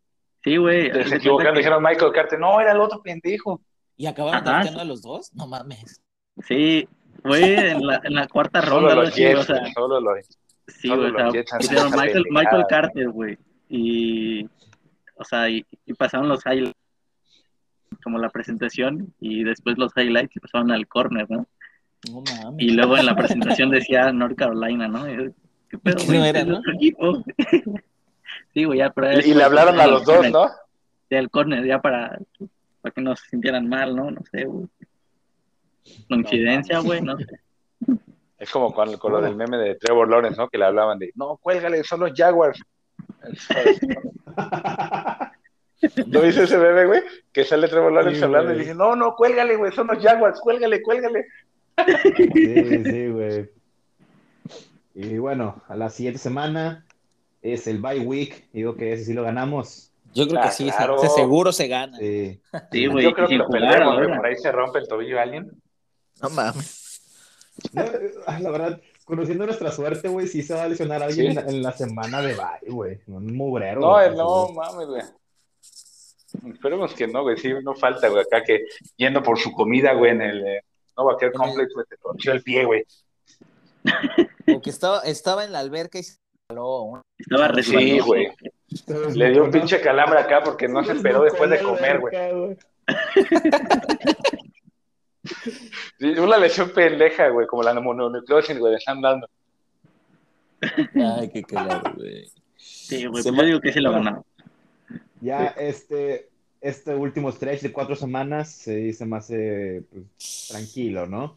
Sí, 0.44 0.58
güey. 0.58 0.92
Se 1.08 1.16
equivocaron, 1.16 1.56
dijeron 1.56 1.84
Michael 1.84 2.12
Carter, 2.14 2.40
no, 2.40 2.60
era 2.60 2.72
el 2.72 2.80
otro 2.80 3.02
pendejo. 3.02 3.62
¿Y 3.96 4.08
acabaron 4.08 4.44
drafteando 4.44 4.82
a 4.82 4.86
los 4.86 5.02
dos? 5.02 5.34
No 5.34 5.48
mames. 5.48 6.02
Sí, 6.48 6.88
fue 7.22 7.72
en 7.72 7.86
la, 7.86 8.02
en 8.04 8.16
la 8.16 8.28
cuarta 8.28 8.62
ronda. 8.62 8.96
Los 8.96 9.14
Jets, 9.16 9.40
o 9.40 9.44
sea, 9.44 9.72
solo 9.74 10.00
los, 10.00 10.18
sí, 10.68 10.90
güey, 10.90 11.12
o 11.12 11.32
sea, 11.62 11.90
Michael, 11.90 12.26
Michael 12.30 12.66
Carter, 12.68 13.10
güey. 13.10 13.38
Y, 13.70 14.46
o 15.16 15.24
sea, 15.24 15.50
y, 15.50 15.66
pasaron 15.98 16.28
los 16.28 16.46
highlights, 16.46 16.78
como 18.04 18.20
la 18.20 18.30
presentación, 18.30 19.14
y 19.20 19.44
después 19.44 19.78
los 19.78 19.96
highlights 19.96 20.36
y 20.36 20.40
pasaron 20.40 20.72
al 20.72 20.88
corner, 20.88 21.30
¿no? 21.30 21.48
No 22.10 22.22
mames. 22.22 22.60
Y 22.60 22.72
luego 22.72 22.98
en 22.98 23.06
la 23.06 23.16
presentación 23.16 23.70
decía 23.70 24.12
North 24.12 24.36
Carolina, 24.38 24.88
¿no? 24.88 25.06
¿Qué 25.06 25.78
pedo, 25.78 26.06
güey? 26.06 26.20
No 26.20 26.26
era, 26.26 26.44
¿no? 26.44 26.62
Equipo? 26.74 27.24
sí, 28.54 28.64
güey, 28.66 28.80
ya, 28.80 28.92
pero... 28.92 29.20
Y, 29.20 29.34
le 29.34 29.44
hablaron 29.44 29.80
a 29.80 29.88
los 29.88 30.06
dos, 30.06 30.30
¿no? 30.30 30.48
Sí, 31.10 31.16
al 31.16 31.30
corner, 31.30 31.66
ya 31.66 31.82
para, 31.82 32.20
para 32.82 32.94
que 32.94 33.02
no 33.02 33.16
se 33.16 33.30
sintieran 33.30 33.68
mal, 33.68 33.96
¿no? 33.96 34.12
No 34.12 34.22
sé, 34.32 34.46
güey. 34.46 34.68
Coincidencia, 36.08 36.80
güey, 36.80 37.02
no 37.02 37.18
sé. 37.18 37.40
Es 38.38 38.52
como 38.52 38.74
con, 38.74 38.98
con 38.98 39.14
lo 39.14 39.22
del 39.22 39.36
meme 39.36 39.58
de 39.58 39.76
Trevor 39.76 40.10
Lawrence, 40.10 40.38
¿no? 40.38 40.50
Que 40.50 40.58
le 40.58 40.66
hablaban 40.66 41.00
de, 41.00 41.12
no, 41.16 41.38
cuélgale, 41.38 41.84
son 41.84 42.02
los 42.02 42.12
Jaguars. 42.14 42.62
¿No 46.08 46.22
dice 46.22 46.44
ese 46.44 46.58
meme, 46.58 46.86
güey? 46.86 47.02
Que 47.32 47.44
sale 47.44 47.68
Trevor 47.68 47.92
Lawrence 47.92 48.24
hablando 48.24 48.54
y 48.54 48.60
dice, 48.60 48.76
no, 48.76 48.96
no, 48.96 49.16
cuélgale, 49.16 49.56
güey, 49.56 49.72
son 49.72 49.88
los 49.88 50.02
Jaguars, 50.04 50.40
cuélgale, 50.40 50.82
cuélgale. 50.82 51.26
Sí, 52.36 52.84
sí, 52.84 53.08
güey. 53.08 53.50
Y 54.96 55.18
bueno, 55.18 55.62
a 55.68 55.76
la 55.76 55.90
siguiente 55.90 56.20
semana 56.20 56.86
es 57.42 57.68
el 57.68 57.80
bye 57.82 58.00
week. 58.02 58.48
Digo 58.54 58.76
que 58.76 58.94
ese 58.94 59.06
sí 59.06 59.14
lo 59.14 59.24
ganamos. 59.24 59.92
Yo 60.14 60.28
creo 60.28 60.40
Ah, 60.42 60.46
que 60.46 60.52
sí, 60.52 60.70
claro. 60.70 61.00
se- 61.00 61.10
seguro 61.10 61.52
se 61.52 61.68
gana. 61.68 61.98
Sí. 61.98 62.40
Sí, 62.72 62.86
güey. 62.86 63.04
Yo 63.04 63.14
creo 63.14 63.28
que 63.28 63.36
lo 63.38 63.48
perdemos, 63.50 63.96
güey. 63.98 64.16
Por 64.16 64.26
ahí 64.28 64.36
se 64.38 64.52
rompe 64.52 64.80
el 64.80 64.88
tobillo 64.88 65.18
a 65.20 65.24
alguien. 65.24 65.52
No 66.22 66.30
mames. 66.30 67.02
No, 67.72 67.82
eh, 67.84 68.14
la 68.40 68.50
verdad, 68.52 68.82
conociendo 69.06 69.46
nuestra 69.46 69.72
suerte, 69.72 70.08
güey, 70.08 70.28
sí 70.28 70.44
se 70.44 70.54
va 70.54 70.64
a 70.64 70.68
lesionar 70.70 71.02
alguien 71.02 71.32
Sí. 71.34 71.38
en, 71.40 71.46
la, 71.46 71.52
en 71.52 71.64
la 71.64 71.72
semana 71.72 72.22
de 72.22 72.36
bye, 72.36 72.72
güey. 72.72 73.00
Un 73.08 73.36
mugrero. 73.36 73.82
No, 73.82 73.92
güey, 73.94 74.16
no, 74.16 74.50
mames, 74.50 74.88
güey. 74.88 75.02
Esperemos 76.52 76.94
que 76.94 77.08
no, 77.08 77.22
güey. 77.24 77.38
Sí, 77.38 77.54
no 77.64 77.76
falta, 77.76 78.08
güey. 78.10 78.22
Acá 78.24 78.44
que 78.44 78.66
yendo 78.98 79.22
por 79.24 79.38
su 79.40 79.52
comida, 79.52 79.94
güey, 79.94 80.12
en 80.12 80.22
el 80.22 80.46
eh, 80.48 80.62
Novacare 80.98 81.28
En 81.28 81.34
el- 81.34 81.48
Complex, 81.48 81.74
güey, 81.74 81.86
te 81.88 81.98
torció 81.98 82.32
el 82.34 82.42
pie, 82.44 82.66
güey. 82.66 82.84
O 84.54 84.62
que 84.62 84.70
estaba, 84.70 85.02
estaba 85.02 85.44
en 85.46 85.52
la 85.52 85.60
alberca 85.60 86.00
y 86.00 86.04
se 86.04 86.18
jaló. 86.50 86.82
un- 86.82 87.02
Estaba 87.18 87.48
Sí, 87.50 87.54
resbaloso. 87.74 88.06
güey. 88.06 88.28
Le 89.16 89.30
dio 89.32 89.44
un 89.44 89.52
pinche 89.52 89.80
calambre 89.82 90.20
acá 90.20 90.42
porque 90.44 90.68
no 90.68 90.84
se 90.84 90.94
esperó 90.94 91.24
después 91.24 91.50
de 91.50 91.62
comer, 91.62 92.00
güey. 92.00 92.58
Sí, 96.00 96.08
una 96.20 96.38
lesión 96.38 96.70
pendeja, 96.72 97.30
güey, 97.30 97.48
como 97.48 97.64
la 97.64 97.74
mononucleosis, 97.80 98.58
güey, 98.60 98.74
le 98.74 98.78
están 98.78 99.02
dando. 99.02 99.28
Ay, 100.62 101.30
qué 101.32 101.44
cagado, 101.44 101.94
güey. 101.96 102.26
Sí, 102.58 103.06
güey. 103.06 103.24
Se 103.24 103.30
pues 103.30 103.42
yo 103.42 103.46
digo 103.48 103.60
que 103.62 103.72
se 103.74 103.82
lo 103.82 103.92
ganó. 103.92 104.26
Ya 105.24 105.48
este, 105.48 106.30
este 106.62 106.94
último 106.96 107.32
stretch 107.32 107.62
de 107.62 107.72
cuatro 107.72 107.96
semanas 107.96 108.52
se 108.52 108.76
dice 108.76 109.06
más 109.06 109.30
eh, 109.32 109.84
pues, 109.92 110.48
tranquilo, 110.52 111.06
¿no? 111.08 111.36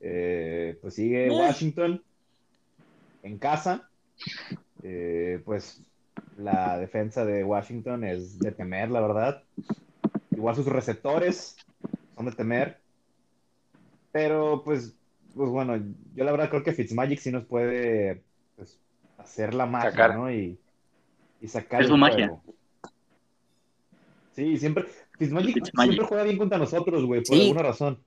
Eh, 0.00 0.76
pues 0.80 0.94
sigue 0.94 1.26
Eh. 1.26 1.30
Washington 1.30 2.02
en 3.22 3.38
casa. 3.38 3.88
Eh, 4.82 5.40
pues 5.44 5.80
la 6.36 6.78
defensa 6.78 7.24
de 7.24 7.44
Washington 7.44 8.04
es 8.04 8.38
de 8.38 8.52
temer, 8.52 8.90
la 8.90 9.00
verdad. 9.00 9.42
Igual 10.32 10.56
sus 10.56 10.66
receptores 10.66 11.56
son 12.16 12.26
de 12.26 12.32
temer. 12.32 12.78
Pero 14.12 14.62
pues, 14.64 14.94
pues 15.34 15.50
bueno, 15.50 15.76
yo 16.14 16.24
la 16.24 16.32
verdad 16.32 16.48
creo 16.50 16.62
que 16.64 16.72
Fitzmagic 16.72 17.18
sí 17.20 17.30
nos 17.30 17.44
puede 17.44 18.22
pues, 18.56 18.78
hacer 19.18 19.54
la 19.54 19.66
magia, 19.66 19.90
Sacar. 19.90 20.14
¿no? 20.16 20.32
Y, 20.32 20.58
y 21.40 21.48
sacar 21.48 21.80
Es 21.82 21.86
el 21.86 21.92
su 21.92 21.96
magia. 21.96 22.28
juego. 22.28 22.42
Sí, 24.38 24.56
siempre. 24.56 24.84
Fitzmagic, 25.18 25.54
Fitzmagic. 25.54 25.92
siempre 25.94 26.06
juega 26.06 26.22
bien 26.22 26.38
contra 26.38 26.58
nosotros, 26.58 27.04
güey, 27.04 27.22
por 27.22 27.36
Sí. 27.36 27.48
alguna 27.48 27.62
razón. 27.64 28.04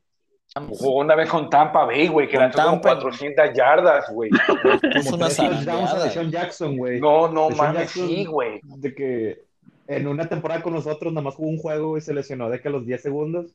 Jugó 0.56 1.00
una 1.00 1.14
vez 1.16 1.30
con 1.30 1.50
Tampa 1.50 1.84
Bay, 1.84 2.08
güey, 2.08 2.30
que 2.30 2.38
lanzó 2.38 2.60
como 2.60 2.72
Tampa. 2.80 3.02
400 3.02 3.54
yardas, 3.54 4.06
güey. 4.14 4.30
Como 5.06 5.16
una 5.18 5.26
a 5.26 6.24
Jackson, 6.30 6.78
güey. 6.78 7.02
No, 7.02 7.28
no 7.28 7.50
mames, 7.50 7.92
sí, 7.92 8.24
güey. 8.24 8.62
De 8.64 8.96
que 8.96 9.44
en 9.88 10.08
una 10.08 10.30
temporada 10.30 10.62
con 10.62 10.72
nosotros 10.74 11.12
nada 11.12 11.26
más 11.26 11.36
jugó 11.36 11.50
un 11.50 11.58
juego 11.58 11.98
y 11.98 12.02
se 12.02 12.14
lesionó 12.14 12.50
de 12.50 12.62
que 12.62 12.70
a 12.70 12.72
los 12.72 12.86
10 12.86 13.02
segundos. 13.02 13.54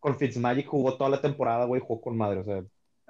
Con 0.00 0.16
Fitzmagic 0.18 0.66
jugó 0.66 0.94
toda 0.96 1.10
la 1.10 1.20
temporada, 1.20 1.66
güey, 1.66 1.80
jugó 1.80 2.00
con 2.00 2.16
madre, 2.16 2.40
o 2.40 2.44
sea. 2.44 2.62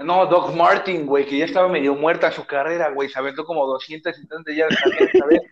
No, 0.04 0.26
Doc 0.26 0.54
Martin, 0.54 1.06
güey, 1.06 1.24
que 1.26 1.38
ya 1.38 1.46
estaba 1.46 1.68
medio 1.68 1.94
muerta 1.94 2.30
su 2.30 2.44
carrera, 2.46 2.90
güey, 2.90 3.08
se 3.08 3.18
aventó 3.18 3.44
como 3.44 3.66
270 3.66 4.52
yardas 4.52 4.78
también 4.82 5.10
esta 5.12 5.26
vez. 5.26 5.42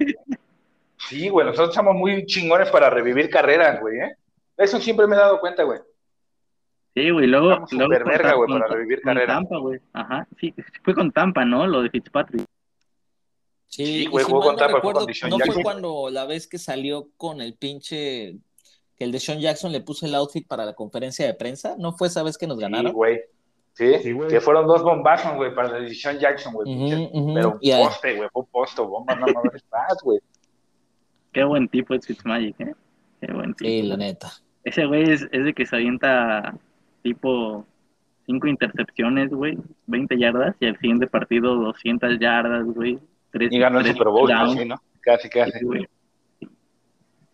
Sí, 0.98 1.28
güey, 1.28 1.46
nosotros 1.46 1.70
estamos 1.70 1.94
muy 1.94 2.24
chingones 2.26 2.70
para 2.70 2.90
revivir 2.90 3.28
carreras, 3.30 3.80
güey, 3.80 3.98
¿eh? 4.00 4.16
Eso 4.56 4.80
siempre 4.80 5.06
me 5.06 5.14
he 5.16 5.18
dado 5.18 5.38
cuenta, 5.40 5.62
güey. 5.64 5.78
Sí, 6.94 7.10
güey. 7.10 7.26
Luego. 7.26 7.50
Estamos 7.50 7.72
luego 7.72 7.92
súper 7.94 8.04
verga, 8.08 8.34
güey, 8.34 8.48
para 8.58 8.66
revivir 8.68 9.02
con 9.02 9.14
carrera. 9.14 9.34
Tampa, 9.34 9.58
güey. 9.58 9.80
Ajá. 9.92 10.26
Sí, 10.40 10.54
fue 10.82 10.94
con 10.94 11.12
Tampa, 11.12 11.44
¿no? 11.44 11.66
Lo 11.66 11.82
de 11.82 11.90
Fitzpatrick. 11.90 12.46
Sí, 13.66 13.84
Sí, 13.84 14.06
güey, 14.06 14.24
si 14.24 14.30
jugó 14.30 14.40
mal 14.40 14.46
con 14.48 14.54
no 14.54 14.58
Tampa, 14.60 14.70
fue 14.80 14.90
recuerdo, 14.92 15.06
con 15.20 15.30
¿no 15.30 15.36
fue 15.38 15.46
Jackson. 15.46 15.62
cuando 15.62 16.08
la 16.10 16.24
vez 16.24 16.46
que 16.48 16.56
salió 16.58 17.08
con 17.18 17.40
el 17.42 17.54
pinche 17.54 18.36
que 18.96 19.04
el 19.04 19.12
de 19.12 19.20
Sean 19.20 19.40
Jackson 19.40 19.72
le 19.72 19.82
puso 19.82 20.06
el 20.06 20.14
outfit 20.14 20.46
para 20.48 20.64
la 20.64 20.72
conferencia 20.72 21.26
de 21.26 21.34
prensa? 21.34 21.74
¿No 21.78 21.92
fue 21.92 22.08
esa 22.08 22.22
vez 22.22 22.38
que 22.38 22.46
nos 22.46 22.56
Sí, 22.56 22.62
ganaron? 22.62 22.92
güey. 22.92 23.20
Sí, 23.74 23.92
Sí, 24.02 24.12
güey. 24.12 24.30
que 24.30 24.40
fueron 24.40 24.66
dos 24.66 24.82
bombazos, 24.82 25.34
güey, 25.34 25.54
para 25.54 25.68
la 25.72 25.80
decisión 25.80 26.18
Jackson, 26.18 26.54
güey. 26.54 26.66
Pero 27.34 27.48
a- 27.74 27.78
poste, 27.88 28.16
güey, 28.16 28.28
fue 28.32 28.46
poste, 28.50 28.80
bomba, 28.80 29.14
no 29.16 29.26
mames 29.26 29.62
más, 29.70 29.98
güey. 30.02 30.18
Qué 31.36 31.44
buen 31.44 31.68
tipo 31.68 31.92
es 31.92 32.06
Fitzmagic, 32.06 32.58
¿eh? 32.60 32.74
Qué 33.20 33.30
buen 33.30 33.52
tipo. 33.52 33.68
Sí, 33.68 33.82
la 33.82 33.98
neta. 33.98 34.32
Ese 34.64 34.86
güey 34.86 35.02
es, 35.02 35.28
es 35.30 35.44
de 35.44 35.52
que 35.52 35.66
se 35.66 35.76
avienta 35.76 36.54
tipo 37.02 37.66
cinco 38.24 38.46
intercepciones, 38.46 39.28
güey, 39.28 39.58
20 39.84 40.18
yardas, 40.18 40.56
y 40.60 40.66
al 40.66 40.78
siguiente 40.78 41.06
partido 41.08 41.54
200 41.56 42.18
yardas, 42.18 42.64
güey. 42.64 42.98
Tres, 43.32 43.52
Y 43.52 43.58
ganó 43.58 43.80
el 43.80 43.86
Super 43.86 44.08
Bowl, 44.08 44.30
sí, 44.56 44.64
¿no? 44.64 44.80
Casi, 45.02 45.28
casi. 45.28 45.58
sí, 45.58 45.64
güey. 45.66 45.86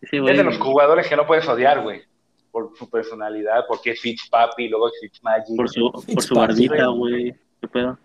Es 0.02 0.36
de 0.36 0.42
los 0.42 0.58
jugadores 0.58 1.06
que 1.06 1.14
no 1.14 1.24
puedes 1.24 1.46
odiar, 1.46 1.84
güey. 1.84 2.02
Por 2.50 2.76
su 2.76 2.90
personalidad, 2.90 3.66
porque 3.68 3.92
es 3.92 4.00
Fitzpapi, 4.00 4.68
luego 4.68 4.88
es 4.88 4.94
Fitzmagic. 5.00 5.56
por 5.56 5.70
su, 5.70 5.92
por 5.92 6.22
su 6.24 6.34
barbita, 6.34 6.86
güey. 6.88 7.32
¿Qué 7.60 7.68
pedo? 7.68 7.96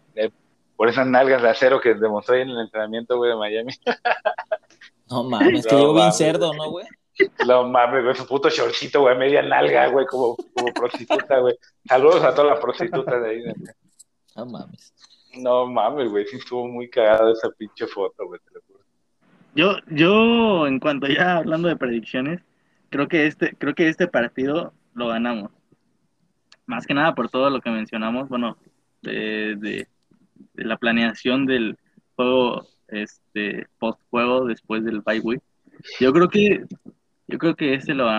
Por 0.76 0.90
esas 0.90 1.08
nalgas 1.08 1.42
de 1.42 1.50
acero 1.50 1.82
que 1.82 1.96
demostró 1.96 2.36
ahí 2.36 2.44
en 2.44 2.50
el 2.50 2.60
entrenamiento, 2.60 3.18
güey, 3.18 3.32
de 3.32 3.38
Miami. 3.38 3.74
No 5.10 5.24
mames, 5.24 5.66
que 5.66 5.76
yo 5.76 5.94
bien 5.94 6.12
cerdo. 6.12 6.54
¿no, 6.54 6.70
güey? 6.72 6.86
No 7.48 7.68
mames, 7.68 8.04
güey, 8.04 8.16
su 8.16 8.28
puto 8.28 8.50
shortcito, 8.50 9.02
güey, 9.02 9.18
media 9.18 9.42
nalga, 9.42 9.88
güey, 9.88 10.06
como, 10.06 10.36
como 10.54 10.74
prostituta, 10.74 11.40
güey. 11.40 11.56
Saludos 11.88 12.24
a 12.24 12.34
todas 12.36 12.52
las 12.52 12.60
prostitutas 12.60 13.22
de 13.24 13.30
ahí. 13.30 13.42
güey. 13.42 13.54
No 14.36 14.46
mames. 14.46 14.94
No 15.36 15.66
mames, 15.68 16.10
güey, 16.10 16.26
sí 16.28 16.38
estuvo 16.38 16.68
muy 16.68 16.90
cagada 16.90 17.32
esa 17.32 17.50
pinche 17.58 17.88
foto, 17.88 18.26
güey, 18.28 18.40
te 18.46 18.52
lo 18.54 18.62
juro. 18.68 18.80
Yo, 19.56 19.76
yo, 19.88 20.68
en 20.68 20.80
cuanto 20.80 21.08
ya 21.08 21.38
hablando 21.38 21.68
de 21.68 21.76
predicciones, 21.76 22.42
creo 22.90 23.08
que 23.08 23.26
este, 23.28 23.56
creo 23.56 23.74
que 23.74 23.88
este 23.90 24.08
partido 24.08 24.74
lo 24.94 25.08
ganamos. 25.08 25.52
Más 26.68 26.86
que 26.86 26.94
nada 26.94 27.16
por 27.16 27.30
todo 27.30 27.50
lo 27.50 27.62
que 27.62 27.70
mencionamos, 27.70 28.30
bueno, 28.30 28.58
de, 29.02 29.56
de- 29.58 29.88
de 30.54 30.66
la 30.66 30.78
planeación 30.78 31.46
del 31.48 31.78
juego, 32.16 32.68
este, 32.88 33.68
post 33.80 34.00
juego 34.10 34.46
después 34.46 34.84
del 34.84 35.02
bye 35.02 35.20
week. 35.20 35.42
Yo 36.00 36.12
creo 36.14 36.30
que, 36.30 36.66
yo 37.28 37.38
creo 37.38 37.56
que 37.56 37.74
este 37.76 37.94
lo. 37.94 38.10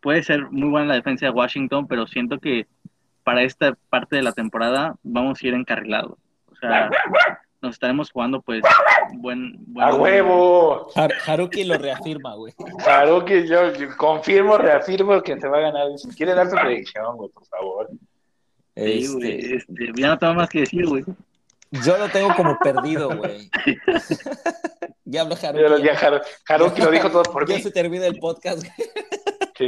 Puede 0.00 0.22
ser 0.22 0.50
muy 0.50 0.68
buena 0.70 0.86
la 0.88 0.94
defensa 0.94 1.26
de 1.26 1.32
Washington, 1.32 1.86
pero 1.86 2.06
siento 2.06 2.38
que 2.38 2.66
para 3.22 3.42
esta 3.42 3.76
parte 3.90 4.16
de 4.16 4.22
la 4.22 4.32
temporada 4.32 4.96
vamos 5.02 5.42
a 5.42 5.46
ir 5.46 5.54
encarrilados. 5.54 6.18
O 6.46 6.56
sea, 6.56 6.90
nos 7.60 7.74
estaremos 7.74 8.10
jugando 8.10 8.40
pues 8.40 8.62
buen, 9.18 9.56
buen 9.66 9.86
¡A 9.86 9.94
huevo! 9.94 10.88
Har- 10.94 11.12
Haruki 11.26 11.64
lo 11.64 11.76
reafirma, 11.76 12.34
güey. 12.34 12.54
Que 13.26 13.46
yo, 13.46 13.74
yo 13.74 13.94
confirmo, 13.98 14.56
reafirmo 14.56 15.22
que 15.22 15.38
se 15.38 15.46
va 15.48 15.58
a 15.58 15.60
ganar. 15.60 15.86
¿Quiere 16.16 16.34
dar 16.34 16.48
su 16.48 16.56
predicción, 16.56 17.16
güey, 17.18 17.30
por 17.30 17.46
favor? 17.46 17.90
Sí, 18.74 19.06
güey, 19.12 19.32
Este, 19.32 19.56
este, 19.56 19.92
ya 20.00 20.08
no 20.08 20.18
tengo 20.18 20.34
más 20.34 20.48
que 20.48 20.60
decir, 20.60 20.86
güey. 20.86 21.04
Yo 21.70 21.98
lo 21.98 22.08
tengo 22.08 22.34
como 22.36 22.58
perdido, 22.58 23.08
güey. 23.16 23.50
ya 25.04 25.22
habló 25.22 25.36
Ya, 25.36 25.48
Haruki. 25.48 25.82
ya 25.84 25.94
Haru- 25.96 26.22
Haruki 26.48 26.82
lo 26.82 26.90
dijo 26.90 27.10
todo 27.10 27.22
por 27.24 27.48
Ya 27.48 27.56
mí. 27.56 27.62
se 27.62 27.70
termina 27.70 28.06
el 28.06 28.18
podcast. 28.18 28.64
güey. 28.64 28.88
Sí. 29.58 29.66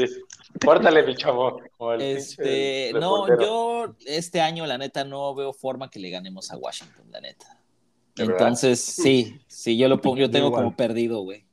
Córtale, 0.64 1.02
mi 1.02 1.14
chavo. 1.16 1.60
el 1.94 2.00
Este, 2.00 2.92
no, 2.94 3.26
yo 3.40 3.94
este 4.06 4.40
año, 4.40 4.64
la 4.66 4.78
neta, 4.78 5.04
no 5.04 5.34
veo 5.34 5.52
forma 5.52 5.90
que 5.90 5.98
le 5.98 6.10
ganemos 6.10 6.50
a 6.50 6.56
Washington, 6.56 7.04
la 7.10 7.20
neta. 7.20 7.58
Entonces, 8.16 8.80
sí, 8.80 9.40
sí, 9.48 9.76
yo 9.76 9.88
lo 9.88 10.00
pongo, 10.00 10.16
yo 10.18 10.30
tengo 10.30 10.48
Igual. 10.48 10.64
como 10.64 10.76
perdido, 10.76 11.20
güey. 11.22 11.44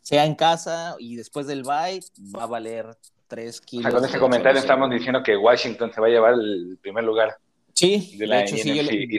Sea 0.00 0.24
en 0.24 0.34
casa 0.34 0.96
y 0.98 1.16
después 1.16 1.46
del 1.46 1.62
bye, 1.62 2.00
va 2.36 2.42
a 2.44 2.46
valer 2.46 2.96
3 3.28 3.58
O 3.58 3.62
kilos. 3.64 3.84
sea, 3.90 3.92
con 4.00 4.08
ese 4.08 4.18
comentario 4.18 4.58
estamos 4.60 4.90
diciendo 4.90 5.22
que 5.22 5.36
Washington 5.36 5.92
se 5.94 6.00
va 6.00 6.06
a 6.08 6.10
llevar 6.10 6.34
el 6.34 6.78
primer 6.82 7.04
lugar. 7.04 7.36
Sí, 7.74 8.16
de 8.18 8.40
hecho, 8.40 8.56
sí, 8.56 8.74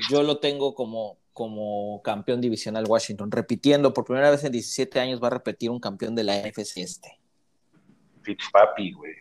yo, 0.10 0.22
lo- 0.24 0.28
yo 0.34 0.38
tengo 0.38 0.74
como, 0.76 1.18
como 1.34 2.02
campeón 2.04 2.40
divisional 2.42 2.86
Washington. 2.88 3.32
Repitiendo, 3.32 3.94
por 3.94 4.06
primera 4.06 4.30
vez 4.32 4.44
en 4.44 4.52
17 4.52 5.00
años 5.00 5.22
va 5.22 5.28
a 5.28 5.32
repetir 5.32 5.70
un 5.70 5.80
campeón 5.80 6.16
de 6.16 6.24
la 6.24 6.36
NFC 6.38 6.78
este. 6.78 7.20
Fitzpapi, 8.22 8.94
güey. 8.94 9.14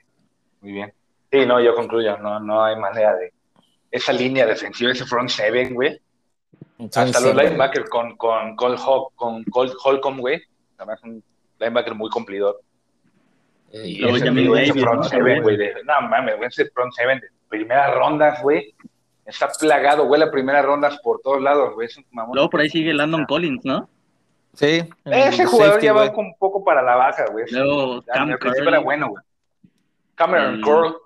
Muy 0.61 0.73
bien. 0.73 0.93
Sí, 1.31 1.45
no, 1.47 1.61
yo 1.61 1.75
concluyo. 1.75 2.19
No, 2.19 2.39
no 2.41 2.65
hay 2.65 2.77
manera 2.77 3.17
de. 3.17 3.33
Esa 3.91 4.13
línea 4.13 4.47
defensiva, 4.47 4.93
ese 4.93 5.05
front 5.07 5.29
seven, 5.29 5.75
güey. 5.75 6.01
Hasta 6.95 7.21
los 7.21 7.35
linebackers 7.35 7.89
con, 7.91 8.17
con, 8.17 8.57
Cole 8.57 8.77
Hawk- 8.77 9.13
con 9.15 9.45
Cole 9.45 9.73
Holcomb, 9.83 10.21
güey. 10.21 10.41
Además, 10.79 11.01
un 11.05 11.23
linebacker 11.59 11.95
muy 11.95 12.09
cumplidor. 12.11 12.61
Y 13.73 13.99
Luego 13.99 14.17
ese, 14.17 14.29
ese 14.65 14.81
front 14.81 15.03
¿no? 15.03 15.09
seven, 15.09 15.43
güey. 15.43 15.57
de- 15.57 15.75
No 15.85 16.01
mames, 16.09 16.37
güey, 16.37 16.49
ese 16.49 16.67
front 16.71 16.93
seven 16.95 17.21
de 17.21 17.27
primeras 17.49 17.95
rondas, 17.95 18.43
güey. 18.43 18.75
Está 19.25 19.49
plagado, 19.49 20.07
güey, 20.07 20.21
las 20.21 20.31
primeras 20.31 20.65
rondas 20.65 20.99
por 21.03 21.21
todos 21.21 21.41
lados, 21.41 21.75
güey. 21.75 21.87
Es 21.87 21.97
un 21.97 22.05
mamón. 22.11 22.35
Luego 22.35 22.51
por 22.51 22.61
ahí 22.61 22.69
sigue 22.69 22.93
Landon 22.93 23.25
Collins, 23.27 23.65
¿no? 23.65 23.89
sí, 24.55 24.83
Ese 25.05 25.47
jugador 25.47 25.75
safety, 25.75 25.87
ya 25.87 25.93
va 25.93 26.09
güey. 26.09 26.27
un 26.27 26.35
poco 26.39 26.63
para 26.65 26.83
la 26.83 26.97
baja, 26.97 27.25
güey. 27.31 27.45
Luego 27.51 28.03
Ya, 28.07 28.13
Cam 28.15 28.31
era 28.69 28.81
bueno, 28.81 29.09
güey. 29.11 29.25
Cameron 30.15 30.61
Curl. 30.61 30.97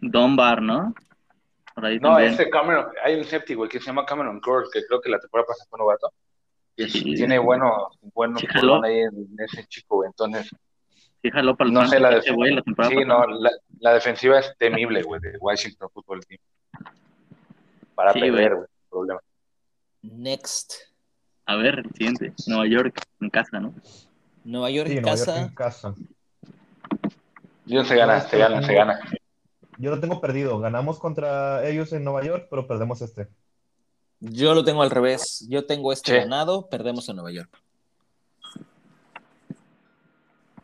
Dunbar, 0.00 0.60
¿no? 0.62 0.94
Por 1.74 1.84
ahí 1.86 1.98
No, 2.00 2.10
también. 2.14 2.32
ese 2.32 2.50
Cameron, 2.50 2.86
hay 3.04 3.14
un 3.16 3.24
safety, 3.24 3.54
güey, 3.54 3.68
que 3.68 3.78
se 3.78 3.86
llama 3.86 4.04
Cameron 4.06 4.40
Curl, 4.40 4.68
que 4.72 4.82
creo 4.86 5.00
que 5.00 5.10
la 5.10 5.18
temporada 5.20 5.46
pasada 5.46 5.66
fue 5.70 5.78
novato. 5.78 6.10
Y 6.76 6.88
Sí. 6.88 7.14
tiene 7.14 7.38
buenos, 7.38 7.72
buenos 8.14 8.40
Sí, 8.40 8.46
ahí 8.84 8.98
en 9.00 9.28
ese 9.38 9.64
chico, 9.66 9.96
güey. 9.96 10.08
Entonces, 10.08 10.50
Sí, 11.22 11.30
jaló 11.30 11.56
para 11.56 11.68
el 11.68 11.74
No 11.74 11.86
sé, 11.86 11.98
la, 11.98 12.10
def- 12.10 12.34
güey, 12.34 12.54
la 12.54 12.62
sí, 12.88 12.96
no, 13.04 13.26
la, 13.26 13.50
la 13.80 13.94
defensiva 13.94 14.38
es 14.38 14.54
temible, 14.58 15.02
güey, 15.02 15.20
de 15.20 15.36
Washington 15.38 15.88
Football 15.92 16.24
Team. 16.26 16.40
Para 17.96 18.12
Sí, 18.12 18.20
perder, 18.20 18.54
güey, 18.54 18.68
problema. 18.88 19.20
Next. 20.02 20.74
A 21.46 21.56
ver, 21.56 21.80
el 21.80 21.90
siguiente. 21.94 22.32
Nueva 22.46 22.66
York, 22.68 23.02
en 23.20 23.30
casa, 23.30 23.58
¿no? 23.58 23.74
Nueva 24.44 24.70
York 24.70 24.88
Sí, 24.88 24.96
en 24.98 25.02
Nueva 25.02 25.16
York 25.16 25.26
casa. 25.26 25.42
en 25.42 25.48
casa. 25.54 25.94
Yo 27.64 27.84
se 27.84 27.96
gana, 27.96 28.20
se 28.20 28.38
gana, 28.38 28.62
se 28.62 28.72
gana. 28.74 29.00
Yo 29.78 29.90
lo 29.90 30.00
tengo 30.00 30.20
perdido. 30.20 30.60
Ganamos 30.60 31.00
contra 31.00 31.66
ellos 31.68 31.92
en 31.92 32.04
Nueva 32.04 32.22
York, 32.24 32.46
pero 32.48 32.68
perdemos 32.68 33.02
este. 33.02 33.26
Yo 34.20 34.54
lo 34.54 34.64
tengo 34.64 34.82
al 34.82 34.90
revés. 34.90 35.44
Yo 35.48 35.66
tengo 35.66 35.92
este 35.92 36.12
Sí. 36.12 36.18
ganado, 36.18 36.68
perdemos 36.68 37.08
en 37.08 37.16
Nueva 37.16 37.32
York. 37.32 37.50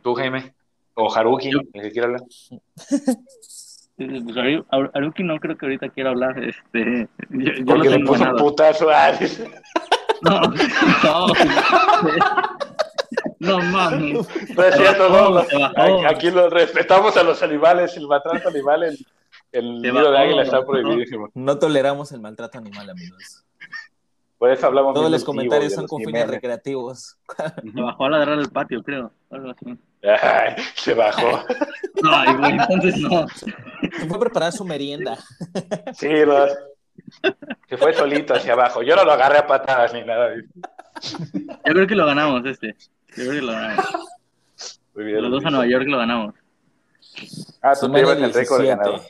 Tú, 0.03 0.15
Jaime. 0.15 0.55
O 0.95 1.13
Haruki, 1.15 1.51
Yo- 1.51 1.61
el 1.73 1.83
que 1.83 1.91
quiera 1.91 2.07
hablar. 2.07 2.23
Eh, 2.51 2.61
pues, 3.97 4.09
Aru- 4.37 4.65
Aru- 4.71 4.91
Aruki 4.95 5.23
no 5.23 5.39
creo 5.39 5.57
que 5.57 5.67
ahorita 5.67 5.89
quiera 5.91 6.11
hablar. 6.11 6.39
Este, 6.43 7.09
yo, 7.31 7.53
yo 7.53 7.65
Porque 7.65 7.89
lo 7.89 7.91
le 7.91 7.91
tengo 7.99 8.13
puso 8.13 8.37
putazo 8.37 8.91
a 8.91 9.05
Ares. 9.05 9.43
No, 10.23 10.41
no. 10.41 11.27
No 13.39 13.59
mames. 13.59 14.27
No 14.57 14.63
es 14.65 14.75
cierto, 14.77 15.09
no. 15.09 15.31
no. 15.43 16.09
Aquí- 16.09 16.31
lo 16.31 16.49
respetamos 16.49 17.17
a 17.17 17.23
los 17.25 17.43
animales, 17.43 17.97
el 17.97 18.07
maltrato 18.07 18.49
animal, 18.49 18.85
el, 18.85 18.99
el 19.51 19.83
nido 19.83 20.13
de 20.13 20.19
águila 20.19 20.43
está 20.43 20.61
¿no? 20.61 20.67
prohibidísimo. 20.67 21.29
No 21.35 21.59
toleramos 21.59 22.13
el 22.13 22.21
maltrato 22.21 22.59
animal, 22.59 22.89
amigos. 22.91 23.45
Por 24.43 24.51
eso 24.51 24.67
hablamos 24.67 24.93
Todos 24.93 25.09
los 25.09 25.23
comentarios 25.23 25.71
de 25.71 25.77
son 25.77 25.85
los 25.85 25.91
con 25.91 26.03
fines 26.03 26.27
recreativos. 26.27 27.17
Se 27.75 27.81
bajó 27.81 28.07
a 28.07 28.11
ladrar 28.11 28.41
el 28.41 28.51
patio, 28.51 28.83
creo. 28.83 29.13
Algo 29.31 29.51
así. 29.51 29.79
Ay, 30.03 30.57
se 30.75 30.95
bajó. 30.95 31.45
Ay, 32.13 32.35
güey, 32.35 32.51
entonces 32.51 32.99
no. 32.99 33.29
Se 33.29 34.09
fue 34.09 34.17
a 34.17 34.19
preparar 34.19 34.53
su 34.53 34.65
merienda. 34.65 35.17
Sí, 35.95 36.09
no. 36.27 36.47
Se 37.69 37.77
fue 37.77 37.95
solito 37.95 38.35
hacia 38.35 38.55
abajo. 38.55 38.83
Yo 38.83 38.97
no 38.97 39.05
lo 39.05 39.13
agarré 39.13 39.39
a 39.39 39.47
patadas 39.47 39.95
ni 39.95 40.03
nada. 40.03 40.35
Yo 40.35 41.63
creo 41.63 41.87
que 41.87 41.95
lo 41.95 42.05
ganamos 42.05 42.45
este. 42.45 42.75
Yo 43.17 43.25
creo 43.29 43.31
que 43.31 43.43
lo 43.43 43.53
ganamos. 43.53 43.87
Muy 44.97 45.05
bien, 45.05 45.23
Los 45.23 45.31
dos 45.31 45.45
a. 45.45 45.51
Nueva 45.51 45.67
York 45.69 45.87
lo 45.87 45.99
ganamos. 45.99 46.35
Ah, 47.63 47.75
tú 47.81 47.93
te 47.93 47.97
llevas 47.97 48.19
el 48.19 48.35
récord 48.35 48.61
17. 48.61 48.67
ganado. 48.67 49.05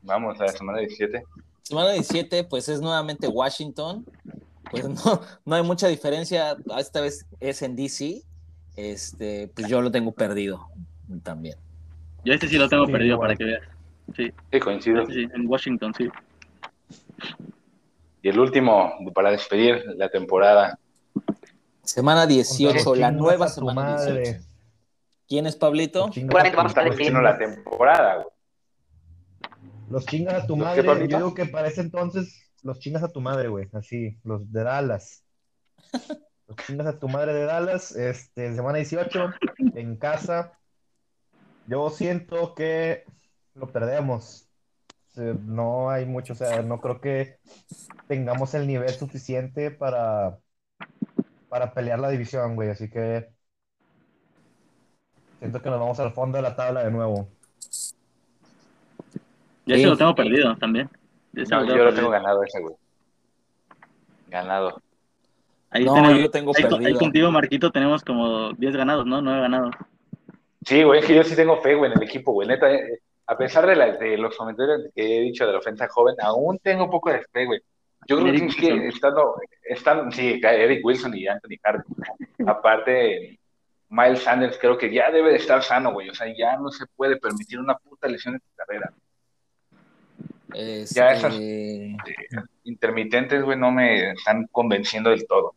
Vamos 0.00 0.40
a 0.40 0.44
la 0.44 0.52
semana 0.52 0.78
17. 0.78 1.22
Semana 1.66 1.90
17, 1.90 2.44
pues 2.44 2.68
es 2.68 2.80
nuevamente 2.80 3.26
Washington. 3.26 4.06
Pues 4.70 4.88
no, 4.88 5.20
no 5.44 5.56
hay 5.56 5.64
mucha 5.64 5.88
diferencia. 5.88 6.56
Esta 6.78 7.00
vez 7.00 7.26
es 7.40 7.60
en 7.62 7.74
DC. 7.74 8.22
Este, 8.76 9.48
pues 9.48 9.66
yo 9.66 9.80
lo 9.80 9.90
tengo 9.90 10.12
perdido 10.12 10.68
también. 11.24 11.56
Yo 12.24 12.34
este 12.34 12.46
sí 12.46 12.56
lo 12.56 12.68
tengo 12.68 12.86
Sí, 12.86 12.92
perdido 12.92 13.14
igual. 13.14 13.28
para 13.30 13.36
que 13.36 13.44
veas. 13.44 13.62
Sí, 14.14 14.32
Sí, 14.52 14.60
coincido. 14.60 15.04
sí, 15.06 15.26
en 15.34 15.48
Washington, 15.48 15.92
sí. 15.98 16.08
Y 18.22 18.28
el 18.28 18.38
último, 18.38 18.92
para 19.12 19.32
despedir 19.32 19.82
la 19.96 20.08
temporada. 20.08 20.78
Semana 21.82 22.28
18, 22.28 22.84
Contra 22.84 23.00
la 23.00 23.10
nueva 23.10 23.48
semana 23.48 23.82
madre. 23.96 24.20
18. 24.22 24.44
¿Quién 25.28 25.46
es 25.46 25.56
Pablito? 25.56 26.12
Seguramente 26.12 26.56
vamos 26.56 26.76
a 26.76 26.82
estar 26.88 27.22
la 27.22 27.38
temporada, 27.38 28.14
güey. 28.16 28.26
Los 29.88 30.06
chingas 30.06 30.42
a 30.42 30.46
tu 30.46 30.56
¿Los 30.56 30.66
madre. 30.66 31.08
Yo 31.08 31.18
digo 31.18 31.34
que 31.34 31.46
para 31.46 31.68
ese 31.68 31.80
entonces, 31.80 32.50
los 32.62 32.78
chingas 32.78 33.02
a 33.02 33.08
tu 33.08 33.20
madre, 33.20 33.48
güey. 33.48 33.68
Así, 33.72 34.18
los 34.24 34.50
de 34.52 34.64
Dallas. 34.64 35.24
Los 36.48 36.58
chingas 36.58 36.86
a 36.86 36.98
tu 37.00 37.08
madre 37.08 37.34
de 37.34 37.44
Dallas. 37.44 37.96
Este, 37.96 38.54
semana 38.54 38.78
18, 38.78 39.30
en 39.74 39.96
casa. 39.96 40.56
Yo 41.66 41.90
siento 41.90 42.54
que 42.54 43.02
lo 43.54 43.72
perdemos. 43.72 44.48
No 45.16 45.90
hay 45.90 46.06
mucho, 46.06 46.34
o 46.34 46.36
sea, 46.36 46.62
no 46.62 46.80
creo 46.80 47.00
que 47.00 47.38
tengamos 48.06 48.54
el 48.54 48.68
nivel 48.68 48.90
suficiente 48.90 49.72
para, 49.72 50.38
para 51.48 51.72
pelear 51.74 51.98
la 51.98 52.10
división, 52.10 52.54
güey. 52.54 52.70
Así 52.70 52.88
que 52.88 53.28
siento 55.40 55.60
que 55.60 55.70
nos 55.70 55.80
vamos 55.80 55.98
al 55.98 56.12
fondo 56.12 56.36
de 56.36 56.42
la 56.42 56.54
tabla 56.54 56.84
de 56.84 56.92
nuevo. 56.92 57.28
Yo 59.66 59.74
Sí. 59.74 59.80
ese 59.82 59.90
lo 59.90 59.96
tengo 59.96 60.14
perdido 60.14 60.56
también. 60.56 60.88
Yo 61.32 61.44
No, 61.50 61.60
lo 61.60 61.66
yo 61.66 61.72
tengo 61.72 61.76
lo 61.78 61.84
perdido. 61.84 61.94
tengo 61.94 62.10
ganado 62.10 62.42
ese, 62.44 62.60
güey. 62.60 62.74
Ganado. 64.28 64.80
Ahí 65.70 65.84
No, 65.84 65.94
tenemos- 65.94 66.16
yo 66.16 66.22
lo 66.22 66.30
tengo 66.30 66.52
ahí, 66.56 66.62
perdido. 66.62 66.86
ahí 66.88 66.94
contigo, 66.94 67.30
Marquito, 67.30 67.70
tenemos 67.70 68.02
como 68.04 68.52
10 68.54 68.76
ganados, 68.76 69.06
¿no? 69.06 69.20
9 69.20 69.40
ganados. 69.40 69.74
Sí, 70.64 70.82
güey, 70.82 71.00
es 71.00 71.06
que 71.06 71.14
yo 71.14 71.22
sí 71.22 71.36
tengo 71.36 71.60
fe, 71.60 71.74
güey, 71.74 71.92
en 71.92 71.98
el 71.98 72.04
equipo, 72.04 72.32
güey. 72.32 72.48
Neta, 72.48 72.72
eh, 72.72 73.00
a 73.26 73.36
pesar 73.36 73.66
de, 73.66 73.76
la- 73.76 73.92
de 73.96 74.16
los 74.18 74.36
comentarios 74.36 74.82
que 74.94 75.18
he 75.18 75.20
dicho 75.22 75.46
de 75.46 75.52
la 75.52 75.58
ofensa 75.58 75.86
joven, 75.88 76.16
aún 76.20 76.58
tengo 76.58 76.84
un 76.84 76.90
poco 76.90 77.10
de 77.10 77.22
fe, 77.32 77.44
güey. 77.46 77.60
Yo 78.08 78.16
creo 78.16 78.28
Eric 78.28 78.40
que 78.42 78.46
es 78.48 78.56
que 78.56 78.66
Wilson. 78.72 78.88
estando, 78.88 79.34
están, 79.64 80.12
sí, 80.12 80.40
Eric 80.42 80.84
Wilson 80.84 81.16
y 81.16 81.26
Anthony 81.26 81.56
Harden. 81.62 81.84
Aparte, 82.46 83.38
Miles 83.88 84.22
Sanders 84.22 84.58
creo 84.58 84.76
que 84.78 84.92
ya 84.92 85.10
debe 85.10 85.30
de 85.30 85.36
estar 85.36 85.62
sano, 85.62 85.92
güey. 85.92 86.08
O 86.08 86.14
sea, 86.14 86.26
ya 86.36 86.56
no 86.56 86.70
se 86.70 86.86
puede 86.96 87.16
permitir 87.16 87.58
una 87.58 87.76
puta 87.76 88.08
lesión 88.08 88.34
en 88.34 88.40
su 88.40 88.54
carrera. 88.56 88.92
Ya 90.54 91.12
esas- 91.12 91.34
Este, 91.34 91.96
Intermitentes, 92.64 93.44
güey, 93.44 93.58
no 93.58 93.70
me 93.70 94.10
están 94.10 94.46
convenciendo 94.50 95.10
del 95.10 95.26
todo. 95.26 95.54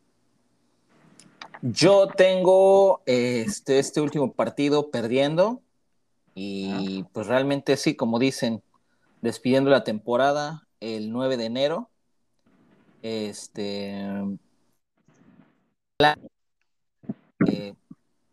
Yo 1.61 2.07
tengo 2.07 3.01
este, 3.05 3.79
este 3.79 3.99
último 3.99 4.31
partido 4.31 4.89
perdiendo 4.91 5.61
y 6.35 7.03
pues 7.11 7.27
realmente 7.27 7.75
sí, 7.77 7.95
como 7.95 8.17
dicen, 8.19 8.61
despidiendo 9.21 9.69
la 9.69 9.83
temporada 9.83 10.67
el 10.79 11.11
9 11.11 11.35
de 11.35 11.45
enero. 11.45 11.89
Este, 13.01 13.97
eh, 17.47 17.73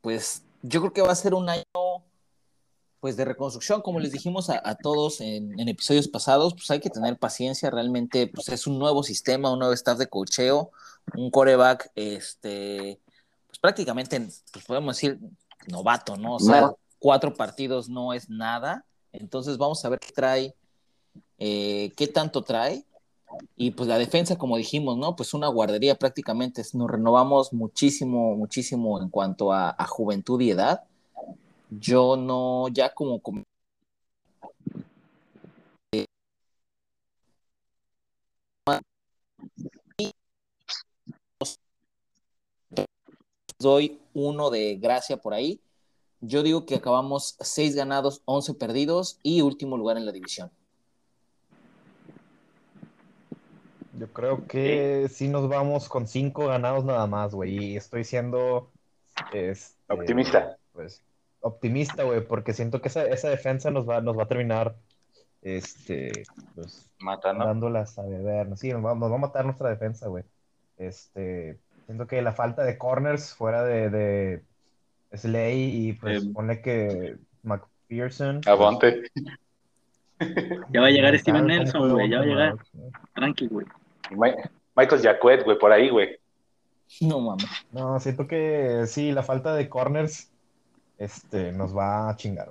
pues 0.01 0.45
yo 0.63 0.81
creo 0.81 0.93
que 0.93 1.03
va 1.03 1.13
a 1.13 1.17
ser 1.17 1.35
un 1.35 1.49
año 1.49 1.63
pues 3.07 3.17
de 3.17 3.25
reconstrucción, 3.25 3.83
como 3.83 4.01
les 4.01 4.11
dijimos 4.11 4.51
a, 4.51 4.61
a 4.69 4.75
todos 4.75 5.21
en, 5.21 5.61
en 5.61 5.69
episodios 5.69 6.09
pasados, 6.09 6.55
pues 6.55 6.69
hay 6.73 6.81
que 6.81 6.91
tener 6.91 7.17
paciencia, 7.17 7.71
realmente 7.71 8.27
pues 8.27 8.49
es 8.49 8.67
un 8.67 8.81
nuevo 8.81 9.05
sistema, 9.05 9.53
un 9.53 9.61
nuevo 9.61 9.73
staff 9.75 9.97
de 9.97 10.09
cocheo, 10.09 10.73
un 11.17 11.31
coreback, 11.31 11.93
este, 11.95 12.99
pues 13.47 13.61
prácticamente, 13.61 14.21
pues 14.53 14.65
podemos 14.65 14.97
decir, 14.97 15.21
novato, 15.69 16.17
¿no? 16.17 16.35
O 16.35 16.41
sea, 16.41 16.63
No. 16.63 16.79
cuatro 16.99 17.33
partidos 17.33 17.89
no 17.89 18.13
es 18.13 18.29
nada, 18.29 18.85
entonces 19.13 19.57
vamos 19.57 19.85
a 19.85 19.89
ver 19.89 20.01
qué 20.01 20.11
trae, 20.13 20.57
eh, 21.39 21.93
qué 21.97 22.09
tanto 22.09 22.43
trae, 22.43 22.85
y 23.55 23.71
pues 23.71 23.89
la 23.89 23.99
defensa, 23.99 24.37
como 24.37 24.57
dijimos, 24.57 24.97
¿no? 24.99 25.15
Pues 25.15 25.33
una 25.33 25.47
guardería 25.47 25.95
prácticamente, 25.97 26.61
nos 26.73 26.91
renovamos 26.91 27.53
muchísimo, 27.53 28.35
muchísimo 28.35 29.01
en 29.01 29.11
cuanto 29.11 29.53
a, 29.53 29.77
a 29.79 29.87
juventud 29.87 30.41
y 30.41 30.51
edad. 30.51 30.83
Yo 31.71 32.17
no, 32.17 32.69
ya 32.69 32.95
como, 32.95 33.21
como 33.21 33.45
doy 43.59 44.01
uno 44.15 44.51
de 44.51 44.77
gracia 44.77 45.17
por 45.17 45.35
ahí. 45.35 45.61
Yo 46.21 46.43
digo 46.43 46.67
que 46.67 46.77
acabamos 46.77 47.37
seis 47.41 47.75
ganados, 47.75 48.23
11 48.25 48.55
perdidos 48.55 49.19
y 49.23 49.43
último 49.43 49.77
lugar 49.77 49.97
en 49.97 50.07
la 50.07 50.13
división. 50.13 50.51
Yo 53.99 54.13
creo 54.13 54.47
que 54.47 55.09
sí 55.11 55.29
nos 55.29 55.49
vamos 55.49 55.89
con 55.89 56.07
cinco 56.07 56.47
ganados 56.47 56.85
nada 56.85 57.07
más, 57.07 57.35
güey. 57.35 57.73
Y 57.73 57.77
estoy 57.77 58.05
siendo 58.05 58.71
este, 59.33 59.73
Optimista. 59.89 60.59
Pues 60.73 61.03
optimista, 61.47 62.03
güey, 62.03 62.21
porque 62.27 62.53
siento 62.53 62.81
que 62.81 62.89
esa, 62.89 63.05
esa 63.07 63.29
defensa 63.29 63.71
nos 63.71 63.89
va, 63.89 64.01
nos 64.01 64.19
va 64.19 64.25
a 64.25 64.29
terminar 64.29 64.75
este, 65.43 66.25
pues, 66.55 66.89
Matando. 66.99 67.45
dándolas 67.45 67.99
a 67.99 68.03
beber. 68.03 68.57
Sí, 68.57 68.73
nos 68.73 68.85
va, 68.85 68.95
nos 68.95 69.11
va 69.11 69.15
a 69.17 69.19
matar 69.19 69.45
nuestra 69.45 69.69
defensa, 69.69 70.09
güey. 70.09 70.25
Este, 70.77 71.59
siento 71.87 72.07
que 72.07 72.21
la 72.23 72.33
falta 72.33 72.65
de 72.65 72.77
corners 72.79 73.35
fuera 73.35 73.63
de, 73.65 73.91
de 73.91 74.43
Slay 75.17 75.89
y 75.89 75.93
pues 75.95 76.25
Eh, 76.25 76.31
ponle 76.35 76.61
que 76.61 77.17
McPherson. 77.43 78.41
pues, 78.41 78.49
Avante. 78.49 79.03
Ya 80.71 80.81
va 80.81 80.87
a 80.87 80.91
llegar 80.91 81.13
¿cómo 81.13 81.19
Steven 81.21 81.47
Nelson, 81.47 81.93
güey. 81.93 82.11
Ya 82.11 82.19
va 82.19 82.23
a 82.25 82.27
llegar. 82.27 82.57
Tranqui, 83.15 83.47
güey. 83.49 83.67
Michael 84.75 85.03
Jacquet, 85.03 85.45
güey, 85.45 85.59
por 85.59 85.73
ahí, 85.73 85.91
güey. 85.91 86.19
No 87.01 87.21
mames. 87.21 87.47
No, 87.73 87.99
siento 88.01 88.27
que 88.27 88.85
sí, 88.87 89.13
la 89.13 89.23
falta 89.23 89.55
de 89.55 89.69
corners 89.69 90.31
este, 90.99 91.53
nos 91.53 91.77
va 91.77 92.09
a 92.11 92.17
chingar. 92.17 92.51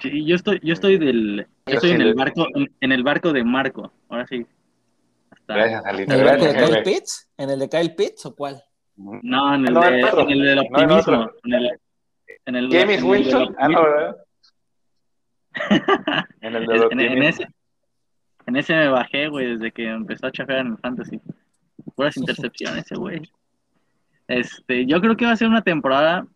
Sí, 0.00 0.24
yo 0.24 0.34
estoy, 0.34 0.60
yo 0.62 0.72
estoy 0.72 0.98
del, 0.98 1.46
yo 1.66 1.74
estoy 1.74 1.90
en 1.92 2.00
el 2.00 2.14
barco, 2.14 2.46
en, 2.54 2.72
en 2.80 2.92
el 2.92 3.02
barco 3.04 3.32
de 3.32 3.44
Marco. 3.44 3.92
Ahora 4.08 4.26
sí. 4.26 4.44
Hasta- 5.30 5.54
Gracias, 5.54 5.84
Alita. 5.84 6.14
¿En 6.14 6.20
el 6.20 6.26
barco 6.26 6.44
de 6.46 6.54
Kyle. 6.54 6.82
Pitts? 6.82 7.28
¿En 7.36 7.50
el 7.50 7.58
de 7.60 7.68
Kyle 7.68 7.94
Pitts 7.94 8.26
o 8.26 8.34
cuál? 8.34 8.62
No, 8.96 9.54
en 9.54 9.66
el, 9.66 9.72
No, 9.74 9.80
de, 9.80 9.86
en 9.86 9.94
el 10.30 10.40
del 10.42 10.56
No, 10.56 10.62
el 10.62 10.90
optimismo. 10.90 10.96
otro. 10.96 11.34
en 11.44 11.54
el, 11.54 11.70
en 12.46 12.56
el, 12.56 12.68
James 12.68 12.82
en 12.82 12.90
el 12.90 12.90
del 12.90 13.04
Winston. 13.04 13.56
Ah, 13.58 13.68
no, 13.68 13.80
optimismo. 13.80 13.96
¿verdad? 13.96 14.16
En 16.40 16.56
el 16.56 16.66
de 16.66 16.74
En, 16.74 16.80
en- 16.80 16.80
en 16.80 16.84
optimismo. 16.84 17.22
ese, 17.28 17.46
en 18.46 18.56
ese 18.56 18.74
me 18.74 18.88
bajé, 18.88 19.28
güey, 19.28 19.54
desde 19.56 19.70
que 19.72 19.88
empezó 19.88 20.26
a 20.26 20.32
chafear 20.32 20.58
en 20.60 20.66
el 20.72 20.78
fantasy. 20.78 21.20
Puras 21.94 22.16
intercepciones 22.18 22.84
ese 22.86 22.96
güey. 22.96 23.22
Este, 24.32 24.86
yo 24.86 25.00
creo 25.02 25.14
que 25.14 25.26
va 25.26 25.32
a 25.32 25.36
ser 25.36 25.48
una 25.48 25.60
temporada 25.60 26.26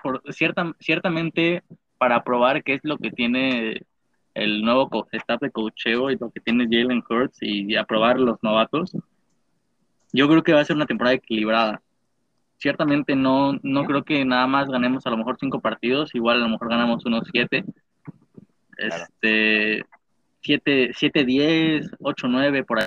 por 0.00 0.22
cierta, 0.32 0.74
ciertamente 0.78 1.64
para 1.98 2.22
probar 2.22 2.62
qué 2.62 2.74
es 2.74 2.80
lo 2.84 2.98
que 2.98 3.10
tiene 3.10 3.82
el 4.34 4.62
nuevo 4.62 5.08
staff 5.10 5.40
de 5.40 5.50
cocheo 5.50 6.10
y 6.10 6.16
lo 6.16 6.30
que 6.30 6.40
tiene 6.40 6.68
Jalen 6.70 7.02
Hurts 7.08 7.38
y 7.40 7.74
a 7.74 7.84
probar 7.84 8.20
los 8.20 8.40
novatos. 8.42 8.92
Yo 10.12 10.28
creo 10.28 10.44
que 10.44 10.52
va 10.52 10.60
a 10.60 10.64
ser 10.64 10.76
una 10.76 10.86
temporada 10.86 11.16
equilibrada. 11.16 11.82
Ciertamente 12.58 13.16
no, 13.16 13.58
no 13.62 13.84
creo 13.86 14.04
que 14.04 14.24
nada 14.24 14.46
más 14.46 14.68
ganemos 14.68 15.04
a 15.06 15.10
lo 15.10 15.16
mejor 15.16 15.36
cinco 15.40 15.60
partidos, 15.60 16.14
igual 16.14 16.36
a 16.36 16.44
lo 16.44 16.50
mejor 16.50 16.68
ganamos 16.68 17.04
unos 17.06 17.26
siete. 17.32 17.64
Claro. 18.70 19.04
Este, 19.04 19.84
siete, 20.42 20.92
siete, 20.94 21.24
diez, 21.24 21.90
ocho, 21.98 22.28
nueve, 22.28 22.62
por 22.62 22.80
ahí. 22.80 22.86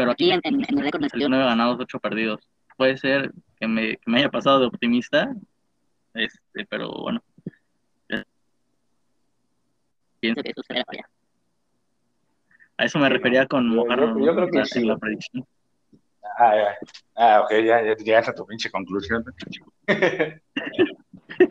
Pero 0.00 0.12
aquí 0.12 0.30
en, 0.30 0.40
en- 0.44 0.64
en 0.66 0.78
el 0.78 0.84
récord 0.84 1.02
me 1.02 1.08
salió 1.10 1.28
nueve 1.28 1.44
ganados, 1.44 1.76
ocho 1.78 1.98
perdidos. 2.00 2.40
Puede 2.78 2.96
ser 2.96 3.32
que 3.58 3.66
me, 3.68 3.96
que 3.98 4.10
me 4.10 4.18
haya 4.20 4.30
pasado 4.30 4.60
de 4.60 4.66
optimista, 4.66 5.30
este, 6.14 6.64
pero 6.70 6.90
bueno. 6.90 7.22
Pienso 10.20 10.42
que 10.42 10.50
eso 10.50 10.62
será 10.66 10.84
para 10.84 10.98
allá. 11.00 11.08
A 12.78 12.84
eso 12.84 12.98
me 12.98 13.08
Sí, 13.08 13.12
refería 13.14 13.46
con 13.46 13.68
yo- 13.70 13.76
mojarnos 13.76 14.18
yo- 14.18 14.24
yo 14.26 14.34
creo 14.34 14.48
que 14.48 14.58
la- 14.58 14.64
sí. 14.64 14.84
la 14.84 14.96
predicción. 14.96 15.46
Ah, 16.38 16.56
ya. 16.56 16.76
Ah, 17.16 17.40
ok, 17.42 17.50
ya, 17.62 17.82
ya 17.84 17.94
llegaste 17.96 18.30
a 18.30 18.34
tu 18.34 18.46
pinche 18.46 18.70
conclusión. 18.70 19.22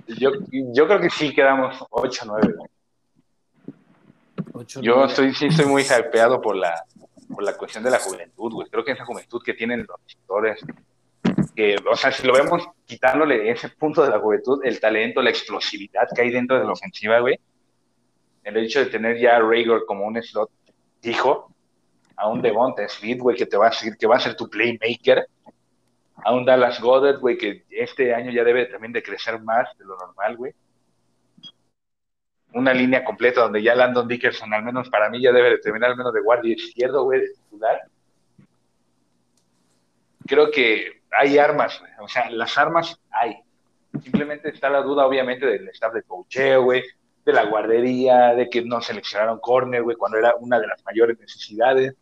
yo, 0.07 0.31
yo 0.51 0.87
creo 0.87 0.99
que 0.99 1.09
sí 1.11 1.33
quedamos 1.33 1.79
8-9. 1.91 2.55
güey. 2.55 2.69
Ocho, 4.53 4.81
Yo 4.81 4.93
nueve. 4.95 5.09
estoy, 5.11 5.33
sí 5.35 5.45
estoy 5.47 5.65
muy 5.67 5.83
hypeado 5.83 6.41
por 6.41 6.55
la, 6.55 6.73
por 7.39 7.45
la 7.45 7.55
cuestión 7.55 7.85
de 7.85 7.89
la 7.89 7.99
juventud, 7.99 8.51
güey. 8.51 8.67
Creo 8.69 8.83
que 8.83 8.91
esa 8.91 9.05
juventud 9.05 9.41
que 9.41 9.53
tienen 9.53 9.85
los 9.87 9.97
receptores, 10.03 10.59
que, 11.55 11.77
o 11.89 11.95
sea, 11.95 12.11
si 12.11 12.27
lo 12.27 12.33
vemos 12.33 12.67
quitándole 12.85 13.49
ese 13.49 13.69
punto 13.69 14.03
de 14.03 14.09
la 14.09 14.19
juventud, 14.19 14.59
el 14.65 14.77
talento, 14.81 15.21
la 15.21 15.29
explosividad 15.29 16.09
que 16.13 16.21
hay 16.21 16.31
dentro 16.31 16.59
de 16.59 16.65
la 16.65 16.73
ofensiva, 16.73 17.17
güey. 17.21 17.39
El 18.43 18.57
hecho 18.57 18.79
de 18.79 18.87
tener 18.87 19.17
ya 19.17 19.37
a 19.37 19.39
Rager 19.39 19.85
como 19.87 20.05
un 20.05 20.21
slot 20.21 20.51
fijo, 21.01 21.55
a 22.17 22.27
un 22.27 22.41
Devonta 22.41 22.85
Smith, 22.89 23.21
güey, 23.21 23.37
que 23.37 23.45
te 23.45 23.55
va 23.55 23.69
a 23.69 23.71
seguir, 23.71 23.95
que 23.95 24.05
va 24.05 24.17
a 24.17 24.19
ser 24.19 24.35
tu 24.35 24.49
playmaker, 24.49 25.25
a 26.17 26.33
un 26.33 26.43
Dallas 26.43 26.81
Goddard, 26.81 27.21
güey, 27.21 27.37
que 27.37 27.63
este 27.69 28.13
año 28.13 28.31
ya 28.31 28.43
debe 28.43 28.65
también 28.65 28.91
de 28.91 29.01
crecer 29.01 29.39
más 29.39 29.69
de 29.77 29.85
lo 29.85 29.95
normal, 29.95 30.35
güey. 30.35 30.53
Una 32.53 32.73
línea 32.73 33.03
completa 33.03 33.41
donde 33.41 33.61
ya 33.61 33.75
Landon 33.75 34.07
Dickerson, 34.07 34.53
al 34.53 34.63
menos 34.63 34.89
para 34.89 35.09
mí, 35.09 35.21
ya 35.21 35.31
debe 35.31 35.51
de 35.51 35.57
terminar 35.59 35.91
al 35.91 35.97
menos 35.97 36.13
de 36.13 36.21
guardia 36.21 36.53
izquierdo, 36.53 37.03
güey, 37.03 37.21
de 37.21 37.27
titular. 37.29 37.81
Creo 40.25 40.49
que 40.49 41.01
hay 41.11 41.37
armas. 41.37 41.81
O 41.99 42.07
sea, 42.07 42.29
las 42.31 42.57
armas 42.57 42.99
hay. 43.11 43.37
Simplemente 44.03 44.49
está 44.49 44.69
la 44.69 44.81
duda, 44.81 45.05
obviamente, 45.05 45.45
del 45.45 45.67
staff 45.69 45.93
de 45.93 46.03
coacheo, 46.03 46.63
güey, 46.63 46.83
de 47.25 47.33
la 47.33 47.45
guardería, 47.45 48.33
de 48.35 48.49
que 48.49 48.63
no 48.63 48.81
seleccionaron 48.81 49.39
corner, 49.39 49.83
güey, 49.83 49.95
cuando 49.95 50.17
era 50.17 50.35
una 50.35 50.59
de 50.59 50.67
las 50.67 50.83
mayores 50.85 51.19
necesidades. 51.19 51.95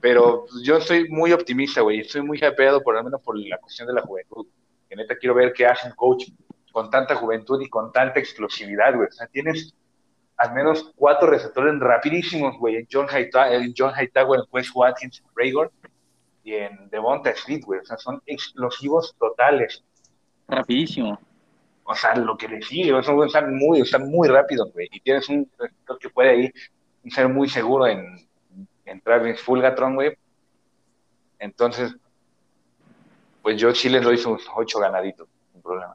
Pero 0.00 0.46
pues, 0.48 0.62
yo 0.64 0.78
estoy 0.78 1.08
muy 1.08 1.32
optimista, 1.32 1.82
güey. 1.82 2.00
Estoy 2.00 2.22
muy 2.22 2.38
hypeado, 2.38 2.82
por 2.82 2.94
lo 2.94 3.04
menos 3.04 3.20
por 3.22 3.38
la 3.38 3.58
cuestión 3.58 3.86
de 3.86 3.94
la 3.94 4.02
juventud. 4.02 4.46
Que 4.88 4.96
neta 4.96 5.16
quiero 5.16 5.34
ver 5.34 5.52
qué 5.52 5.66
hace 5.66 5.88
un 5.88 5.94
coach 5.94 6.24
con 6.72 6.90
tanta 6.90 7.16
juventud 7.16 7.60
y 7.60 7.68
con 7.68 7.92
tanta 7.92 8.20
explosividad, 8.20 8.94
güey. 8.94 9.08
O 9.08 9.12
sea, 9.12 9.26
tienes 9.26 9.74
al 10.36 10.54
menos 10.54 10.92
cuatro 10.96 11.28
receptores 11.28 11.78
rapidísimos, 11.78 12.56
güey. 12.58 12.76
En 12.76 12.88
John 12.90 13.06
Hightower, 13.06 13.60
en 13.60 13.74
John 13.76 13.92
Hightower, 13.94 14.40
en 14.40 14.46
Wes 14.50 14.70
Watkins, 14.74 15.20
en 15.20 15.26
Raygor 15.36 15.70
y 16.42 16.54
en 16.54 16.88
Devonta 16.88 17.34
Smith, 17.36 17.64
güey. 17.64 17.80
O 17.80 17.84
sea, 17.84 17.96
son 17.98 18.22
explosivos 18.26 19.14
totales. 19.18 19.84
Rapidísimo. 20.48 21.18
O 21.84 21.94
sea, 21.94 22.14
lo 22.14 22.36
que 22.36 22.48
le 22.48 22.62
sigue, 22.62 22.96
esos 22.98 23.14
güeyes 23.14 23.34
están 23.34 23.54
muy, 23.54 23.80
están 23.80 24.08
muy 24.08 24.28
rápidos, 24.28 24.72
güey. 24.72 24.88
Y 24.92 25.00
tienes 25.00 25.28
un 25.28 25.50
receptor 25.58 25.98
que 25.98 26.08
puede 26.08 26.30
ahí 26.30 26.52
ser 27.10 27.28
muy 27.28 27.48
seguro 27.48 27.86
en, 27.86 28.16
en 28.84 29.00
Travis 29.00 29.42
Fulgatron, 29.42 29.96
güey. 29.96 30.16
Entonces, 31.38 31.94
pues 33.42 33.60
yo 33.60 33.74
sí 33.74 33.88
les 33.88 34.02
doy 34.02 34.16
sus 34.16 34.46
ocho 34.54 34.78
ganaditos, 34.78 35.28
sin 35.52 35.62
problema. 35.62 35.94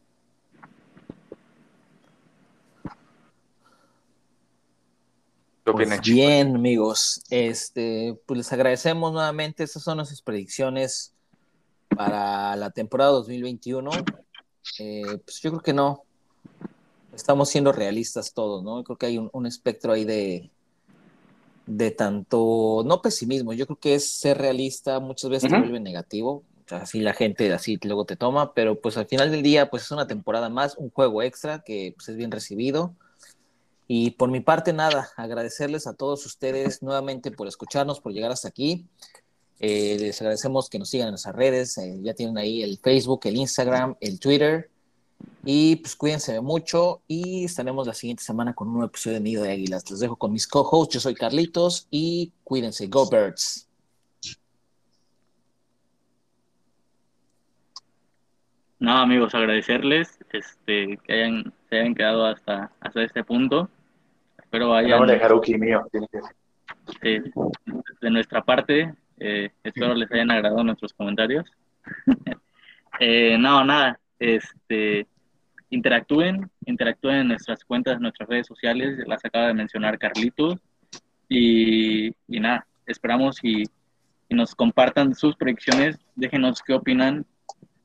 Pues 5.71 6.01
bien, 6.01 6.55
amigos. 6.55 7.23
Este, 7.29 8.17
pues 8.25 8.37
les 8.37 8.53
agradecemos 8.53 9.11
nuevamente. 9.11 9.63
Estas 9.63 9.83
son 9.83 9.97
nuestras 9.97 10.21
predicciones 10.21 11.13
para 11.89 12.55
la 12.55 12.69
temporada 12.71 13.11
2021. 13.11 13.91
Eh, 14.79 15.19
pues 15.25 15.41
yo 15.41 15.51
creo 15.51 15.61
que 15.61 15.73
no. 15.73 16.03
Estamos 17.13 17.49
siendo 17.49 17.71
realistas 17.71 18.33
todos, 18.33 18.63
¿no? 18.63 18.83
Creo 18.83 18.97
que 18.97 19.05
hay 19.07 19.17
un, 19.17 19.29
un 19.33 19.45
espectro 19.45 19.93
ahí 19.93 20.03
de, 20.03 20.51
de 21.65 21.91
tanto, 21.91 22.83
no 22.85 23.01
pesimismo, 23.01 23.53
yo 23.53 23.65
creo 23.65 23.79
que 23.79 23.95
es 23.95 24.07
ser 24.07 24.37
realista, 24.37 24.99
muchas 24.99 25.29
veces 25.29 25.49
te 25.49 25.55
Ujú. 25.55 25.63
vuelve 25.63 25.79
negativo. 25.79 26.43
Así 26.69 26.99
la 26.99 27.13
gente 27.13 27.53
así 27.53 27.77
luego 27.83 28.05
te 28.05 28.15
toma, 28.15 28.53
pero 28.53 28.79
pues 28.81 28.97
al 28.97 29.05
final 29.05 29.31
del 29.31 29.43
día, 29.43 29.69
pues 29.69 29.83
es 29.83 29.91
una 29.91 30.07
temporada 30.07 30.49
más, 30.49 30.75
un 30.77 30.89
juego 30.89 31.21
extra 31.21 31.63
que 31.63 31.93
pues, 31.95 32.09
es 32.09 32.15
bien 32.15 32.31
recibido. 32.31 32.95
Y 33.87 34.11
por 34.11 34.29
mi 34.29 34.39
parte, 34.39 34.73
nada, 34.73 35.09
agradecerles 35.15 35.85
a 35.87 35.93
todos 35.93 36.25
ustedes 36.25 36.81
nuevamente 36.81 37.31
por 37.31 37.47
escucharnos, 37.47 37.99
por 37.99 38.13
llegar 38.13 38.31
hasta 38.31 38.47
aquí. 38.47 38.87
Eh, 39.59 39.97
les 39.99 40.19
agradecemos 40.21 40.69
que 40.69 40.79
nos 40.79 40.89
sigan 40.89 41.07
en 41.07 41.11
nuestras 41.11 41.35
redes, 41.35 41.77
eh, 41.77 41.99
ya 42.01 42.13
tienen 42.13 42.37
ahí 42.37 42.63
el 42.63 42.77
Facebook, 42.77 43.21
el 43.25 43.37
Instagram, 43.37 43.95
el 44.01 44.19
Twitter. 44.19 44.69
Y 45.45 45.77
pues 45.77 45.95
cuídense 45.95 46.41
mucho 46.41 47.01
y 47.07 47.45
estaremos 47.45 47.87
la 47.87 47.93
siguiente 47.93 48.23
semana 48.23 48.53
con 48.53 48.67
un 48.67 48.73
nuevo 48.75 48.87
episodio 48.87 49.15
de 49.15 49.21
Nido 49.21 49.43
de 49.43 49.51
Águilas. 49.51 49.89
Los 49.89 49.99
dejo 49.99 50.15
con 50.15 50.33
mis 50.33 50.47
co-hosts, 50.47 50.95
yo 50.95 50.99
soy 50.99 51.13
Carlitos 51.13 51.87
y 51.91 52.33
cuídense, 52.43 52.87
Go 52.87 53.07
Birds. 53.09 53.67
No, 58.79 58.97
amigos, 58.97 59.33
agradecerles 59.33 60.19
este, 60.31 60.99
que 61.03 61.13
hayan, 61.13 61.53
se 61.69 61.79
hayan 61.79 61.95
quedado 61.95 62.25
hasta, 62.25 62.71
hasta 62.79 63.03
este 63.03 63.23
punto. 63.23 63.69
Espero 64.37 64.77
El 64.77 64.89
nombre 64.89 65.13
hayan, 65.13 65.19
de 65.19 65.25
Haruki 65.25 65.57
mío. 65.57 65.85
eh, 67.01 67.21
de 68.01 68.09
nuestra 68.09 68.41
parte, 68.41 68.93
eh, 69.19 69.49
espero 69.63 69.93
les 69.95 70.11
hayan 70.11 70.31
agradado 70.31 70.63
nuestros 70.63 70.93
comentarios. 70.93 71.45
Eh, 72.97 73.37
no, 73.37 73.61
nada, 73.65 73.99
este, 74.19 75.05
interactúen, 75.69 76.49
interactúen 76.65 77.17
en 77.17 77.27
nuestras 77.27 77.65
cuentas, 77.65 77.97
en 77.97 78.03
nuestras 78.03 78.29
redes 78.29 78.47
sociales, 78.47 79.05
las 79.05 79.25
acaba 79.25 79.47
de 79.47 79.53
mencionar 79.53 79.99
Carlitos, 79.99 80.61
y, 81.27 82.07
y 82.29 82.39
nada, 82.39 82.65
esperamos 82.87 83.43
y, 83.43 83.63
y 84.29 84.35
nos 84.35 84.55
compartan 84.55 85.13
sus 85.13 85.35
predicciones, 85.35 85.99
déjenos 86.15 86.61
qué 86.65 86.73
opinan 86.73 87.25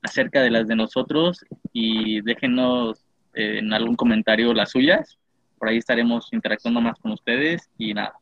acerca 0.02 0.42
de 0.42 0.50
las 0.50 0.68
de 0.68 0.76
nosotros 0.76 1.44
y 1.72 2.20
déjenos 2.22 3.04
eh, 3.34 3.58
en 3.58 3.72
algún 3.72 3.96
comentario 3.96 4.52
las 4.52 4.70
suyas, 4.70 5.18
por 5.58 5.68
ahí 5.68 5.78
estaremos 5.78 6.32
interactuando 6.32 6.80
más 6.80 6.98
con 6.98 7.12
ustedes 7.12 7.68
y 7.78 7.94
nada, 7.94 8.14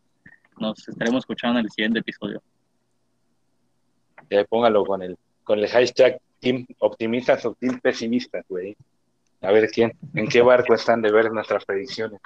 nos 0.58 0.88
estaremos 0.88 1.20
escuchando 1.20 1.58
en 1.58 1.66
el 1.66 1.70
siguiente 1.70 2.00
episodio. 2.00 2.42
Ya 4.30 4.44
póngalo 4.44 4.84
con 4.84 5.02
el, 5.02 5.16
con 5.44 5.58
el 5.58 5.68
hashtag 5.68 6.20
Team 6.40 6.66
Optimistas 6.78 7.44
o 7.46 7.54
Team 7.54 7.80
Pesimistas, 7.80 8.44
güey. 8.48 8.76
A 9.40 9.52
ver 9.52 9.70
quién, 9.70 9.92
en 10.14 10.28
qué 10.28 10.42
barco 10.42 10.74
están 10.74 11.00
de 11.00 11.12
ver 11.12 11.30
nuestras 11.30 11.64
predicciones. 11.64 12.20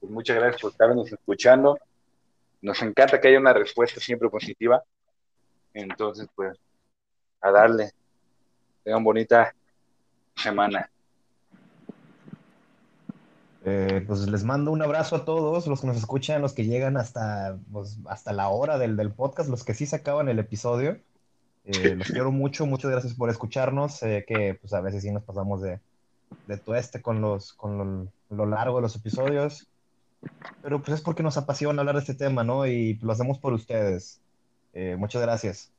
Pues 0.00 0.12
muchas 0.12 0.36
gracias 0.36 0.62
por 0.62 0.70
estarnos 0.70 1.12
escuchando. 1.12 1.78
Nos 2.62 2.80
encanta 2.82 3.20
que 3.20 3.28
haya 3.28 3.40
una 3.40 3.52
respuesta 3.52 4.00
siempre 4.00 4.28
positiva. 4.28 4.82
Entonces, 5.74 6.28
pues, 6.34 6.56
a 7.40 7.50
darle. 7.50 7.90
Tengan 8.84 9.04
bonita 9.04 9.52
semana. 10.36 10.88
Eh, 13.68 14.04
pues 14.06 14.28
les 14.28 14.44
mando 14.44 14.70
un 14.70 14.80
abrazo 14.80 15.16
a 15.16 15.24
todos 15.24 15.66
los 15.66 15.80
que 15.80 15.88
nos 15.88 15.96
escuchan, 15.96 16.40
los 16.40 16.52
que 16.52 16.66
llegan 16.66 16.96
hasta, 16.96 17.58
pues, 17.72 17.98
hasta 18.06 18.32
la 18.32 18.48
hora 18.48 18.78
del, 18.78 18.96
del 18.96 19.10
podcast, 19.12 19.50
los 19.50 19.64
que 19.64 19.74
sí 19.74 19.86
se 19.86 19.96
acaban 19.96 20.28
el 20.28 20.38
episodio. 20.38 20.98
Eh, 21.64 21.96
los 21.96 22.06
quiero 22.06 22.30
mucho, 22.30 22.64
muchas 22.64 22.92
gracias 22.92 23.14
por 23.14 23.28
escucharnos. 23.28 23.98
Que 24.00 24.56
pues, 24.60 24.72
a 24.72 24.80
veces 24.80 25.02
sí 25.02 25.10
nos 25.10 25.24
pasamos 25.24 25.62
de, 25.62 25.80
de 26.46 26.56
tueste 26.58 27.02
con, 27.02 27.20
los, 27.20 27.52
con 27.54 27.78
lo, 27.78 28.36
lo 28.36 28.46
largo 28.46 28.76
de 28.76 28.82
los 28.82 28.94
episodios, 28.94 29.68
pero 30.62 30.80
pues 30.80 30.98
es 30.98 31.00
porque 31.00 31.22
nos 31.22 31.36
apasiona 31.36 31.80
hablar 31.80 31.96
de 31.96 32.02
este 32.02 32.14
tema, 32.14 32.44
¿no? 32.44 32.66
Y 32.66 32.94
lo 32.98 33.12
hacemos 33.12 33.38
por 33.38 33.52
ustedes. 33.52 34.20
Eh, 34.74 34.96
muchas 34.96 35.22
gracias. 35.22 35.75